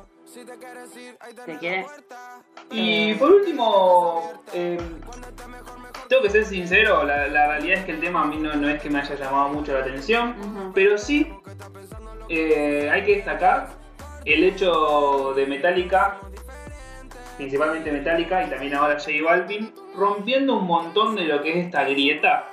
¿Te 1.44 1.58
quiere? 1.58 1.86
Y 2.70 3.10
Eh. 3.12 3.16
por 3.18 3.32
último, 3.32 4.32
eh, 4.52 4.78
tengo 6.08 6.22
que 6.22 6.30
ser 6.30 6.44
sincero, 6.44 7.02
la, 7.04 7.26
la 7.26 7.48
realidad 7.48 7.78
es 7.80 7.84
que 7.84 7.92
el 7.92 8.00
tema 8.00 8.22
a 8.22 8.26
mí 8.26 8.36
no, 8.36 8.54
no 8.54 8.68
es 8.68 8.80
que 8.80 8.90
me 8.90 9.00
haya 9.00 9.14
llamado 9.16 9.48
mucho 9.48 9.72
la 9.72 9.80
atención, 9.80 10.72
pero 10.74 10.98
sí 10.98 11.32
eh, 12.28 12.88
hay 12.92 13.04
que 13.04 13.16
destacar 13.16 13.68
el 14.24 14.44
hecho 14.44 15.32
de 15.34 15.46
Metallica, 15.46 16.20
principalmente 17.38 17.90
Metallica 17.90 18.44
y 18.44 18.50
también 18.50 18.74
ahora 18.74 18.98
J 19.00 19.10
Balvin, 19.24 19.72
rompiendo 19.96 20.58
un 20.58 20.66
montón 20.66 21.16
de 21.16 21.24
lo 21.24 21.42
que 21.42 21.58
es 21.58 21.66
esta 21.66 21.84
grieta 21.84 22.50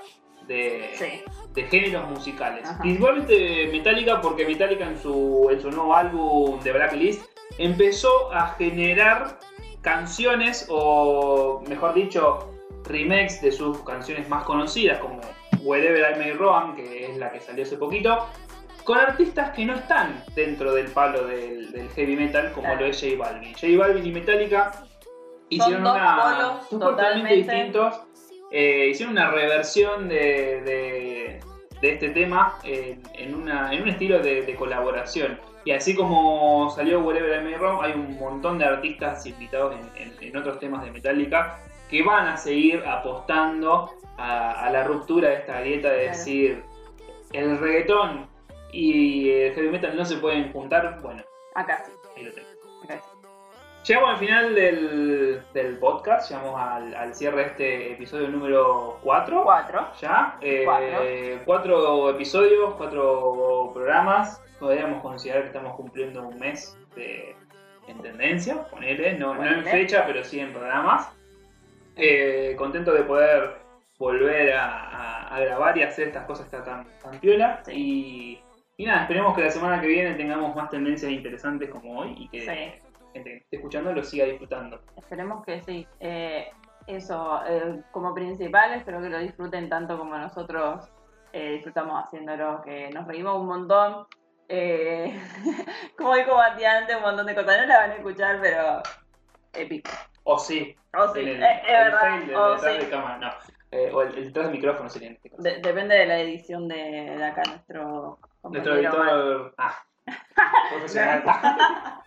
de, 0.47 0.91
Sí. 0.95 1.23
De 1.53 1.63
géneros 1.63 2.09
musicales. 2.09 2.65
Ajá. 2.65 2.81
Principalmente 2.81 3.69
Metallica 3.71 4.21
porque 4.21 4.45
Metallica 4.45 4.85
en 4.85 4.97
su, 4.99 5.47
en 5.51 5.61
su 5.61 5.69
nuevo 5.71 5.95
álbum 5.95 6.59
de 6.61 6.71
Blacklist 6.73 7.25
empezó 7.57 8.31
a 8.33 8.47
generar 8.57 9.37
canciones 9.81 10.65
o 10.69 11.61
mejor 11.67 11.93
dicho 11.93 12.49
remakes 12.85 13.41
de 13.41 13.51
sus 13.51 13.79
canciones 13.83 14.27
más 14.29 14.43
conocidas 14.45 14.99
como 14.99 15.19
Wherever 15.61 16.15
I 16.15 16.19
May 16.19 16.31
Roam 16.33 16.75
que 16.75 17.05
es 17.05 17.17
la 17.17 17.31
que 17.31 17.39
salió 17.39 17.63
hace 17.63 17.77
poquito 17.77 18.25
con 18.83 18.97
artistas 18.97 19.51
que 19.51 19.63
no 19.65 19.75
están 19.75 20.23
dentro 20.35 20.73
del 20.73 20.87
palo 20.87 21.25
del, 21.27 21.71
del 21.71 21.87
heavy 21.89 22.15
metal 22.15 22.51
como 22.51 22.67
Claro. 22.67 22.81
lo 22.81 22.85
es 22.87 22.99
J 22.99 23.13
Balvin. 23.17 23.53
J 23.53 23.67
Balvin 23.77 24.05
y 24.05 24.11
Metallica 24.11 24.71
hicieron 25.49 25.83
dos 25.83 25.95
una 25.95 26.21
polos 26.21 26.67
son 26.69 26.79
totalmente- 26.79 27.35
distintos 27.35 28.01
eh, 28.53 28.87
hicieron 28.91 29.13
una 29.17 29.31
reversión 29.31 30.07
de, 30.07 30.61
de- 30.61 31.39
de 31.81 31.91
este 31.91 32.09
tema 32.11 32.57
en, 32.63 33.01
en 33.15 33.35
una- 33.35 33.73
en 33.73 33.81
un 33.81 33.89
estilo 33.89 34.19
de, 34.19 34.43
de 34.43 34.55
colaboración. 34.55 35.37
Y 35.65 35.71
así 35.71 35.93
como 35.95 36.69
salió 36.69 37.01
Wherever 37.01 37.41
I 37.41 37.43
May 37.43 37.55
Roam, 37.55 37.81
hay 37.81 37.91
un 37.93 38.17
montón 38.17 38.57
de 38.59 38.65
artistas 38.65 39.25
invitados 39.25 39.75
en, 39.97 40.01
en- 40.01 40.13
en 40.29 40.37
otros 40.37 40.59
temas 40.59 40.83
de 40.85 40.91
Metallica 40.91 41.59
que 41.89 42.01
van 42.03 42.27
a 42.27 42.37
seguir 42.37 42.83
apostando 42.85 43.91
a, 44.17 44.65
a 44.65 44.69
la 44.71 44.83
ruptura 44.85 45.29
de 45.29 45.35
esta 45.35 45.59
grieta 45.59 45.89
de 45.89 46.03
Claro. 46.03 46.17
decir 46.17 46.63
el 47.33 47.57
reggaetón 47.57 48.27
y 48.71 49.29
el 49.29 49.53
heavy 49.53 49.69
metal 49.69 49.95
no 49.97 50.05
se 50.05 50.17
pueden 50.17 50.51
juntar. 50.53 50.99
Bueno, 51.01 51.23
Acá 51.55 51.83
sí. 51.85 51.91
ahí 52.15 52.23
lo 52.23 52.31
tengo. 52.31 52.47
Llegamos 53.85 54.11
al 54.11 54.17
final 54.17 54.55
del, 54.55 55.41
del 55.53 55.77
podcast, 55.77 56.29
llegamos 56.29 56.59
al, 56.59 56.95
al 56.95 57.13
cierre 57.13 57.37
de 57.37 57.43
este 57.47 57.91
episodio 57.93 58.29
número 58.29 58.97
4. 59.03 59.43
Cuatro. 59.43 59.87
Ya, 59.99 60.37
eh, 60.41 60.63
episodios, 62.09 62.75
cuatro 62.75 63.71
programas. 63.73 64.41
Podríamos 64.57 65.01
considerar 65.01 65.41
que 65.41 65.47
estamos 65.47 65.75
cumpliendo 65.75 66.25
un 66.25 66.39
mes 66.39 66.77
de, 66.95 67.35
en 67.89 67.97
tendencia, 68.01 68.63
ponele, 68.69 69.17
no, 69.17 69.35
no 69.35 69.43
en 69.45 69.65
fecha, 69.65 70.05
pero 70.05 70.23
sí 70.23 70.39
en 70.39 70.53
programas. 70.53 71.09
Eh, 71.97 72.55
contento 72.57 72.93
de 72.93 73.03
poder 73.03 73.55
volver 73.99 74.53
a, 74.53 74.65
a- 75.27 75.35
a 75.35 75.39
grabar 75.41 75.77
y 75.77 75.83
hacer 75.83 76.07
estas 76.07 76.25
cosas 76.25 76.49
tan, 76.49 76.63
tan 76.63 77.19
piola. 77.19 77.61
Sí. 77.65 77.71
Y, 78.77 78.83
y 78.83 78.85
nada, 78.85 79.01
esperemos 79.01 79.35
que 79.35 79.41
la 79.41 79.49
semana 79.49 79.81
que 79.81 79.87
viene 79.87 80.13
tengamos 80.13 80.55
más 80.55 80.69
tendencias 80.69 81.11
interesantes 81.11 81.69
como 81.69 81.99
hoy 81.99 82.15
y 82.17 82.29
que 82.29 82.41
Sí. 82.41 82.71
Gente 83.13 83.29
que 83.29 83.37
esté 83.37 83.55
escuchando 83.57 83.93
lo 83.93 84.03
siga 84.03 84.25
disfrutando. 84.25 84.81
Esperemos 84.97 85.45
que 85.45 85.61
sí. 85.61 85.87
Eh, 85.99 86.51
eso, 86.87 87.41
eh, 87.47 87.81
como 87.91 88.13
principal, 88.13 88.73
espero 88.73 89.01
que 89.01 89.09
lo 89.09 89.19
disfruten 89.19 89.69
tanto 89.69 89.97
como 89.97 90.17
nosotros 90.17 90.89
eh, 91.31 91.53
disfrutamos 91.53 92.03
haciéndolo, 92.03 92.61
que 92.61 92.89
nos 92.89 93.07
reímos 93.07 93.39
un 93.39 93.47
montón. 93.47 94.05
Eh, 94.49 95.17
como 95.97 96.15
dijo 96.15 96.35
Mati 96.35 96.65
antes, 96.65 96.95
un 96.95 97.01
montón 97.03 97.25
de 97.25 97.35
cosas. 97.35 97.57
No 97.61 97.65
la 97.67 97.77
van 97.79 97.91
a 97.91 97.95
escuchar, 97.95 98.39
pero 98.41 98.81
épico. 99.53 99.89
O 100.25 100.37
sí, 100.37 100.75
Oh, 100.95 101.07
sí, 101.13 101.21
el, 101.21 101.41
es 101.43 101.59
el 101.67 101.73
verdad. 101.73 102.19
del 102.19 102.35
Oh, 102.35 102.57
sí. 102.59 102.65
de 102.77 102.89
cámara, 102.89 103.17
no. 103.17 103.29
Eh, 103.71 103.89
o 103.91 104.03
el, 104.03 104.15
el 104.15 104.25
detrás 104.25 104.45
del 104.45 104.55
micrófono 104.55 104.87
sería 104.89 105.07
en 105.07 105.15
este 105.15 105.31
caso. 105.31 105.41
De- 105.41 105.57
depende 105.59 105.95
de 105.95 106.05
la 106.05 106.19
edición 106.19 106.67
de, 106.67 106.75
de 106.75 107.23
acá, 107.25 107.41
nuestro 107.47 108.19
Nuestro 108.43 108.75
editor. 108.75 109.55
Ah, 109.57 109.75
profesional. 110.69 111.23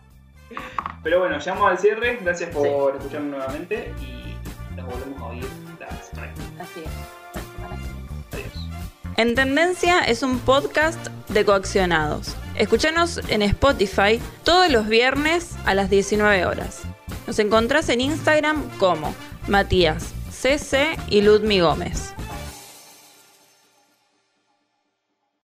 Pero 1.03 1.19
bueno, 1.19 1.39
llegamos 1.39 1.71
al 1.71 1.77
cierre. 1.77 2.19
Gracias 2.21 2.49
por 2.49 2.95
escucharnos 2.95 3.31
nuevamente 3.31 3.93
y 4.01 4.35
nos 4.75 4.85
volvemos 4.85 5.21
a 5.21 5.25
oír 5.25 5.47
la 5.79 5.89
semana 6.01 6.33
que 6.33 6.41
viene. 6.41 6.61
Así 6.61 6.79
es. 6.79 6.91
la 7.33 7.41
semana. 7.41 7.77
Adiós. 8.33 8.69
En 9.17 9.35
Tendencia 9.35 10.01
es 10.01 10.23
un 10.23 10.39
podcast 10.39 11.07
de 11.29 11.45
coaccionados. 11.45 12.35
Escúchanos 12.55 13.21
en 13.29 13.41
Spotify 13.41 14.19
todos 14.43 14.69
los 14.69 14.87
viernes 14.87 15.55
a 15.65 15.73
las 15.73 15.89
19 15.89 16.45
horas. 16.45 16.83
Nos 17.25 17.39
encontrás 17.39 17.89
en 17.89 18.01
Instagram 18.01 18.69
como 18.79 19.13
Matías 19.47 20.13
CC 20.31 20.97
y 21.09 21.21
Ludmi 21.21 21.61
Gómez. 21.61 22.13